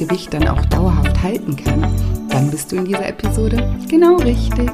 Gewicht 0.00 0.32
dann 0.32 0.48
auch 0.48 0.64
dauerhaft 0.64 1.22
halten 1.22 1.54
kann, 1.56 1.82
dann 2.30 2.50
bist 2.50 2.72
du 2.72 2.76
in 2.76 2.86
dieser 2.86 3.06
Episode 3.06 3.78
genau 3.86 4.16
richtig. 4.16 4.70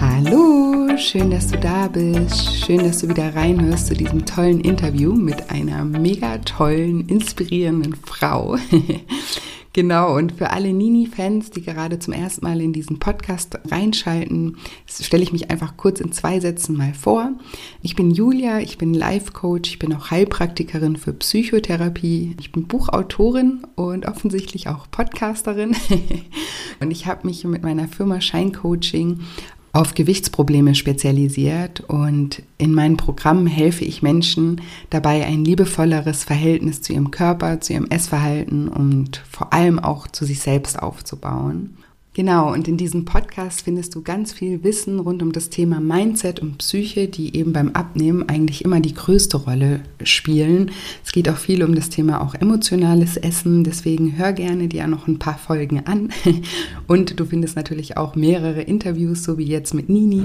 Hallo, 0.00 0.96
schön, 0.96 1.30
dass 1.30 1.46
du 1.46 1.58
da 1.58 1.86
bist. 1.86 2.52
Schön, 2.52 2.78
dass 2.78 2.98
du 2.98 3.08
wieder 3.08 3.32
reinhörst 3.32 3.86
zu 3.86 3.94
diesem 3.94 4.26
tollen 4.26 4.60
Interview 4.60 5.14
mit 5.14 5.50
einer 5.50 5.84
mega 5.84 6.38
tollen, 6.38 7.08
inspirierenden 7.08 7.94
Frau. 7.94 8.56
Genau, 9.72 10.16
und 10.16 10.32
für 10.32 10.50
alle 10.50 10.72
Nini-Fans, 10.72 11.50
die 11.50 11.62
gerade 11.62 12.00
zum 12.00 12.12
ersten 12.12 12.44
Mal 12.44 12.60
in 12.60 12.72
diesen 12.72 12.98
Podcast 12.98 13.56
reinschalten, 13.70 14.56
stelle 14.88 15.22
ich 15.22 15.32
mich 15.32 15.50
einfach 15.52 15.76
kurz 15.76 16.00
in 16.00 16.10
zwei 16.10 16.40
Sätzen 16.40 16.76
mal 16.76 16.92
vor. 16.92 17.32
Ich 17.80 17.94
bin 17.94 18.10
Julia, 18.10 18.58
ich 18.58 18.78
bin 18.78 18.94
Life-Coach, 18.94 19.70
ich 19.70 19.78
bin 19.78 19.94
auch 19.94 20.10
Heilpraktikerin 20.10 20.96
für 20.96 21.12
Psychotherapie, 21.12 22.34
ich 22.40 22.50
bin 22.50 22.66
Buchautorin 22.66 23.64
und 23.76 24.06
offensichtlich 24.06 24.66
auch 24.66 24.90
Podcasterin. 24.90 25.76
und 26.80 26.90
ich 26.90 27.06
habe 27.06 27.28
mich 27.28 27.44
mit 27.44 27.62
meiner 27.62 27.86
Firma 27.86 28.20
Shine 28.20 28.50
Coaching 28.50 29.20
auf 29.72 29.94
Gewichtsprobleme 29.94 30.74
spezialisiert 30.74 31.80
und 31.80 32.42
in 32.58 32.74
meinen 32.74 32.96
Programmen 32.96 33.46
helfe 33.46 33.84
ich 33.84 34.02
Menschen 34.02 34.60
dabei, 34.90 35.24
ein 35.24 35.44
liebevolleres 35.44 36.24
Verhältnis 36.24 36.82
zu 36.82 36.92
ihrem 36.92 37.10
Körper, 37.10 37.60
zu 37.60 37.74
ihrem 37.74 37.86
Essverhalten 37.86 38.68
und 38.68 39.22
vor 39.30 39.52
allem 39.52 39.78
auch 39.78 40.08
zu 40.08 40.24
sich 40.24 40.40
selbst 40.40 40.80
aufzubauen. 40.80 41.76
Genau, 42.12 42.52
und 42.52 42.66
in 42.66 42.76
diesem 42.76 43.04
Podcast 43.04 43.62
findest 43.62 43.94
du 43.94 44.02
ganz 44.02 44.32
viel 44.32 44.64
Wissen 44.64 44.98
rund 44.98 45.22
um 45.22 45.30
das 45.30 45.48
Thema 45.48 45.78
Mindset 45.78 46.40
und 46.40 46.58
Psyche, 46.58 47.06
die 47.06 47.36
eben 47.36 47.52
beim 47.52 47.68
Abnehmen 47.68 48.28
eigentlich 48.28 48.64
immer 48.64 48.80
die 48.80 48.94
größte 48.94 49.36
Rolle 49.36 49.82
spielen. 50.02 50.72
Es 51.04 51.12
geht 51.12 51.28
auch 51.28 51.36
viel 51.36 51.62
um 51.62 51.76
das 51.76 51.88
Thema 51.88 52.20
auch 52.20 52.34
emotionales 52.34 53.16
Essen, 53.16 53.62
deswegen 53.62 54.18
hör 54.18 54.32
gerne 54.32 54.66
dir 54.66 54.88
noch 54.88 55.06
ein 55.06 55.20
paar 55.20 55.38
Folgen 55.38 55.86
an. 55.86 56.08
Und 56.88 57.20
du 57.20 57.24
findest 57.24 57.54
natürlich 57.54 57.96
auch 57.96 58.16
mehrere 58.16 58.62
Interviews, 58.62 59.22
so 59.22 59.38
wie 59.38 59.46
jetzt 59.46 59.72
mit 59.72 59.88
Nini, 59.88 60.24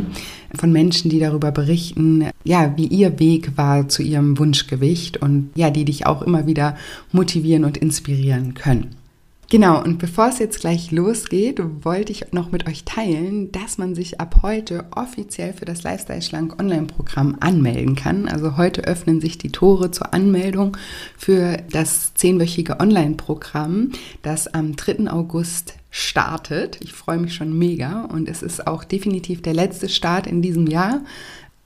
von 0.56 0.72
Menschen, 0.72 1.12
die 1.12 1.20
darüber 1.20 1.52
berichten, 1.52 2.26
ja, 2.44 2.74
wie 2.78 2.88
ihr 2.88 3.20
Weg 3.20 3.58
war 3.58 3.88
zu 3.90 4.02
ihrem 4.02 4.40
Wunschgewicht 4.40 5.18
und 5.18 5.52
ja, 5.54 5.70
die 5.70 5.86
dich 5.86 6.08
auch 6.08 6.24
immer 6.24 6.48
wieder 6.48 6.78
motivieren 7.12 7.64
und 7.64 7.78
inspirieren 7.78 8.56
können. 8.56 9.05
Genau, 9.48 9.84
und 9.84 10.00
bevor 10.00 10.30
es 10.30 10.40
jetzt 10.40 10.62
gleich 10.62 10.90
losgeht, 10.92 11.62
wollte 11.84 12.12
ich 12.12 12.32
noch 12.32 12.52
mit 12.52 12.68
euch 12.68 12.84
teilen, 12.84 13.52
dass 13.52 13.78
man 13.78 13.94
sich 13.94 14.20
ab 14.20 14.40
heute 14.42 14.86
offiziell 14.96 15.54
für 15.54 15.66
das 15.66 15.84
Lifestyle 15.84 16.24
Schlank 16.24 16.60
Online-Programm 16.60 17.38
anmelden 17.42 17.96
kann. 17.96 18.28
Also 18.28 18.58
heute 18.58 18.86
öffnen 18.86 19.22
sich 19.22 19.38
die 19.38 19.52
Tore 19.52 19.92
zur 19.92 20.16
Anmeldung 20.16 20.76
für 21.16 21.58
das 21.72 22.16
zehnwöchige 22.16 22.80
Online-Programm, 22.80 23.92
das 24.24 24.48
am 24.48 24.76
3. 24.76 25.12
August 25.12 25.76
startet. 25.92 26.80
Ich 26.82 26.94
freue 26.94 27.20
mich 27.20 27.36
schon 27.36 27.56
mega 27.56 28.06
und 28.06 28.28
es 28.28 28.42
ist 28.42 28.66
auch 28.66 28.84
definitiv 28.84 29.44
der 29.44 29.54
letzte 29.54 29.90
Start 29.90 30.26
in 30.26 30.42
diesem 30.42 30.66
Jahr. 30.66 31.02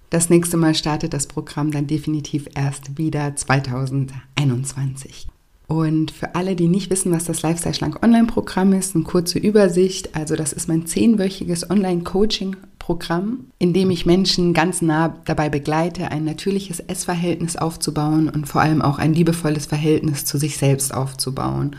Das 0.10 0.30
nächste 0.30 0.58
Mal 0.58 0.76
startet 0.76 1.14
das 1.14 1.28
Programm 1.28 1.72
dann 1.72 1.88
definitiv 1.88 2.50
erst 2.56 2.98
wieder 2.98 3.38
2021. 3.38 5.28
Und 5.70 6.10
für 6.10 6.34
alle, 6.34 6.56
die 6.56 6.68
nicht 6.68 6.90
wissen, 6.90 7.12
was 7.12 7.26
das 7.26 7.44
Lifestyle 7.44 7.76
Schlank 7.76 8.04
Online-Programm 8.04 8.74
ist, 8.74 8.96
eine 8.96 9.04
kurze 9.04 9.38
Übersicht. 9.38 10.16
Also 10.16 10.36
das 10.36 10.52
ist 10.52 10.68
mein 10.68 10.88
zehnwöchiges 10.88 11.70
Online-Coaching-Programm, 11.70 13.46
in 13.60 13.72
dem 13.72 13.92
ich 13.92 14.08
Menschen 14.08 14.56
ganz 14.56 14.82
nah 14.82 15.16
dabei 15.26 15.50
begleite, 15.50 16.10
ein 16.12 16.26
natürliches 16.26 16.80
Essverhältnis 16.80 17.56
aufzubauen 17.56 18.30
und 18.30 18.48
vor 18.48 18.62
allem 18.62 18.82
auch 18.82 18.98
ein 18.98 19.14
liebevolles 19.14 19.68
Verhältnis 19.68 20.26
zu 20.26 20.40
sich 20.40 20.58
selbst 20.58 20.92
aufzubauen. 20.92 21.76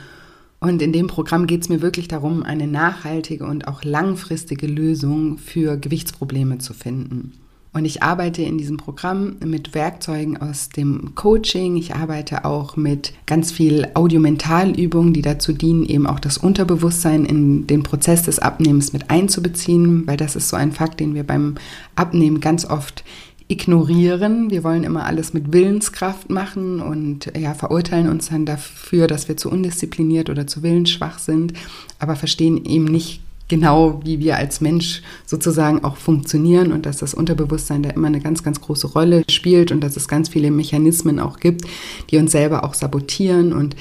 Und 0.60 0.82
in 0.82 0.92
dem 0.92 1.08
Programm 1.08 1.48
geht 1.48 1.62
es 1.62 1.68
mir 1.68 1.82
wirklich 1.82 2.06
darum, 2.06 2.44
eine 2.44 2.68
nachhaltige 2.68 3.44
und 3.44 3.66
auch 3.66 3.82
langfristige 3.82 4.68
Lösung 4.68 5.36
für 5.36 5.76
Gewichtsprobleme 5.76 6.58
zu 6.58 6.74
finden. 6.74 7.32
Und 7.72 7.84
ich 7.84 8.02
arbeite 8.02 8.42
in 8.42 8.58
diesem 8.58 8.78
Programm 8.78 9.36
mit 9.44 9.74
Werkzeugen 9.74 10.36
aus 10.36 10.70
dem 10.70 11.14
Coaching. 11.14 11.76
Ich 11.76 11.94
arbeite 11.94 12.44
auch 12.44 12.76
mit 12.76 13.12
ganz 13.26 13.52
viel 13.52 13.86
Audiomentalübungen, 13.94 15.12
die 15.12 15.22
dazu 15.22 15.52
dienen, 15.52 15.84
eben 15.84 16.08
auch 16.08 16.18
das 16.18 16.36
Unterbewusstsein 16.36 17.24
in 17.24 17.68
den 17.68 17.84
Prozess 17.84 18.24
des 18.24 18.40
Abnehmens 18.40 18.92
mit 18.92 19.08
einzubeziehen, 19.08 20.04
weil 20.08 20.16
das 20.16 20.34
ist 20.34 20.48
so 20.48 20.56
ein 20.56 20.72
Fakt, 20.72 20.98
den 20.98 21.14
wir 21.14 21.22
beim 21.22 21.54
Abnehmen 21.94 22.40
ganz 22.40 22.64
oft 22.64 23.04
ignorieren. 23.46 24.50
Wir 24.50 24.64
wollen 24.64 24.82
immer 24.82 25.04
alles 25.04 25.32
mit 25.32 25.52
Willenskraft 25.52 26.28
machen 26.28 26.80
und 26.80 27.32
ja, 27.38 27.54
verurteilen 27.54 28.08
uns 28.08 28.30
dann 28.30 28.46
dafür, 28.46 29.06
dass 29.06 29.28
wir 29.28 29.36
zu 29.36 29.48
undiszipliniert 29.48 30.28
oder 30.28 30.46
zu 30.46 30.64
willensschwach 30.64 31.18
sind, 31.18 31.52
aber 32.00 32.16
verstehen 32.16 32.64
eben 32.64 32.84
nicht 32.84 33.22
genau, 33.50 34.00
wie 34.02 34.20
wir 34.20 34.36
als 34.36 34.62
Mensch 34.62 35.02
sozusagen 35.26 35.84
auch 35.84 35.98
funktionieren 35.98 36.72
und 36.72 36.86
dass 36.86 36.98
das 36.98 37.12
Unterbewusstsein 37.12 37.82
da 37.82 37.90
immer 37.90 38.06
eine 38.06 38.20
ganz, 38.20 38.42
ganz 38.42 38.62
große 38.62 38.86
Rolle 38.86 39.24
spielt 39.28 39.72
und 39.72 39.82
dass 39.82 39.96
es 39.96 40.08
ganz 40.08 40.30
viele 40.30 40.50
Mechanismen 40.50 41.20
auch 41.20 41.38
gibt, 41.38 41.66
die 42.10 42.16
uns 42.16 42.32
selber 42.32 42.64
auch 42.64 42.72
sabotieren. 42.72 43.52
Und 43.52 43.76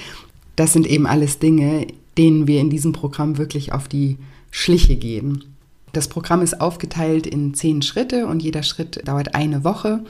das 0.57 0.73
sind 0.73 0.85
eben 0.85 1.07
alles 1.07 1.39
Dinge, 1.39 1.87
denen 2.17 2.47
wir 2.47 2.59
in 2.59 2.69
diesem 2.69 2.91
Programm 2.91 3.37
wirklich 3.37 3.71
auf 3.71 3.87
die 3.87 4.17
Schliche 4.51 4.97
gehen. 4.97 5.45
Das 5.93 6.07
Programm 6.07 6.41
ist 6.41 6.59
aufgeteilt 6.59 7.25
in 7.25 7.53
zehn 7.53 7.81
Schritte 7.81 8.27
und 8.27 8.43
jeder 8.43 8.63
Schritt 8.63 9.07
dauert 9.07 9.35
eine 9.35 9.63
Woche. 9.63 10.03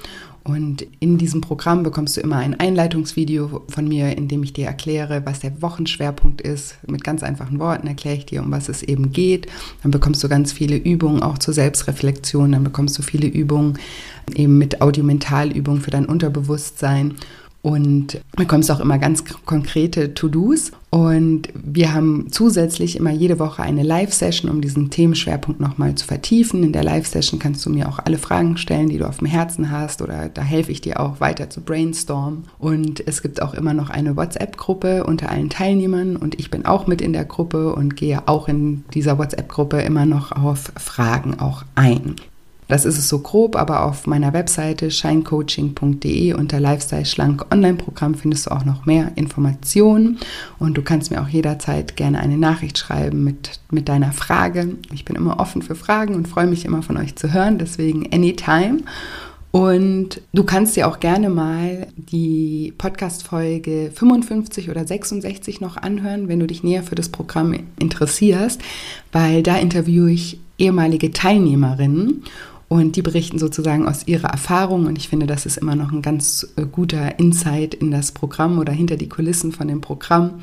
Und 0.44 0.86
in 1.00 1.18
diesem 1.18 1.42
Programm 1.42 1.84
bekommst 1.84 2.18
du 2.18 2.22
immer 2.22 2.38
ein 2.38 2.60
Einleitungsvideo 2.60 3.64
von 3.68 3.88
mir, 3.88 4.18
in 4.18 4.28
dem 4.28 4.44
ich 4.44 4.54
dir 4.54 4.68
erkläre, 4.68 5.26
was 5.26 5.42
der 5.42 5.62
Wochenschwerpunkt 5.62 6.42
ist. 6.42 6.78
Mit 6.88 7.04
ganz 7.04 7.24
einfachen 7.24 7.60
Worten 7.60 7.88
erkläre 7.88 8.18
ich 8.18 8.26
dir, 8.26 8.42
um 8.42 8.52
was 8.52 8.70
es 8.70 8.82
eben 8.82 9.12
geht. 9.12 9.48
Dann 9.84 9.92
bekommst 9.92 10.24
du 10.24 10.30
ganz 10.30 10.52
viele 10.52 10.78
Übungen 10.78 11.22
auch 11.22 11.38
zur 11.38 11.54
Selbstreflexion. 11.54 12.52
Dann 12.52 12.64
bekommst 12.64 12.98
du 12.98 13.02
viele 13.02 13.28
Übungen 13.28 13.78
eben 14.34 14.58
mit 14.58 14.82
Audiomentalübungen 14.82 15.82
für 15.82 15.92
dein 15.92 16.06
Unterbewusstsein 16.06 17.16
und 17.62 18.22
bekommst 18.36 18.72
auch 18.72 18.80
immer 18.80 18.98
ganz 18.98 19.24
konkrete 19.46 20.14
To-Dos. 20.14 20.72
Und 20.92 21.50
wir 21.54 21.94
haben 21.94 22.28
zusätzlich 22.32 22.96
immer 22.96 23.12
jede 23.12 23.38
Woche 23.38 23.62
eine 23.62 23.84
Live-Session, 23.84 24.50
um 24.50 24.62
diesen 24.62 24.90
Themenschwerpunkt 24.90 25.60
nochmal 25.60 25.96
zu 25.96 26.08
vertiefen. 26.08 26.64
In 26.64 26.74
der 26.74 26.84
Live-Session 26.84 27.40
kannst 27.40 27.66
du 27.66 27.70
mir 27.70 27.90
auch 27.90 28.00
alle 28.00 28.18
Fragen 28.18 28.58
stellen, 28.58 28.90
die 28.90 28.98
du 28.98 29.08
auf 29.08 29.20
dem 29.20 29.28
Herzen 29.28 29.72
hast, 29.72 30.02
oder 30.02 30.30
da 30.30 30.42
helfe 30.42 30.72
ich 30.72 30.82
dir 30.82 31.00
auch 31.00 31.20
weiter 31.20 31.50
zu 31.50 31.62
brainstormen. 31.62 32.46
Und 32.58 33.06
es 33.06 33.22
gibt 33.22 33.42
auch 33.42 33.54
immer 33.54 33.74
noch 33.74 33.90
eine 33.90 34.16
WhatsApp-Gruppe 34.16 35.04
unter 35.04 35.30
allen 35.30 35.50
Teilnehmern 35.50 36.16
und 36.16 36.40
ich 36.40 36.50
bin 36.50 36.66
auch 36.66 36.88
mit 36.88 37.02
in 37.02 37.14
der 37.14 37.26
Gruppe 37.26 37.76
und 37.76 37.96
gehe 37.96 38.28
auch 38.28 38.48
in 38.48 38.84
dieser 38.94 39.18
WhatsApp-Gruppe 39.18 39.82
immer 39.82 40.06
noch 40.06 40.32
auf 40.32 40.72
Fragen 40.78 41.40
auch 41.40 41.64
ein. 41.76 42.16
Das 42.70 42.86
ist 42.86 43.00
es 43.00 43.10
so 43.10 43.20
grob, 43.20 43.56
aber 43.56 43.84
auf 43.84 44.06
meiner 44.06 44.32
Webseite 44.32 44.92
shinecoaching.de 44.92 46.34
unter 46.34 46.60
Lifestyle 46.60 47.04
Schlank 47.04 47.48
Online-Programm 47.52 48.14
findest 48.14 48.46
du 48.46 48.52
auch 48.52 48.64
noch 48.64 48.86
mehr 48.86 49.12
Informationen 49.16 50.20
und 50.60 50.78
du 50.78 50.84
kannst 50.84 51.10
mir 51.10 51.22
auch 51.24 51.28
jederzeit 51.28 51.96
gerne 51.96 52.20
eine 52.20 52.38
Nachricht 52.38 52.78
schreiben 52.78 53.24
mit, 53.24 53.60
mit 53.72 53.90
deiner 53.90 54.12
Frage. 54.12 54.78
Ich 54.94 55.04
bin 55.04 55.16
immer 55.16 55.40
offen 55.40 55.64
für 55.64 55.74
Fragen 55.74 56.14
und 56.14 56.28
freue 56.28 56.46
mich 56.46 56.64
immer 56.64 56.84
von 56.84 56.98
euch 56.98 57.16
zu 57.16 57.34
hören, 57.34 57.58
deswegen 57.58 58.14
anytime. 58.14 58.84
Und 59.52 60.22
du 60.32 60.44
kannst 60.44 60.76
dir 60.76 60.88
auch 60.88 61.00
gerne 61.00 61.32
mal 61.32 61.88
die 61.96 62.72
Podcast-Folge 62.78 63.90
55 63.96 64.70
oder 64.70 64.86
66 64.86 65.60
noch 65.60 65.76
anhören, 65.76 66.28
wenn 66.28 66.40
du 66.40 66.46
dich 66.46 66.62
näher 66.62 66.84
für 66.84 66.94
das 66.94 67.10
Programm 67.10 67.56
interessierst, 67.80 68.62
weil 69.12 69.42
da 69.42 69.58
interviewe 69.58 70.12
ich 70.12 70.40
ehemalige 70.60 71.10
Teilnehmerinnen 71.12 72.24
und 72.70 72.96
die 72.96 73.02
berichten 73.02 73.40
sozusagen 73.40 73.88
aus 73.88 74.08
ihrer 74.08 74.30
Erfahrung. 74.30 74.86
Und 74.86 74.98
ich 74.98 75.10
finde, 75.10 75.26
das 75.26 75.48
ist 75.48 75.58
immer 75.58 75.76
noch 75.76 75.92
ein 75.92 76.04
ganz 76.04 76.48
äh, 76.56 76.66
guter 76.66 77.18
Insight 77.18 77.74
in 77.74 77.90
das 77.90 78.12
Programm 78.12 78.60
oder 78.60 78.72
hinter 78.72 78.96
die 78.96 79.10
Kulissen 79.10 79.52
von 79.52 79.68
dem 79.68 79.82
Programm. 79.82 80.36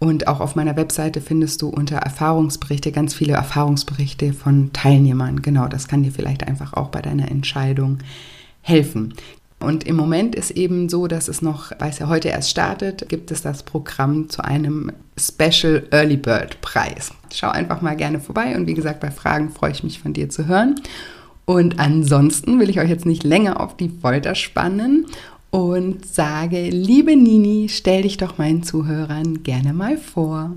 Und 0.00 0.26
auch 0.26 0.40
auf 0.40 0.56
meiner 0.56 0.76
Webseite 0.76 1.20
findest 1.20 1.62
du 1.62 1.68
unter 1.68 1.96
Erfahrungsberichte 1.96 2.90
ganz 2.90 3.14
viele 3.14 3.34
Erfahrungsberichte 3.34 4.32
von 4.32 4.72
Teilnehmern. 4.72 5.40
Genau, 5.40 5.68
das 5.68 5.86
kann 5.86 6.02
dir 6.02 6.12
vielleicht 6.12 6.46
einfach 6.46 6.74
auch 6.74 6.88
bei 6.88 7.00
deiner 7.00 7.30
Entscheidung 7.30 7.98
helfen. 8.60 9.14
Und 9.60 9.84
im 9.84 9.96
Moment 9.96 10.34
ist 10.34 10.52
eben 10.52 10.88
so, 10.88 11.06
dass 11.06 11.28
es 11.28 11.42
noch, 11.42 11.72
weil 11.78 11.90
es 11.90 11.98
ja 11.98 12.08
heute 12.08 12.28
erst 12.28 12.50
startet, 12.50 13.08
gibt 13.08 13.30
es 13.30 13.42
das 13.42 13.64
Programm 13.64 14.28
zu 14.28 14.44
einem 14.44 14.92
Special 15.18 15.84
Early 15.90 16.16
Bird 16.16 16.60
Preis. 16.60 17.12
Schau 17.32 17.50
einfach 17.50 17.82
mal 17.82 17.96
gerne 17.96 18.20
vorbei 18.20 18.56
und 18.56 18.66
wie 18.66 18.74
gesagt, 18.74 19.00
bei 19.00 19.10
Fragen 19.10 19.50
freue 19.50 19.72
ich 19.72 19.82
mich 19.82 20.00
von 20.00 20.12
dir 20.12 20.28
zu 20.28 20.46
hören. 20.46 20.76
Und 21.48 21.80
ansonsten 21.80 22.60
will 22.60 22.68
ich 22.68 22.78
euch 22.78 22.90
jetzt 22.90 23.06
nicht 23.06 23.24
länger 23.24 23.62
auf 23.62 23.74
die 23.74 23.88
Folter 23.88 24.34
spannen 24.34 25.06
und 25.48 26.04
sage, 26.04 26.68
liebe 26.68 27.16
Nini, 27.16 27.68
stell 27.70 28.02
dich 28.02 28.18
doch 28.18 28.36
meinen 28.36 28.62
Zuhörern 28.62 29.44
gerne 29.44 29.72
mal 29.72 29.96
vor. 29.96 30.52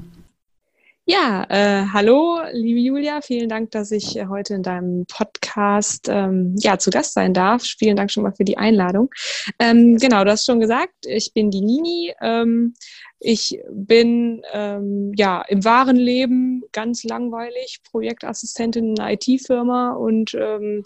Ja, 1.06 1.46
äh, 1.50 1.88
hallo, 1.92 2.40
liebe 2.52 2.80
Julia, 2.80 3.22
vielen 3.22 3.50
Dank, 3.50 3.72
dass 3.72 3.92
ich 3.92 4.16
äh, 4.16 4.28
heute 4.28 4.54
in 4.54 4.62
deinem 4.62 5.08
Podcast 5.08 6.08
ähm, 6.08 6.56
ja, 6.60 6.78
zu 6.78 6.92
Gast 6.92 7.16
sein 7.16 7.34
darf. 7.34 7.64
Vielen 7.64 7.96
Dank 7.96 8.12
schon 8.12 8.22
mal 8.22 8.34
für 8.34 8.44
die 8.44 8.60
Einladung. 8.60 9.10
Ähm, 9.58 9.98
genau, 9.98 10.24
du 10.24 10.30
hast 10.30 10.46
schon 10.46 10.60
gesagt, 10.60 10.94
ich 11.08 11.34
bin 11.34 11.50
die 11.50 11.62
Nini. 11.62 12.14
Ähm, 12.22 12.76
ich 13.20 13.60
bin 13.72 14.44
ähm, 14.54 15.12
ja 15.16 15.42
im 15.42 15.66
wahren 15.66 15.96
Leben 15.96 16.64
ganz 16.72 17.04
langweilig, 17.04 17.82
Projektassistentin 17.90 18.92
in 18.92 19.00
einer 19.00 19.14
IT-Firma 19.14 19.94
und 19.94 20.36
ähm, 20.36 20.84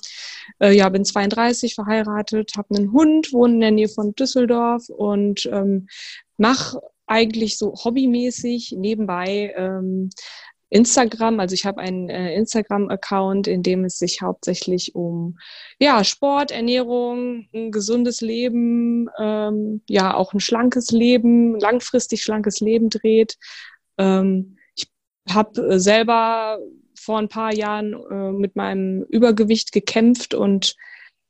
äh, 0.59 0.71
ja, 0.71 0.87
bin 0.89 1.03
32, 1.03 1.75
verheiratet, 1.75 2.53
habe 2.55 2.73
einen 2.73 2.93
Hund, 2.93 3.33
wohne 3.33 3.55
in 3.55 3.59
der 3.59 3.71
Nähe 3.71 3.89
von 3.89 4.15
Düsseldorf 4.15 4.87
und 4.87 5.45
ähm, 5.51 5.87
mache 6.37 6.79
eigentlich 7.07 7.57
so 7.57 7.73
hobbymäßig 7.73 8.75
nebenbei 8.77 9.53
ähm, 9.55 10.09
Instagram, 10.69 11.39
also 11.39 11.53
ich 11.53 11.65
habe 11.65 11.79
einen 11.79 12.09
äh, 12.09 12.35
Instagram-Account, 12.35 13.47
in 13.47 13.61
dem 13.63 13.85
es 13.85 13.99
sich 13.99 14.21
hauptsächlich 14.21 14.95
um 14.95 15.37
ja, 15.79 16.03
Sport, 16.03 16.51
Ernährung, 16.51 17.47
ein 17.53 17.71
gesundes 17.71 18.21
Leben, 18.21 19.07
ähm, 19.19 19.81
ja 19.87 20.15
auch 20.15 20.33
ein 20.33 20.39
schlankes 20.39 20.91
Leben, 20.91 21.59
langfristig 21.59 22.23
schlankes 22.23 22.59
Leben 22.59 22.89
dreht. 22.89 23.37
Ähm, 23.97 24.57
ich 24.75 24.89
habe 25.29 25.79
selber 25.79 26.59
vor 26.99 27.19
ein 27.19 27.29
paar 27.29 27.53
Jahren 27.53 27.93
äh, 27.93 28.31
mit 28.31 28.55
meinem 28.55 29.03
Übergewicht 29.03 29.71
gekämpft 29.71 30.33
und 30.33 30.75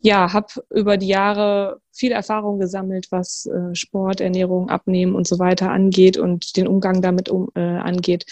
ja, 0.06 0.34
habe 0.34 0.48
über 0.70 0.98
die 0.98 1.08
Jahre 1.08 1.82
viel 1.92 2.12
Erfahrung 2.12 2.60
gesammelt, 2.60 3.08
was 3.10 3.48
äh, 3.48 3.74
Sport, 3.74 4.22
Ernährung, 4.22 4.70
Abnehmen 4.70 5.16
und 5.16 5.28
so 5.28 5.40
weiter 5.40 5.72
angeht 5.72 6.16
und 6.20 6.58
den 6.58 6.68
Umgang 6.68 7.02
damit 7.02 7.28
um, 7.28 7.50
äh, 7.56 7.60
angeht. 7.60 8.26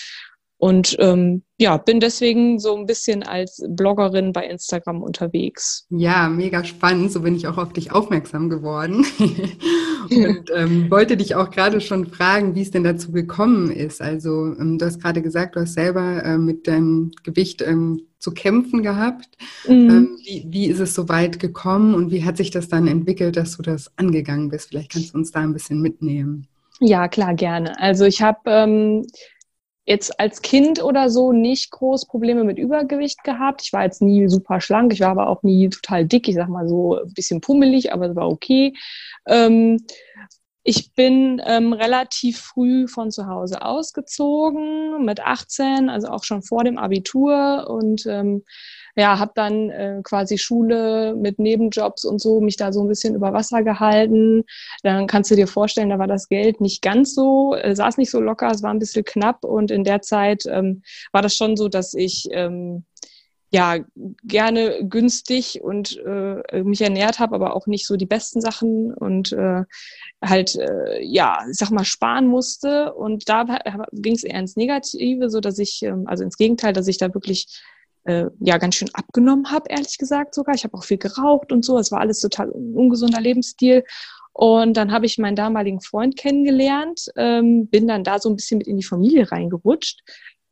Und 0.57 0.95
ähm, 0.99 1.41
ja, 1.57 1.77
bin 1.77 1.99
deswegen 1.99 2.59
so 2.59 2.77
ein 2.77 2.85
bisschen 2.85 3.23
als 3.23 3.59
Bloggerin 3.67 4.33
bei 4.33 4.45
Instagram 4.45 5.01
unterwegs. 5.01 5.87
Ja, 5.89 6.29
mega 6.29 6.63
spannend. 6.63 7.11
So 7.11 7.21
bin 7.21 7.35
ich 7.35 7.47
auch 7.47 7.57
auf 7.57 7.73
dich 7.73 7.91
aufmerksam 7.91 8.49
geworden. 8.49 9.03
und 10.09 10.51
ähm, 10.55 10.91
wollte 10.91 11.17
dich 11.17 11.33
auch 11.33 11.49
gerade 11.49 11.81
schon 11.81 12.05
fragen, 12.05 12.53
wie 12.53 12.61
es 12.61 12.69
denn 12.69 12.83
dazu 12.83 13.11
gekommen 13.11 13.71
ist. 13.71 13.99
Also 13.99 14.55
ähm, 14.59 14.77
du 14.77 14.85
hast 14.85 15.01
gerade 15.01 15.23
gesagt, 15.23 15.55
du 15.55 15.61
hast 15.61 15.73
selber 15.73 16.23
äh, 16.23 16.37
mit 16.37 16.67
deinem 16.67 17.11
Gewicht 17.23 17.63
ähm, 17.63 18.03
zu 18.23 18.31
kämpfen 18.31 18.81
gehabt. 18.81 19.37
Mhm. 19.67 19.89
Ähm, 19.89 20.17
wie, 20.23 20.45
wie 20.47 20.67
ist 20.67 20.79
es 20.79 20.95
so 20.95 21.09
weit 21.09 21.39
gekommen 21.39 21.93
und 21.93 22.09
wie 22.09 22.23
hat 22.23 22.37
sich 22.37 22.51
das 22.51 22.69
dann 22.69 22.87
entwickelt, 22.87 23.35
dass 23.35 23.57
du 23.57 23.63
das 23.63 23.91
angegangen 23.97 24.49
bist? 24.49 24.69
Vielleicht 24.69 24.93
kannst 24.93 25.13
du 25.13 25.17
uns 25.17 25.31
da 25.31 25.41
ein 25.41 25.53
bisschen 25.53 25.81
mitnehmen. 25.81 26.47
Ja, 26.79 27.07
klar, 27.09 27.33
gerne. 27.33 27.77
Also 27.79 28.05
ich 28.05 28.21
habe 28.21 28.39
ähm, 28.45 29.05
jetzt 29.85 30.19
als 30.19 30.41
Kind 30.41 30.81
oder 30.81 31.09
so 31.09 31.33
nicht 31.33 31.71
groß 31.71 32.07
Probleme 32.07 32.45
mit 32.45 32.57
Übergewicht 32.57 33.23
gehabt. 33.25 33.61
Ich 33.63 33.73
war 33.73 33.83
jetzt 33.83 34.01
nie 34.01 34.29
super 34.29 34.61
schlank, 34.61 34.93
ich 34.93 35.01
war 35.01 35.09
aber 35.09 35.27
auch 35.27 35.43
nie 35.43 35.69
total 35.69 36.05
dick, 36.05 36.29
ich 36.29 36.35
sag 36.35 36.47
mal 36.47 36.67
so 36.67 37.01
ein 37.01 37.13
bisschen 37.13 37.41
pummelig, 37.41 37.91
aber 37.91 38.09
es 38.09 38.15
war 38.15 38.29
okay. 38.29 38.73
Ähm, 39.27 39.85
ich 40.63 40.93
bin 40.93 41.41
ähm, 41.45 41.73
relativ 41.73 42.39
früh 42.39 42.87
von 42.87 43.11
zu 43.11 43.27
Hause 43.27 43.61
ausgezogen, 43.61 45.03
mit 45.03 45.19
18, 45.19 45.89
also 45.89 46.07
auch 46.07 46.23
schon 46.23 46.41
vor 46.41 46.63
dem 46.63 46.77
Abitur 46.77 47.67
und 47.69 48.05
ähm, 48.05 48.43
ja, 48.95 49.19
habe 49.19 49.31
dann 49.35 49.69
äh, 49.71 50.01
quasi 50.03 50.37
Schule 50.37 51.15
mit 51.15 51.39
Nebenjobs 51.39 52.05
und 52.05 52.21
so 52.21 52.39
mich 52.39 52.57
da 52.57 52.71
so 52.71 52.81
ein 52.81 52.87
bisschen 52.87 53.15
über 53.15 53.33
Wasser 53.33 53.63
gehalten. 53.63 54.43
Dann 54.83 55.07
kannst 55.07 55.31
du 55.31 55.35
dir 55.35 55.47
vorstellen, 55.47 55.89
da 55.89 55.99
war 55.99 56.07
das 56.07 56.29
Geld 56.29 56.61
nicht 56.61 56.81
ganz 56.81 57.15
so, 57.15 57.55
äh, 57.55 57.75
saß 57.75 57.97
nicht 57.97 58.11
so 58.11 58.21
locker, 58.21 58.51
es 58.51 58.63
war 58.63 58.71
ein 58.71 58.79
bisschen 58.79 59.03
knapp 59.03 59.43
und 59.43 59.71
in 59.71 59.83
der 59.83 60.01
Zeit 60.01 60.43
ähm, 60.45 60.83
war 61.11 61.21
das 61.21 61.35
schon 61.35 61.57
so, 61.57 61.69
dass 61.69 61.93
ich 61.93 62.27
ähm, 62.31 62.85
ja 63.53 63.77
gerne 64.23 64.79
günstig 64.83 65.61
und 65.61 65.97
äh, 65.97 66.63
mich 66.63 66.81
ernährt 66.81 67.19
habe, 67.19 67.35
aber 67.35 67.55
auch 67.55 67.67
nicht 67.67 67.85
so 67.85 67.95
die 67.95 68.07
besten 68.07 68.41
Sachen 68.41 68.91
und 68.93 69.31
äh, 69.31 69.63
halt 70.23 70.55
äh, 70.55 71.03
ja, 71.03 71.37
ich 71.49 71.57
sag 71.57 71.69
mal 71.69 71.85
sparen 71.85 72.27
musste 72.27 72.93
und 72.93 73.29
da 73.29 73.45
ging 73.91 74.15
es 74.15 74.23
eher 74.23 74.39
ins 74.39 74.55
Negative, 74.55 75.29
so 75.29 75.39
dass 75.39 75.59
ich 75.59 75.83
ähm, 75.83 76.05
also 76.07 76.23
ins 76.23 76.37
Gegenteil, 76.37 76.73
dass 76.73 76.87
ich 76.87 76.97
da 76.97 77.13
wirklich 77.13 77.61
äh, 78.05 78.25
ja 78.39 78.57
ganz 78.57 78.73
schön 78.75 78.89
abgenommen 78.93 79.51
habe, 79.51 79.69
ehrlich 79.69 79.99
gesagt 79.99 80.33
sogar. 80.33 80.55
Ich 80.55 80.63
habe 80.63 80.75
auch 80.75 80.83
viel 80.83 80.97
geraucht 80.97 81.51
und 81.51 81.63
so. 81.63 81.77
Es 81.77 81.91
war 81.91 81.99
alles 81.99 82.21
total 82.21 82.49
ungesunder 82.49 83.21
Lebensstil. 83.21 83.83
Und 84.35 84.77
dann 84.77 84.91
habe 84.91 85.05
ich 85.05 85.19
meinen 85.19 85.35
damaligen 85.35 85.79
Freund 85.79 86.17
kennengelernt, 86.17 87.05
ähm, 87.15 87.67
bin 87.67 87.87
dann 87.87 88.03
da 88.03 88.17
so 88.17 88.29
ein 88.29 88.35
bisschen 88.35 88.57
mit 88.57 88.65
in 88.65 88.77
die 88.77 88.83
Familie 88.83 89.31
reingerutscht. 89.31 90.01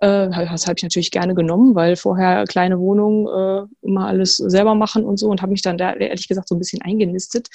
Äh, 0.01 0.29
das 0.29 0.65
habe 0.65 0.75
ich 0.77 0.83
natürlich 0.83 1.11
gerne 1.11 1.35
genommen, 1.35 1.75
weil 1.75 1.95
vorher 1.95 2.45
kleine 2.45 2.79
Wohnung, 2.79 3.27
äh, 3.27 3.85
immer 3.85 4.07
alles 4.07 4.37
selber 4.37 4.73
machen 4.73 5.05
und 5.05 5.17
so 5.17 5.29
und 5.29 5.41
habe 5.41 5.51
mich 5.51 5.61
dann 5.61 5.77
da 5.77 5.93
ehrlich 5.93 6.27
gesagt 6.27 6.47
so 6.47 6.55
ein 6.55 6.59
bisschen 6.59 6.81
eingenistet. 6.81 7.49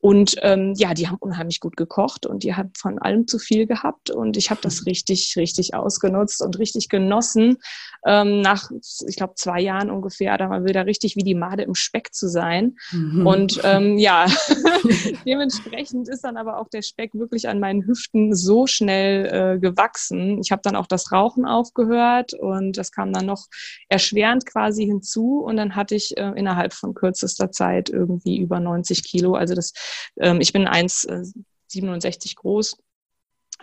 Und 0.00 0.36
ähm, 0.42 0.74
ja, 0.76 0.94
die 0.94 1.08
haben 1.08 1.16
unheimlich 1.18 1.58
gut 1.58 1.76
gekocht 1.76 2.24
und 2.24 2.44
die 2.44 2.54
haben 2.54 2.70
von 2.76 3.00
allem 3.00 3.26
zu 3.26 3.38
viel 3.38 3.66
gehabt 3.66 4.10
und 4.10 4.36
ich 4.36 4.50
habe 4.50 4.60
das 4.62 4.86
richtig, 4.86 5.34
richtig 5.36 5.74
ausgenutzt 5.74 6.40
und 6.40 6.58
richtig 6.58 6.88
genossen. 6.88 7.56
Ähm, 8.06 8.40
nach, 8.40 8.70
ich 9.08 9.16
glaube, 9.16 9.34
zwei 9.34 9.60
Jahren 9.60 9.90
ungefähr, 9.90 10.38
da 10.38 10.46
mal 10.46 10.64
wieder 10.64 10.86
richtig 10.86 11.16
wie 11.16 11.24
die 11.24 11.34
Made 11.34 11.64
im 11.64 11.74
Speck 11.74 12.14
zu 12.14 12.28
sein. 12.28 12.76
Mhm. 12.92 13.26
Und 13.26 13.60
ähm, 13.64 13.98
ja, 13.98 14.26
dementsprechend 15.26 16.08
ist 16.08 16.22
dann 16.22 16.36
aber 16.36 16.58
auch 16.58 16.68
der 16.68 16.82
Speck 16.82 17.14
wirklich 17.14 17.48
an 17.48 17.58
meinen 17.58 17.84
Hüften 17.84 18.36
so 18.36 18.68
schnell 18.68 19.26
äh, 19.26 19.58
gewachsen. 19.58 20.38
Ich 20.40 20.52
habe 20.52 20.62
dann 20.62 20.76
auch 20.76 20.86
das 20.86 21.10
Rauchen 21.10 21.44
aufgehört 21.44 22.34
und 22.34 22.78
das 22.78 22.92
kam 22.92 23.12
dann 23.12 23.26
noch 23.26 23.46
erschwerend 23.88 24.46
quasi 24.46 24.86
hinzu 24.86 25.40
und 25.40 25.56
dann 25.56 25.74
hatte 25.74 25.96
ich 25.96 26.16
äh, 26.16 26.32
innerhalb 26.36 26.72
von 26.72 26.94
kürzester 26.94 27.50
Zeit 27.50 27.90
irgendwie 27.90 28.38
über 28.38 28.60
90 28.60 29.02
Kilo. 29.02 29.34
Also 29.34 29.56
das 29.56 29.72
ähm, 30.18 30.40
ich 30.40 30.52
bin 30.52 30.66
1,67 30.66 32.30
äh, 32.30 32.34
groß. 32.34 32.78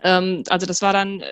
Ähm, 0.03 0.43
also 0.49 0.65
das 0.65 0.81
war 0.81 0.93
dann, 0.93 1.21
äh, 1.21 1.31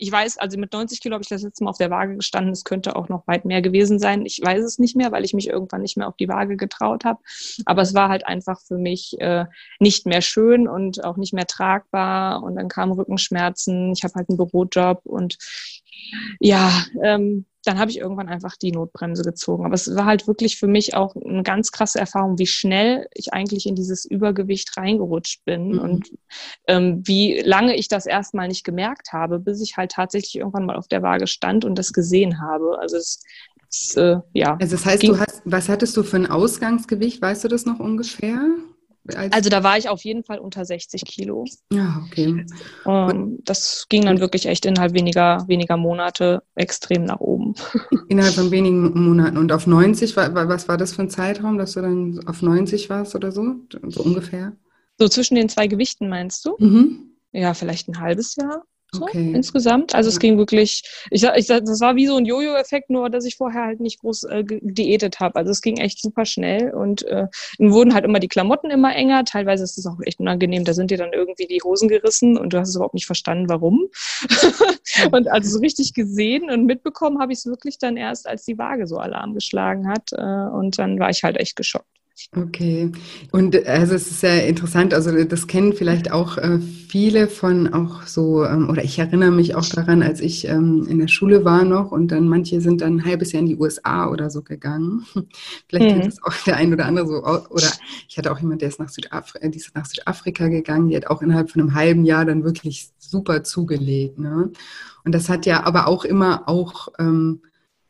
ich 0.00 0.12
weiß, 0.12 0.38
also 0.38 0.58
mit 0.58 0.72
90 0.72 1.00
Kilo 1.00 1.14
habe 1.14 1.22
ich 1.22 1.28
das 1.28 1.42
letzte 1.42 1.64
Mal 1.64 1.70
auf 1.70 1.78
der 1.78 1.90
Waage 1.90 2.16
gestanden. 2.16 2.52
Es 2.52 2.64
könnte 2.64 2.94
auch 2.94 3.08
noch 3.08 3.26
weit 3.26 3.44
mehr 3.44 3.62
gewesen 3.62 3.98
sein. 3.98 4.24
Ich 4.24 4.40
weiß 4.42 4.64
es 4.64 4.78
nicht 4.78 4.96
mehr, 4.96 5.10
weil 5.10 5.24
ich 5.24 5.34
mich 5.34 5.48
irgendwann 5.48 5.82
nicht 5.82 5.96
mehr 5.96 6.08
auf 6.08 6.16
die 6.16 6.28
Waage 6.28 6.56
getraut 6.56 7.04
habe. 7.04 7.20
Aber 7.64 7.82
es 7.82 7.94
war 7.94 8.08
halt 8.08 8.26
einfach 8.26 8.60
für 8.60 8.78
mich 8.78 9.20
äh, 9.20 9.46
nicht 9.80 10.06
mehr 10.06 10.20
schön 10.22 10.68
und 10.68 11.04
auch 11.04 11.16
nicht 11.16 11.34
mehr 11.34 11.46
tragbar. 11.46 12.42
Und 12.42 12.54
dann 12.56 12.68
kamen 12.68 12.92
Rückenschmerzen. 12.92 13.92
Ich 13.92 14.04
habe 14.04 14.14
halt 14.14 14.28
einen 14.28 14.38
Bürojob 14.38 15.04
und 15.04 15.36
ja, 16.38 16.84
ähm, 17.02 17.46
dann 17.64 17.78
habe 17.78 17.90
ich 17.90 17.98
irgendwann 17.98 18.28
einfach 18.28 18.56
die 18.56 18.72
Notbremse 18.72 19.22
gezogen. 19.22 19.64
Aber 19.64 19.74
es 19.74 19.94
war 19.94 20.04
halt 20.04 20.26
wirklich 20.26 20.58
für 20.58 20.66
mich 20.66 20.94
auch 20.94 21.16
eine 21.16 21.42
ganz 21.42 21.72
krasse 21.72 21.98
Erfahrung, 21.98 22.38
wie 22.38 22.46
schnell 22.46 23.08
ich 23.12 23.32
eigentlich 23.32 23.66
in 23.66 23.74
dieses 23.74 24.04
Übergewicht 24.04 24.76
reingerutscht 24.76 25.44
bin 25.44 25.72
mhm. 25.72 25.78
und 25.78 26.10
ähm, 26.66 27.02
wie 27.04 27.40
lange 27.40 27.76
ich 27.76 27.88
das 27.88 28.06
erstmal 28.06 28.48
nicht 28.48 28.64
gemerkt 28.64 29.12
habe, 29.12 29.38
bis 29.38 29.60
ich 29.60 29.76
halt 29.76 29.92
tatsächlich 29.92 30.36
irgendwann 30.36 30.66
mal 30.66 30.76
auf 30.76 30.88
der 30.88 31.02
Waage 31.02 31.26
stand 31.26 31.64
und 31.64 31.78
das 31.78 31.92
gesehen 31.92 32.40
habe. 32.40 32.78
Also 32.80 32.96
es, 32.96 33.22
es 33.70 33.96
äh, 33.96 34.16
ja. 34.32 34.56
Also 34.60 34.76
das 34.76 34.86
heißt, 34.86 35.02
du 35.02 35.18
hast, 35.18 35.42
was 35.44 35.68
hattest 35.68 35.96
du 35.96 36.02
für 36.02 36.16
ein 36.16 36.26
Ausgangsgewicht? 36.26 37.20
Weißt 37.20 37.44
du 37.44 37.48
das 37.48 37.66
noch 37.66 37.80
ungefähr? 37.80 38.40
Also 39.14 39.50
da 39.50 39.62
war 39.62 39.78
ich 39.78 39.88
auf 39.88 40.02
jeden 40.02 40.24
Fall 40.24 40.38
unter 40.38 40.64
60 40.64 41.04
Kilo. 41.04 41.44
Ja, 41.72 42.02
okay. 42.06 42.44
Ähm, 42.86 43.38
das 43.44 43.86
ging 43.88 44.04
dann 44.04 44.20
wirklich 44.20 44.46
echt 44.46 44.66
innerhalb 44.66 44.94
weniger, 44.94 45.44
weniger 45.48 45.76
Monate 45.76 46.42
extrem 46.54 47.04
nach 47.04 47.20
oben. 47.20 47.54
Innerhalb 48.08 48.34
von 48.34 48.50
wenigen 48.50 48.98
Monaten. 49.00 49.36
Und 49.36 49.52
auf 49.52 49.66
90, 49.66 50.16
was 50.16 50.68
war 50.68 50.76
das 50.76 50.92
für 50.92 51.02
ein 51.02 51.10
Zeitraum, 51.10 51.58
dass 51.58 51.72
du 51.72 51.82
dann 51.82 52.20
auf 52.26 52.42
90 52.42 52.90
warst 52.90 53.14
oder 53.14 53.32
so? 53.32 53.56
So 53.88 54.02
ungefähr? 54.02 54.56
So 54.98 55.08
zwischen 55.08 55.36
den 55.36 55.48
zwei 55.48 55.66
Gewichten 55.66 56.08
meinst 56.08 56.44
du? 56.44 56.56
Mhm. 56.58 57.12
Ja, 57.32 57.54
vielleicht 57.54 57.88
ein 57.88 58.00
halbes 58.00 58.36
Jahr. 58.36 58.64
So, 58.92 59.02
okay. 59.02 59.32
insgesamt. 59.34 59.94
Also 59.94 60.08
es 60.08 60.18
ging 60.18 60.38
wirklich, 60.38 60.82
ich 61.10 61.22
ich 61.22 61.46
das 61.46 61.80
war 61.80 61.94
wie 61.96 62.06
so 62.06 62.16
ein 62.16 62.24
Jojo-Effekt, 62.24 62.88
nur 62.88 63.10
dass 63.10 63.26
ich 63.26 63.36
vorher 63.36 63.64
halt 63.64 63.80
nicht 63.80 64.00
groß 64.00 64.24
äh, 64.24 64.44
diätet 64.46 65.20
habe. 65.20 65.36
Also 65.36 65.50
es 65.50 65.60
ging 65.60 65.76
echt 65.76 66.00
super 66.00 66.24
schnell 66.24 66.72
und 66.72 67.02
äh, 67.02 67.26
dann 67.58 67.72
wurden 67.72 67.92
halt 67.92 68.06
immer 68.06 68.18
die 68.18 68.28
Klamotten 68.28 68.70
immer 68.70 68.94
enger. 68.94 69.24
Teilweise 69.24 69.64
ist 69.64 69.76
es 69.76 69.86
auch 69.86 69.98
echt 70.06 70.20
unangenehm. 70.20 70.64
Da 70.64 70.72
sind 70.72 70.90
dir 70.90 70.96
dann 70.96 71.12
irgendwie 71.12 71.46
die 71.46 71.60
Hosen 71.62 71.88
gerissen 71.88 72.38
und 72.38 72.54
du 72.54 72.58
hast 72.58 72.70
es 72.70 72.76
überhaupt 72.76 72.94
nicht 72.94 73.06
verstanden, 73.06 73.50
warum. 73.50 73.88
und 75.12 75.28
also 75.28 75.50
so 75.50 75.58
richtig 75.60 75.92
gesehen 75.92 76.50
und 76.50 76.64
mitbekommen 76.64 77.20
habe 77.20 77.32
ich 77.32 77.40
es 77.40 77.46
wirklich 77.46 77.78
dann 77.78 77.98
erst, 77.98 78.26
als 78.26 78.44
die 78.44 78.56
Waage 78.56 78.86
so 78.86 78.96
Alarm 78.96 79.34
geschlagen 79.34 79.86
hat. 79.88 80.12
Äh, 80.12 80.56
und 80.56 80.78
dann 80.78 80.98
war 80.98 81.10
ich 81.10 81.24
halt 81.24 81.36
echt 81.36 81.56
geschockt. 81.56 81.97
Okay. 82.34 82.90
Und 83.30 83.66
also 83.66 83.94
es 83.94 84.10
ist 84.10 84.20
sehr 84.20 84.46
interessant, 84.46 84.92
also 84.92 85.24
das 85.24 85.46
kennen 85.46 85.72
vielleicht 85.72 86.10
auch 86.10 86.36
äh, 86.36 86.58
viele 86.58 87.28
von 87.28 87.72
auch 87.72 88.02
so, 88.02 88.44
ähm, 88.44 88.68
oder 88.68 88.82
ich 88.82 88.98
erinnere 88.98 89.30
mich 89.30 89.54
auch 89.54 89.64
daran, 89.64 90.02
als 90.02 90.20
ich 90.20 90.46
ähm, 90.48 90.86
in 90.88 90.98
der 90.98 91.08
Schule 91.08 91.44
war 91.44 91.64
noch 91.64 91.92
und 91.92 92.08
dann 92.08 92.28
manche 92.28 92.60
sind 92.60 92.80
dann 92.80 92.96
ein 92.96 93.04
halbes 93.04 93.32
Jahr 93.32 93.42
in 93.42 93.48
die 93.48 93.56
USA 93.56 94.10
oder 94.10 94.30
so 94.30 94.42
gegangen. 94.42 95.06
vielleicht 95.68 95.96
mhm. 95.96 96.02
das 96.02 96.22
auch 96.22 96.34
der 96.44 96.56
ein 96.56 96.72
oder 96.72 96.86
andere 96.86 97.06
so, 97.06 97.24
oder 97.50 97.70
ich 98.08 98.18
hatte 98.18 98.32
auch 98.32 98.40
jemand, 98.40 98.62
der 98.62 98.68
ist 98.68 98.80
nach 98.80 98.88
Südafrika, 98.88 99.48
die 99.48 99.58
ist 99.58 99.74
nach 99.74 99.86
Südafrika 99.86 100.48
gegangen, 100.48 100.88
die 100.88 100.96
hat 100.96 101.06
auch 101.06 101.22
innerhalb 101.22 101.50
von 101.50 101.62
einem 101.62 101.74
halben 101.74 102.04
Jahr 102.04 102.24
dann 102.24 102.42
wirklich 102.42 102.90
super 102.98 103.44
zugelegt. 103.44 104.18
Ne? 104.18 104.50
Und 105.04 105.14
das 105.14 105.28
hat 105.28 105.46
ja 105.46 105.64
aber 105.64 105.86
auch 105.86 106.04
immer 106.04 106.48
auch 106.48 106.88
ähm, 106.98 107.40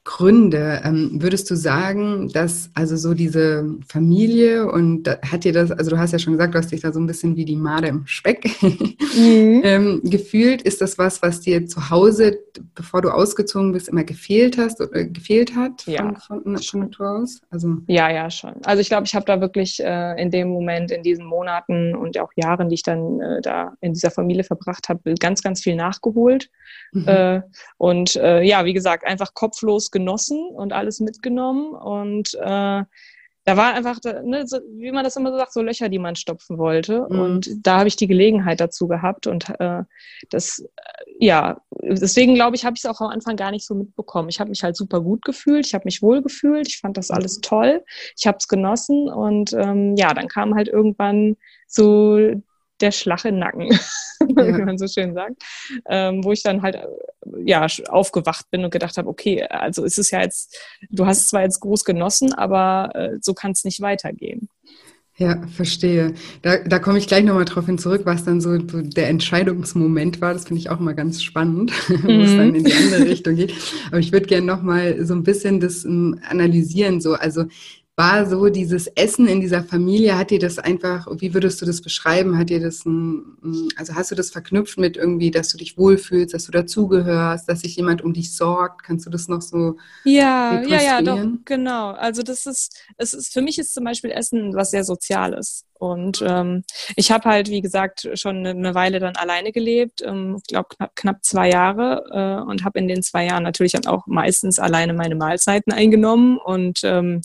Gründe. 0.09 0.81
Ähm, 0.85 1.21
würdest 1.21 1.51
du 1.51 1.55
sagen, 1.55 2.31
dass 2.33 2.71
also 2.73 2.97
so 2.97 3.13
diese 3.13 3.77
Familie 3.87 4.67
und 4.67 5.03
da, 5.03 5.19
hat 5.21 5.45
dir 5.45 5.53
das, 5.53 5.71
also 5.71 5.91
du 5.91 5.99
hast 5.99 6.13
ja 6.13 6.19
schon 6.19 6.33
gesagt, 6.33 6.55
du 6.55 6.59
hast 6.59 6.73
dich 6.73 6.81
da 6.81 6.93
so 6.95 6.99
ein 6.99 7.07
bisschen 7.07 7.37
wie 7.37 7.45
die 7.45 7.57
Made 7.57 7.89
im 7.89 8.07
Speck 8.07 8.51
mhm. 8.63 8.97
ähm, 9.65 10.01
gefühlt. 10.03 10.63
Ist 10.63 10.81
das 10.81 10.97
was, 10.97 11.21
was 11.21 11.41
dir 11.41 11.67
zu 11.67 11.91
Hause, 11.91 12.39
bevor 12.75 13.03
du 13.03 13.11
ausgezogen 13.11 13.73
bist, 13.73 13.91
immer 13.91 14.03
gefehlt 14.03 14.57
hast 14.57 14.81
oder 14.81 15.05
gefehlt 15.05 15.55
hat 15.55 15.87
ja. 15.87 16.15
von, 16.15 16.43
von, 16.43 16.57
von 16.57 16.81
Natur 16.81 17.11
aus? 17.11 17.43
Also 17.51 17.77
ja, 17.87 18.11
ja, 18.11 18.31
schon. 18.31 18.55
Also 18.65 18.81
ich 18.81 18.89
glaube, 18.89 19.05
ich 19.05 19.15
habe 19.15 19.27
da 19.27 19.43
wirklich 19.43 19.79
äh, 19.79 20.21
in 20.21 20.31
dem 20.31 20.49
Moment, 20.49 20.91
in 20.91 21.03
diesen 21.03 21.27
Monaten 21.27 21.95
und 21.95 22.19
auch 22.19 22.33
Jahren, 22.35 22.71
die 22.71 22.77
ich 22.77 22.83
dann 22.83 23.21
äh, 23.21 23.43
da 23.43 23.75
in 23.83 23.93
dieser 23.93 24.11
Familie 24.11 24.45
verbracht 24.45 24.89
habe, 24.89 25.15
ganz, 25.21 25.43
ganz 25.43 25.63
viel 25.63 25.77
nachgeholt. 25.77 26.49
Mhm. 26.93 27.09
Äh, 27.09 27.43
und 27.77 28.15
ja, 28.15 28.65
wie 28.65 28.73
gesagt, 28.73 29.05
einfach 29.07 29.35
kopflos 29.35 29.91
genossen 29.99 30.49
und 30.55 30.73
alles 30.73 31.01
mitgenommen. 31.01 31.75
Und 31.75 32.35
äh, 32.35 32.83
da 33.49 33.57
war 33.57 33.73
einfach, 33.73 33.99
ne, 34.25 34.47
so, 34.47 34.59
wie 34.77 34.93
man 34.93 35.05
das 35.05 35.17
immer 35.17 35.31
so 35.31 35.39
sagt, 35.39 35.55
so 35.55 35.63
Löcher, 35.63 35.89
die 35.89 35.99
man 35.99 36.17
stopfen 36.17 36.59
wollte. 36.59 37.07
Mhm. 37.09 37.19
Und 37.19 37.67
da 37.67 37.79
habe 37.79 37.89
ich 37.89 37.97
die 37.97 38.07
Gelegenheit 38.07 38.61
dazu 38.61 38.87
gehabt. 38.89 39.27
Und 39.27 39.49
äh, 39.59 39.85
das, 40.29 40.59
äh, 40.59 40.65
ja, 41.19 41.59
deswegen 41.81 42.35
glaube 42.35 42.57
ich, 42.57 42.67
habe 42.67 42.75
ich 42.77 42.85
es 42.85 42.91
auch 42.91 43.01
am 43.01 43.09
Anfang 43.09 43.37
gar 43.37 43.51
nicht 43.51 43.67
so 43.67 43.75
mitbekommen. 43.75 44.29
Ich 44.29 44.39
habe 44.39 44.51
mich 44.51 44.63
halt 44.63 44.77
super 44.77 45.01
gut 45.01 45.25
gefühlt, 45.25 45.67
ich 45.67 45.73
habe 45.73 45.85
mich 45.87 46.03
wohl 46.03 46.21
gefühlt, 46.21 46.69
ich 46.69 46.79
fand 46.79 46.99
das 46.99 47.11
alles 47.11 47.39
mhm. 47.39 47.43
toll, 47.43 47.85
ich 48.19 48.27
habe 48.27 48.37
es 48.39 48.49
genossen. 48.49 49.09
Und 49.09 49.55
ähm, 49.55 49.97
ja, 49.97 50.13
dann 50.13 50.29
kam 50.29 50.55
halt 50.55 50.69
irgendwann 50.69 51.37
so 51.67 52.19
der 52.81 52.93
Schlag 52.93 53.25
im 53.25 53.39
Nacken, 53.39 53.71
ja. 53.71 53.79
wie 54.59 54.63
man 54.63 54.79
so 54.79 54.87
schön 54.87 55.15
sagt, 55.15 55.43
ähm, 55.89 56.25
wo 56.25 56.33
ich 56.33 56.43
dann 56.43 56.63
halt 56.63 56.79
ja 57.45 57.67
aufgewacht 57.89 58.51
bin 58.51 58.65
und 58.65 58.71
gedacht 58.71 58.97
habe, 58.97 59.09
okay, 59.09 59.45
also 59.45 59.85
ist 59.85 59.99
es 59.99 60.11
ja 60.11 60.23
jetzt, 60.23 60.57
du 60.91 61.07
hast 61.07 61.21
es 61.23 61.29
zwar 61.29 61.43
jetzt 61.43 61.61
groß 61.61 61.85
genossen, 61.85 62.33
aber 62.35 62.91
äh, 62.95 63.19
so 63.21 63.35
kann 63.35 63.53
es 63.53 63.65
nicht 63.65 63.81
weitergehen. 63.81 64.49
Ja, 65.19 65.43
verstehe. 65.49 66.15
Da, 66.43 66.59
da 66.59 66.79
komme 66.79 66.99
ich 66.99 67.09
gleich 67.09 67.25
nochmal 67.25 67.45
drauf 67.45 67.67
hin 67.67 67.77
zurück, 67.77 68.03
was 68.05 68.25
dann 68.25 68.41
so 68.41 68.57
der 68.57 69.09
Entscheidungsmoment 69.09 70.21
war. 70.21 70.33
Das 70.33 70.47
finde 70.47 70.61
ich 70.61 70.71
auch 70.71 70.79
mal 70.79 70.95
ganz 70.95 71.25
spannend, 71.25 71.73
mhm. 71.89 72.03
wo 72.05 72.23
es 72.23 72.37
dann 72.37 72.55
in 72.55 72.63
die 72.63 72.73
andere 72.73 73.05
Richtung 73.05 73.35
geht. 73.35 73.53
Aber 73.89 73.99
ich 73.99 74.13
würde 74.13 74.27
gerne 74.27 74.47
nochmal 74.47 75.05
so 75.05 75.15
ein 75.15 75.25
bisschen 75.25 75.59
das 75.59 75.85
um, 75.85 76.15
ähm, 76.15 76.21
analysieren. 76.29 77.01
So, 77.01 77.15
also 77.15 77.47
war 77.99 78.27
so 78.27 78.49
dieses 78.49 78.87
Essen 78.87 79.27
in 79.27 79.41
dieser 79.41 79.65
Familie, 79.65 80.17
hat 80.17 80.31
dir 80.31 80.39
das 80.39 80.61
einfach, 80.61 81.09
wie 81.19 81.35
würdest 81.35 81.61
du 81.61 81.67
das 81.67 81.83
beschreiben? 81.83 82.39
Hat 82.39 82.49
dir 82.49 82.61
das 82.61 82.87
ein, 82.87 83.73
also 83.77 83.97
hast 83.97 84.13
du 84.13 84.15
das 84.15 84.31
verknüpft 84.31 84.79
mit 84.79 84.97
irgendwie, 84.97 85.33
dass 85.33 85.49
du 85.49 85.59
dich 85.59 85.77
wohlfühlst, 85.77 86.33
dass 86.33 86.45
du 86.45 86.53
dazugehörst, 86.53 87.49
dass 87.49 87.63
sich 87.63 87.75
jemand 87.75 88.03
um 88.03 88.13
dich 88.13 88.37
sorgt? 88.37 88.85
Kannst 88.85 89.05
du 89.05 89.11
das 89.11 89.27
noch 89.27 89.43
so 89.43 89.79
Ja, 90.05 90.63
ja, 90.63 90.81
ja, 90.81 91.03
doch, 91.03 91.27
genau. 91.45 91.91
Also 91.91 92.23
das 92.23 92.47
ist, 92.47 92.81
es 92.99 93.15
ist, 93.15 93.33
für 93.33 93.43
mich 93.43 93.59
ist 93.59 93.75
zum 93.75 93.83
Beispiel 93.83 94.13
Essen 94.13 94.55
was 94.55 94.71
sehr 94.71 94.85
Soziales. 94.85 95.65
Und 95.79 96.25
ähm, 96.27 96.65
ich 96.97 97.13
habe 97.13 97.29
halt, 97.29 97.49
wie 97.49 97.61
gesagt, 97.61 98.09
schon 98.15 98.45
eine 98.45 98.75
Weile 98.75 98.99
dann 98.99 99.17
alleine 99.17 99.53
gelebt, 99.53 100.03
ähm, 100.03 100.37
ich 100.39 100.49
glaube 100.49 100.69
knapp, 100.77 100.97
knapp 100.97 101.25
zwei 101.25 101.49
Jahre 101.51 102.05
äh, 102.11 102.51
und 102.51 102.65
habe 102.65 102.79
in 102.81 102.89
den 102.89 103.03
zwei 103.03 103.27
Jahren 103.27 103.45
natürlich 103.45 103.73
dann 103.73 103.87
auch 103.87 104.07
meistens 104.07 104.59
alleine 104.59 104.93
meine 104.93 105.15
Mahlzeiten 105.15 105.73
eingenommen 105.73 106.39
und 106.39 106.81
ähm, 106.83 107.23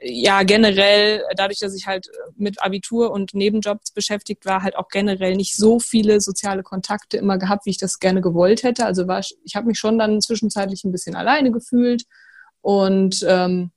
ja, 0.00 0.42
generell, 0.42 1.22
dadurch, 1.36 1.58
dass 1.58 1.74
ich 1.74 1.86
halt 1.86 2.06
mit 2.36 2.62
Abitur 2.62 3.10
und 3.10 3.34
Nebenjobs 3.34 3.92
beschäftigt 3.92 4.44
war, 4.44 4.62
halt 4.62 4.76
auch 4.76 4.88
generell 4.88 5.34
nicht 5.34 5.56
so 5.56 5.80
viele 5.80 6.20
soziale 6.20 6.62
Kontakte 6.62 7.16
immer 7.16 7.38
gehabt, 7.38 7.66
wie 7.66 7.70
ich 7.70 7.78
das 7.78 7.98
gerne 7.98 8.20
gewollt 8.20 8.62
hätte. 8.62 8.84
Also 8.84 9.08
war 9.08 9.20
ich, 9.20 9.36
ich 9.42 9.56
habe 9.56 9.66
mich 9.66 9.78
schon 9.78 9.98
dann 9.98 10.20
zwischenzeitlich 10.20 10.84
ein 10.84 10.92
bisschen 10.92 11.16
alleine 11.16 11.50
gefühlt 11.50 12.04
und 12.60 13.24
ähm, 13.26 13.70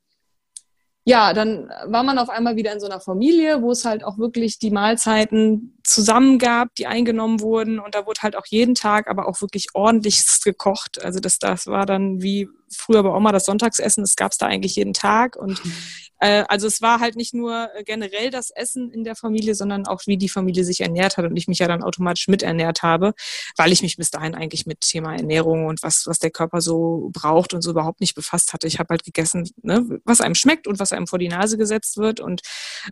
ja, 1.09 1.33
dann 1.33 1.69
war 1.87 2.03
man 2.03 2.19
auf 2.19 2.29
einmal 2.29 2.55
wieder 2.55 2.71
in 2.71 2.79
so 2.79 2.85
einer 2.85 2.99
Familie, 2.99 3.63
wo 3.63 3.71
es 3.71 3.83
halt 3.83 4.03
auch 4.03 4.19
wirklich 4.19 4.59
die 4.59 4.69
Mahlzeiten 4.69 5.78
zusammen 5.89 6.38
gab, 6.38 6.75
die 6.75 6.88
eingenommen 6.88 7.41
wurden. 7.41 7.79
Und 7.79 7.96
da 7.96 8.05
wurde 8.05 8.22
halt 8.22 8.36
auch 8.36 8.46
jeden 8.46 8.75
Tag 8.75 9.08
aber 9.08 9.27
auch 9.27 9.41
wirklich 9.41 9.67
ordentlich 9.74 10.24
gekocht. 10.43 11.03
Also 11.03 11.19
das, 11.19 11.39
das 11.39 11.67
war 11.67 11.86
dann 11.86 12.22
wie 12.22 12.48
früher 12.72 13.01
bei 13.01 13.10
Oma 13.10 13.31
das 13.31 13.46
Sonntagsessen, 13.46 14.03
das 14.03 14.15
gab 14.15 14.31
es 14.31 14.38
da 14.38 14.46
eigentlich 14.46 14.75
jeden 14.75 14.93
Tag. 14.93 15.36
Und 15.36 15.60
äh, 16.19 16.43
also 16.48 16.67
es 16.67 16.84
war 16.84 17.00
halt 17.00 17.15
nicht 17.15 17.34
nur 17.34 17.69
äh, 17.74 17.84
generell 17.84 18.29
das 18.29 18.51
Essen 18.51 18.91
in 18.91 19.03
der 19.03 19.15
Familie, 19.15 19.55
sondern 19.55 19.88
auch 19.88 20.01
wie 20.05 20.17
die 20.17 20.29
Familie 20.29 20.63
sich 20.63 20.81
ernährt 20.81 21.17
hat 21.17 21.25
und 21.25 21.36
ich 21.36 21.48
mich 21.48 21.58
ja 21.58 21.67
dann 21.67 21.81
automatisch 21.81 22.27
miternährt 22.27 22.84
habe, 22.84 23.13
weil 23.58 23.72
ich 23.72 23.81
mich 23.81 23.98
bis 23.98 24.12
dahin 24.12 24.36
eigentlich 24.36 24.67
mit 24.67 24.81
Thema 24.81 25.15
Ernährung 25.15 25.65
und 25.65 25.81
was, 25.81 26.03
was 26.05 26.19
der 26.19 26.29
Körper 26.29 26.62
so 26.62 27.10
braucht 27.13 27.55
und 27.55 27.63
so 27.63 27.72
überhaupt 27.72 28.00
nicht 28.00 28.13
befasst 28.13 28.53
hatte. 28.53 28.67
Ich 28.67 28.77
habe 28.77 28.89
halt 28.91 29.03
gegessen, 29.03 29.50
ne, 29.63 30.00
was 30.03 30.22
einem 30.22 30.36
schmeckt 30.36 30.67
und 30.67 30.79
was 30.79 30.93
einem 30.93 31.08
vor 31.08 31.17
die 31.17 31.29
Nase 31.29 31.58
gesetzt 31.58 31.98
wird. 31.98 32.19
Und 32.19 32.41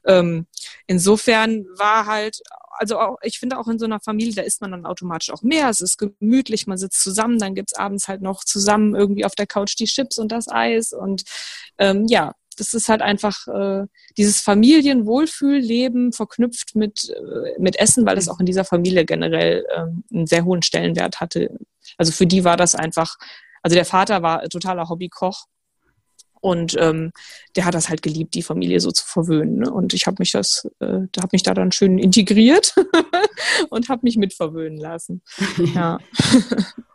ähm, 0.06 0.48
insofern 0.88 1.66
war 1.77 2.08
halt 2.08 2.42
also 2.77 3.00
auch, 3.00 3.17
ich 3.22 3.39
finde 3.39 3.57
auch 3.57 3.67
in 3.67 3.79
so 3.79 3.86
einer 3.86 4.00
Familie, 4.00 4.34
da 4.34 4.41
isst 4.41 4.62
man 4.62 4.72
dann 4.72 4.86
automatisch 4.86 5.31
auch 5.31 5.41
mehr. 5.41 5.69
Es 5.69 5.81
ist 5.81 5.98
gemütlich, 5.98 6.67
man 6.67 6.77
sitzt 6.77 7.01
zusammen, 7.03 7.39
dann 7.39 7.55
gibt's 7.55 7.74
abends 7.74 8.07
halt 8.07 8.22
noch 8.22 8.43
zusammen 8.43 8.96
irgendwie 8.96 9.25
auf 9.25 9.36
der 9.36 9.48
Couch 9.48 9.75
die 9.79 9.86
Chips 9.86 10.17
und 10.17 10.31
das 10.31 10.48
Eis. 10.48 10.93
Und 10.93 11.24
ähm, 11.77 12.05
ja, 12.07 12.34
das 12.57 12.74
ist 12.74 12.89
halt 12.89 13.01
einfach 13.01 13.48
äh, 13.48 13.86
dieses 14.17 14.41
Familienwohlfühlleben 14.41 16.12
verknüpft 16.12 16.75
mit, 16.75 17.10
äh, 17.10 17.60
mit 17.60 17.77
Essen, 17.79 18.05
weil 18.05 18.15
das 18.15 18.29
auch 18.29 18.39
in 18.39 18.46
dieser 18.46 18.65
Familie 18.65 19.05
generell 19.05 19.65
ähm, 19.75 20.03
einen 20.12 20.27
sehr 20.27 20.46
hohen 20.46 20.63
Stellenwert 20.63 21.19
hatte. 21.22 21.55
Also 21.98 22.12
für 22.12 22.25
die 22.25 22.43
war 22.43 22.57
das 22.57 22.75
einfach, 22.75 23.15
also 23.62 23.75
der 23.75 23.86
Vater 23.86 24.22
war 24.24 24.48
totaler 24.50 24.89
Hobbykoch 24.89 25.46
und 26.41 26.75
ähm, 26.79 27.12
der 27.56 27.65
hat 27.65 27.74
das 27.74 27.89
halt 27.89 28.01
geliebt, 28.01 28.34
die 28.36 28.41
Familie 28.41 28.79
so 28.79 28.91
zu 28.91 29.06
verwöhnen. 29.06 29.60
Ne? 29.60 29.72
Und 29.72 29.94
ich 29.94 30.08
habe 30.08 30.17
mich 30.20 30.32
das, 30.32 30.67
äh, 30.79 30.86
habe 30.86 31.29
mich 31.32 31.44
da 31.44 31.53
dann 31.53 31.72
schön 31.72 31.98
integriert 31.98 32.75
und 33.70 33.89
habe 33.89 34.01
mich 34.03 34.17
mitverwöhnen 34.17 34.79
lassen. 34.79 35.22
Ja. 35.74 35.98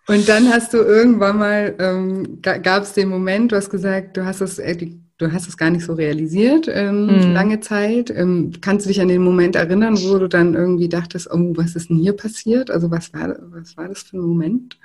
und 0.06 0.28
dann 0.28 0.48
hast 0.48 0.72
du 0.72 0.78
irgendwann 0.78 1.38
mal, 1.38 1.74
ähm, 1.78 2.40
gab 2.40 2.84
es 2.84 2.94
den 2.94 3.08
Moment, 3.08 3.52
du 3.52 3.56
hast 3.56 3.70
gesagt, 3.70 4.16
du 4.16 4.24
hast 4.24 4.40
das, 4.40 4.58
äh, 4.58 4.76
du 5.18 5.32
hast 5.32 5.48
es 5.48 5.56
gar 5.56 5.70
nicht 5.70 5.84
so 5.84 5.94
realisiert 5.94 6.68
ähm, 6.68 7.06
mhm. 7.06 7.32
lange 7.32 7.60
Zeit. 7.60 8.10
Ähm, 8.10 8.52
kannst 8.60 8.86
du 8.86 8.88
dich 8.88 9.00
an 9.00 9.08
den 9.08 9.22
Moment 9.22 9.56
erinnern, 9.56 9.96
wo 9.98 10.18
du 10.18 10.28
dann 10.28 10.54
irgendwie 10.54 10.88
dachtest, 10.88 11.30
oh, 11.30 11.52
was 11.56 11.76
ist 11.76 11.90
denn 11.90 11.98
hier 11.98 12.14
passiert? 12.14 12.70
Also 12.70 12.90
was 12.90 13.12
war, 13.12 13.36
was 13.40 13.76
war 13.76 13.88
das 13.88 14.02
für 14.02 14.16
ein 14.16 14.22
Moment? 14.22 14.78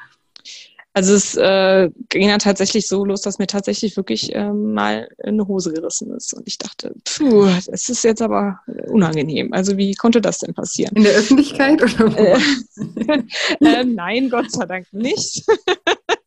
Also 0.98 1.14
es 1.14 1.36
äh, 1.36 1.92
ging 2.10 2.28
dann 2.28 2.40
tatsächlich 2.40 2.88
so 2.88 3.06
los, 3.06 3.22
dass 3.22 3.38
mir 3.38 3.46
tatsächlich 3.46 3.96
wirklich 3.98 4.34
äh, 4.34 4.52
mal 4.52 5.08
eine 5.24 5.48
Hose 5.48 5.72
gerissen 5.72 6.12
ist. 6.16 6.34
Und 6.34 6.48
ich 6.48 6.58
dachte, 6.58 6.96
puh, 7.06 7.46
das 7.68 7.88
ist 7.88 8.04
jetzt 8.04 8.20
aber 8.20 8.62
unangenehm. 8.88 9.54
Also 9.54 9.78
wie 9.78 9.94
konnte 9.94 10.22
das 10.22 10.40
denn 10.40 10.56
passieren? 10.56 10.96
In 10.96 11.04
der 11.04 11.14
Öffentlichkeit 11.14 11.84
oder 11.84 12.18
äh, 12.18 12.40
äh, 13.64 13.84
Nein, 13.84 14.32
Gott 14.32 14.52
sei 14.52 14.66
Dank 14.66 14.88
nicht. 14.92 15.46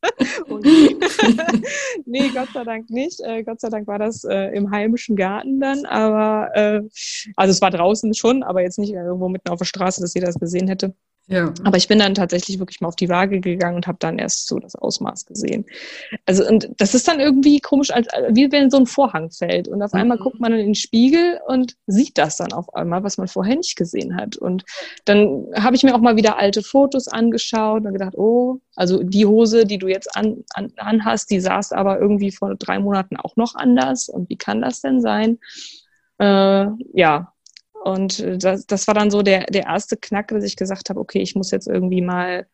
nee, 2.06 2.28
Gott 2.32 2.50
sei 2.54 2.62
Dank 2.62 2.90
nicht. 2.90 3.20
Äh, 3.22 3.42
Gott 3.42 3.60
sei 3.60 3.70
Dank 3.70 3.88
war 3.88 3.98
das 3.98 4.22
äh, 4.22 4.54
im 4.54 4.70
heimischen 4.70 5.16
Garten 5.16 5.58
dann. 5.58 5.84
Aber 5.84 6.48
äh, 6.54 6.80
also 7.34 7.50
es 7.50 7.60
war 7.60 7.72
draußen 7.72 8.14
schon, 8.14 8.44
aber 8.44 8.62
jetzt 8.62 8.78
nicht 8.78 8.92
irgendwo 8.92 9.28
mitten 9.28 9.48
auf 9.48 9.58
der 9.58 9.64
Straße, 9.64 10.00
dass 10.00 10.14
jeder 10.14 10.28
es 10.28 10.38
gesehen 10.38 10.68
hätte. 10.68 10.94
Ja. 11.30 11.54
Aber 11.62 11.76
ich 11.76 11.87
bin 11.87 12.00
dann 12.00 12.14
tatsächlich 12.14 12.58
wirklich 12.58 12.80
mal 12.80 12.88
auf 12.88 12.96
die 12.96 13.08
Waage 13.08 13.40
gegangen 13.40 13.76
und 13.76 13.87
habe 13.87 13.99
dann 14.00 14.18
erst 14.18 14.49
so 14.49 14.58
das 14.58 14.75
Ausmaß 14.75 15.26
gesehen. 15.26 15.64
Also 16.26 16.44
und 16.44 16.68
das 16.76 16.92
ist 16.92 17.06
dann 17.06 17.20
irgendwie 17.20 17.60
komisch, 17.60 17.92
als 17.92 18.08
wie 18.30 18.50
wenn 18.50 18.68
so 18.68 18.78
ein 18.78 18.87
Vorhang 18.87 19.30
fällt 19.30 19.68
und 19.68 19.80
auf 19.80 19.92
mhm. 19.92 20.00
einmal 20.00 20.18
guckt 20.18 20.40
man 20.40 20.52
in 20.52 20.58
den 20.58 20.75
Spiegel 20.75 21.38
und 21.46 21.76
sieht 21.87 22.18
das 22.18 22.37
dann 22.37 22.52
auf 22.52 22.75
einmal, 22.75 23.04
was 23.04 23.16
man 23.16 23.28
vorher 23.28 23.54
nicht 23.54 23.76
gesehen 23.76 24.16
hat. 24.16 24.38
Und 24.38 24.64
dann 25.04 25.46
habe 25.54 25.76
ich 25.76 25.84
mir 25.84 25.94
auch 25.94 26.00
mal 26.00 26.16
wieder 26.16 26.37
alte 26.37 26.64
Fotos 26.64 27.06
angeschaut 27.06 27.87
und 27.87 27.92
gedacht, 27.92 28.18
oh, 28.18 28.58
also 28.75 29.00
die 29.04 29.25
Hose, 29.25 29.66
die 29.66 29.78
du 29.78 29.87
jetzt 29.87 30.16
an, 30.16 30.42
an, 30.54 30.72
anhast, 30.78 31.30
die 31.30 31.38
saß 31.38 31.70
aber 31.70 32.00
irgendwie 32.00 32.32
vor 32.32 32.56
drei 32.56 32.80
Monaten 32.80 33.16
auch 33.16 33.37
noch 33.37 33.54
anders. 33.54 34.08
Und 34.08 34.28
wie 34.30 34.37
kann 34.37 34.62
das 34.62 34.80
denn 34.80 35.00
sein? 35.00 35.38
Äh, 36.18 36.66
ja, 36.92 37.32
und 37.80 38.20
äh, 38.20 38.38
das, 38.38 38.66
das 38.66 38.87
war 38.87 38.94
dann 38.94 39.10
so 39.10 39.22
der, 39.22 39.46
der 39.46 39.64
erste 39.64 39.96
Knack, 39.96 40.28
dass 40.28 40.44
ich 40.44 40.56
gesagt 40.56 40.90
habe, 40.90 41.00
okay, 41.00 41.20
ich 41.20 41.34
muss 41.34 41.50
jetzt 41.50 41.66
irgendwie 41.66 42.02
mal 42.02 42.46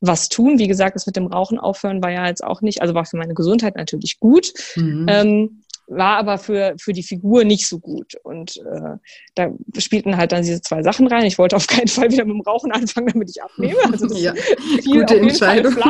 was 0.00 0.28
tun. 0.28 0.58
Wie 0.58 0.66
gesagt, 0.66 0.96
das 0.96 1.06
mit 1.06 1.16
dem 1.16 1.26
Rauchen 1.26 1.58
aufhören 1.58 2.02
war 2.02 2.10
ja 2.10 2.26
jetzt 2.26 2.42
auch 2.42 2.60
nicht, 2.60 2.82
also 2.82 2.94
war 2.94 3.04
für 3.04 3.16
meine 3.16 3.34
Gesundheit 3.34 3.76
natürlich 3.76 4.18
gut. 4.18 4.52
Mhm. 4.74 5.06
Ähm, 5.08 5.62
war 5.96 6.16
aber 6.16 6.38
für, 6.38 6.74
für 6.80 6.92
die 6.92 7.02
Figur 7.02 7.44
nicht 7.44 7.68
so 7.68 7.78
gut. 7.78 8.14
Und 8.22 8.56
äh, 8.56 8.96
da 9.34 9.50
spielten 9.78 10.16
halt 10.16 10.32
dann 10.32 10.42
diese 10.42 10.60
zwei 10.60 10.82
Sachen 10.82 11.06
rein. 11.06 11.26
Ich 11.26 11.38
wollte 11.38 11.56
auf 11.56 11.66
keinen 11.66 11.88
Fall 11.88 12.10
wieder 12.10 12.24
mit 12.24 12.34
dem 12.34 12.40
Rauchen 12.40 12.72
anfangen, 12.72 13.08
damit 13.12 13.30
ich 13.30 13.42
abnehme. 13.42 13.78
Also 13.92 14.06
das 14.06 14.22
ja, 14.22 14.32
gute 14.84 15.18
Entscheidung. 15.18 15.74
das 15.74 15.84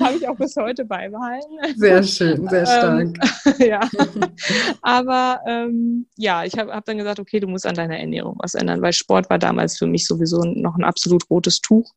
habe 0.00 0.16
ich 0.16 0.28
auch 0.28 0.36
bis 0.36 0.54
heute 0.56 0.84
beibehalten. 0.84 1.56
Sehr 1.76 2.02
schön, 2.02 2.48
sehr 2.48 2.60
ähm, 2.60 2.66
stark. 2.66 3.08
Ähm, 3.58 3.58
ja. 3.66 3.80
Aber 4.82 5.40
ähm, 5.46 6.06
ja, 6.16 6.44
ich 6.44 6.56
habe 6.56 6.72
hab 6.72 6.84
dann 6.84 6.98
gesagt, 6.98 7.18
okay, 7.18 7.40
du 7.40 7.48
musst 7.48 7.66
an 7.66 7.74
deiner 7.74 7.98
Ernährung 7.98 8.36
was 8.38 8.54
ändern, 8.54 8.80
weil 8.82 8.92
Sport 8.92 9.28
war 9.28 9.38
damals 9.38 9.78
für 9.78 9.86
mich 9.86 10.06
sowieso 10.06 10.44
noch 10.44 10.76
ein 10.76 10.84
absolut 10.84 11.28
rotes 11.30 11.60
Tuch 11.60 11.90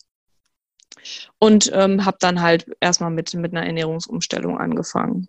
und 1.39 1.71
ähm, 1.73 2.05
habe 2.05 2.17
dann 2.19 2.41
halt 2.41 2.65
erstmal 2.79 3.11
mit, 3.11 3.33
mit 3.33 3.53
einer 3.53 3.65
Ernährungsumstellung 3.65 4.57
angefangen. 4.57 5.27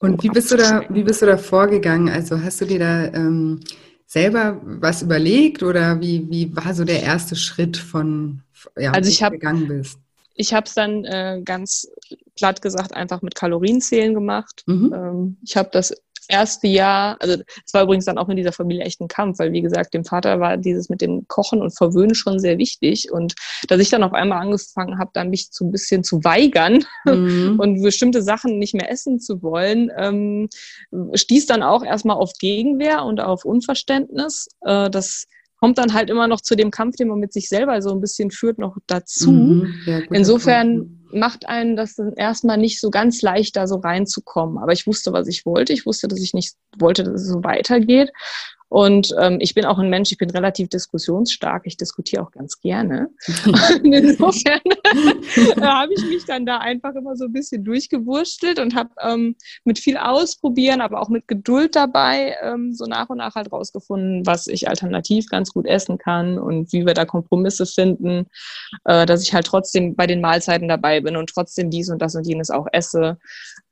Und 0.00 0.22
wie 0.22 0.28
bist 0.30 0.50
du 0.50 0.56
da, 0.56 0.82
wie 0.88 1.02
bist 1.02 1.22
du 1.22 1.26
da 1.26 1.36
vorgegangen? 1.36 2.08
Also 2.08 2.42
hast 2.42 2.60
du 2.60 2.64
dir 2.64 2.78
da 2.78 3.04
ähm, 3.12 3.60
selber 4.06 4.60
was 4.64 5.02
überlegt 5.02 5.62
oder 5.62 6.00
wie, 6.00 6.26
wie 6.30 6.56
war 6.56 6.74
so 6.74 6.84
der 6.84 7.02
erste 7.02 7.36
Schritt 7.36 7.76
von, 7.76 8.42
ja, 8.76 8.92
also 8.92 9.10
ich 9.10 9.22
hab, 9.22 9.32
gegangen 9.32 9.68
bist? 9.68 9.98
Ich 10.34 10.54
habe 10.54 10.66
es 10.66 10.74
dann 10.74 11.04
äh, 11.04 11.42
ganz 11.44 11.86
platt 12.34 12.62
gesagt 12.62 12.94
einfach 12.94 13.20
mit 13.20 13.34
Kalorienzählen 13.34 14.14
gemacht. 14.14 14.62
Mhm. 14.66 14.92
Ähm, 14.94 15.36
ich 15.44 15.56
habe 15.56 15.68
das 15.70 15.94
erste 16.30 16.68
Jahr, 16.68 17.16
also 17.20 17.42
es 17.64 17.74
war 17.74 17.82
übrigens 17.82 18.04
dann 18.04 18.18
auch 18.18 18.28
in 18.28 18.36
dieser 18.36 18.52
Familie 18.52 18.84
echt 18.84 19.00
ein 19.00 19.08
Kampf, 19.08 19.38
weil 19.38 19.52
wie 19.52 19.62
gesagt, 19.62 19.94
dem 19.94 20.04
Vater 20.04 20.40
war 20.40 20.56
dieses 20.56 20.88
mit 20.88 21.00
dem 21.00 21.26
Kochen 21.28 21.60
und 21.60 21.76
Verwöhnen 21.76 22.14
schon 22.14 22.38
sehr 22.38 22.58
wichtig. 22.58 23.12
Und 23.12 23.34
dass 23.68 23.80
ich 23.80 23.90
dann 23.90 24.02
auf 24.02 24.12
einmal 24.12 24.40
angefangen 24.40 24.98
habe, 24.98 25.10
dann 25.14 25.30
mich 25.30 25.48
so 25.50 25.64
ein 25.64 25.70
bisschen 25.70 26.04
zu 26.04 26.22
weigern 26.24 26.84
mhm. 27.04 27.56
und 27.60 27.82
bestimmte 27.82 28.22
Sachen 28.22 28.58
nicht 28.58 28.74
mehr 28.74 28.90
essen 28.90 29.20
zu 29.20 29.42
wollen, 29.42 29.90
ähm, 29.96 30.48
stieß 31.14 31.46
dann 31.46 31.62
auch 31.62 31.84
erstmal 31.84 32.16
auf 32.16 32.32
Gegenwehr 32.38 33.04
und 33.04 33.20
auf 33.20 33.44
Unverständnis. 33.44 34.48
Äh, 34.62 34.90
das 34.90 35.26
kommt 35.56 35.78
dann 35.78 35.92
halt 35.92 36.08
immer 36.08 36.26
noch 36.26 36.40
zu 36.40 36.56
dem 36.56 36.70
Kampf, 36.70 36.96
den 36.96 37.08
man 37.08 37.18
mit 37.18 37.32
sich 37.32 37.48
selber 37.48 37.82
so 37.82 37.90
ein 37.90 38.00
bisschen 38.00 38.30
führt, 38.30 38.58
noch 38.58 38.76
dazu. 38.86 39.30
Mhm, 39.30 40.06
Insofern 40.10 40.99
macht 41.12 41.48
einen 41.48 41.76
das 41.76 41.98
erstmal 42.16 42.58
nicht 42.58 42.80
so 42.80 42.90
ganz 42.90 43.22
leicht, 43.22 43.56
da 43.56 43.66
so 43.66 43.76
reinzukommen. 43.76 44.58
Aber 44.58 44.72
ich 44.72 44.86
wusste, 44.86 45.12
was 45.12 45.28
ich 45.28 45.46
wollte. 45.46 45.72
Ich 45.72 45.86
wusste, 45.86 46.08
dass 46.08 46.20
ich 46.20 46.34
nicht 46.34 46.54
wollte, 46.78 47.04
dass 47.04 47.22
es 47.22 47.28
so 47.28 47.42
weitergeht. 47.44 48.10
Und 48.70 49.12
ähm, 49.18 49.38
ich 49.40 49.54
bin 49.54 49.64
auch 49.64 49.80
ein 49.80 49.90
Mensch, 49.90 50.12
ich 50.12 50.18
bin 50.18 50.30
relativ 50.30 50.68
diskussionsstark, 50.68 51.62
ich 51.66 51.76
diskutiere 51.76 52.22
auch 52.22 52.30
ganz 52.30 52.60
gerne. 52.60 53.08
Und 53.82 53.92
insofern 53.92 54.60
habe 55.60 55.92
ich 55.92 56.04
mich 56.04 56.24
dann 56.24 56.46
da 56.46 56.58
einfach 56.58 56.94
immer 56.94 57.16
so 57.16 57.24
ein 57.24 57.32
bisschen 57.32 57.64
durchgewurstelt 57.64 58.60
und 58.60 58.76
habe 58.76 58.90
ähm, 59.02 59.34
mit 59.64 59.80
viel 59.80 59.96
Ausprobieren, 59.96 60.80
aber 60.80 61.00
auch 61.00 61.08
mit 61.08 61.26
Geduld 61.26 61.74
dabei 61.74 62.36
ähm, 62.42 62.72
so 62.72 62.84
nach 62.84 63.08
und 63.08 63.18
nach 63.18 63.34
halt 63.34 63.50
rausgefunden, 63.50 64.24
was 64.24 64.46
ich 64.46 64.68
alternativ 64.68 65.26
ganz 65.26 65.52
gut 65.52 65.66
essen 65.66 65.98
kann 65.98 66.38
und 66.38 66.72
wie 66.72 66.86
wir 66.86 66.94
da 66.94 67.04
Kompromisse 67.04 67.66
finden, 67.66 68.26
äh, 68.84 69.04
dass 69.04 69.24
ich 69.24 69.34
halt 69.34 69.46
trotzdem 69.46 69.96
bei 69.96 70.06
den 70.06 70.20
Mahlzeiten 70.20 70.68
dabei 70.68 71.00
bin 71.00 71.16
und 71.16 71.28
trotzdem 71.28 71.70
dies 71.70 71.88
und 71.88 72.00
das 72.00 72.14
und 72.14 72.24
jenes 72.24 72.50
auch 72.50 72.68
esse. 72.72 73.18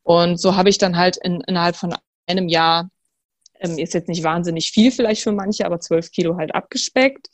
Und 0.02 0.40
so 0.40 0.56
habe 0.56 0.70
ich 0.70 0.78
dann 0.78 0.96
halt 0.96 1.18
in, 1.18 1.40
innerhalb 1.42 1.76
von 1.76 1.94
einem 2.26 2.48
Jahr 2.48 2.90
ähm, 3.60 3.78
ist 3.78 3.94
jetzt 3.94 4.08
nicht 4.08 4.22
wahnsinnig 4.22 4.70
viel 4.70 4.90
vielleicht 4.90 5.22
für 5.22 5.32
manche, 5.32 5.66
aber 5.66 5.80
zwölf 5.80 6.10
Kilo 6.10 6.36
halt 6.36 6.54
abgespeckt. 6.54 7.28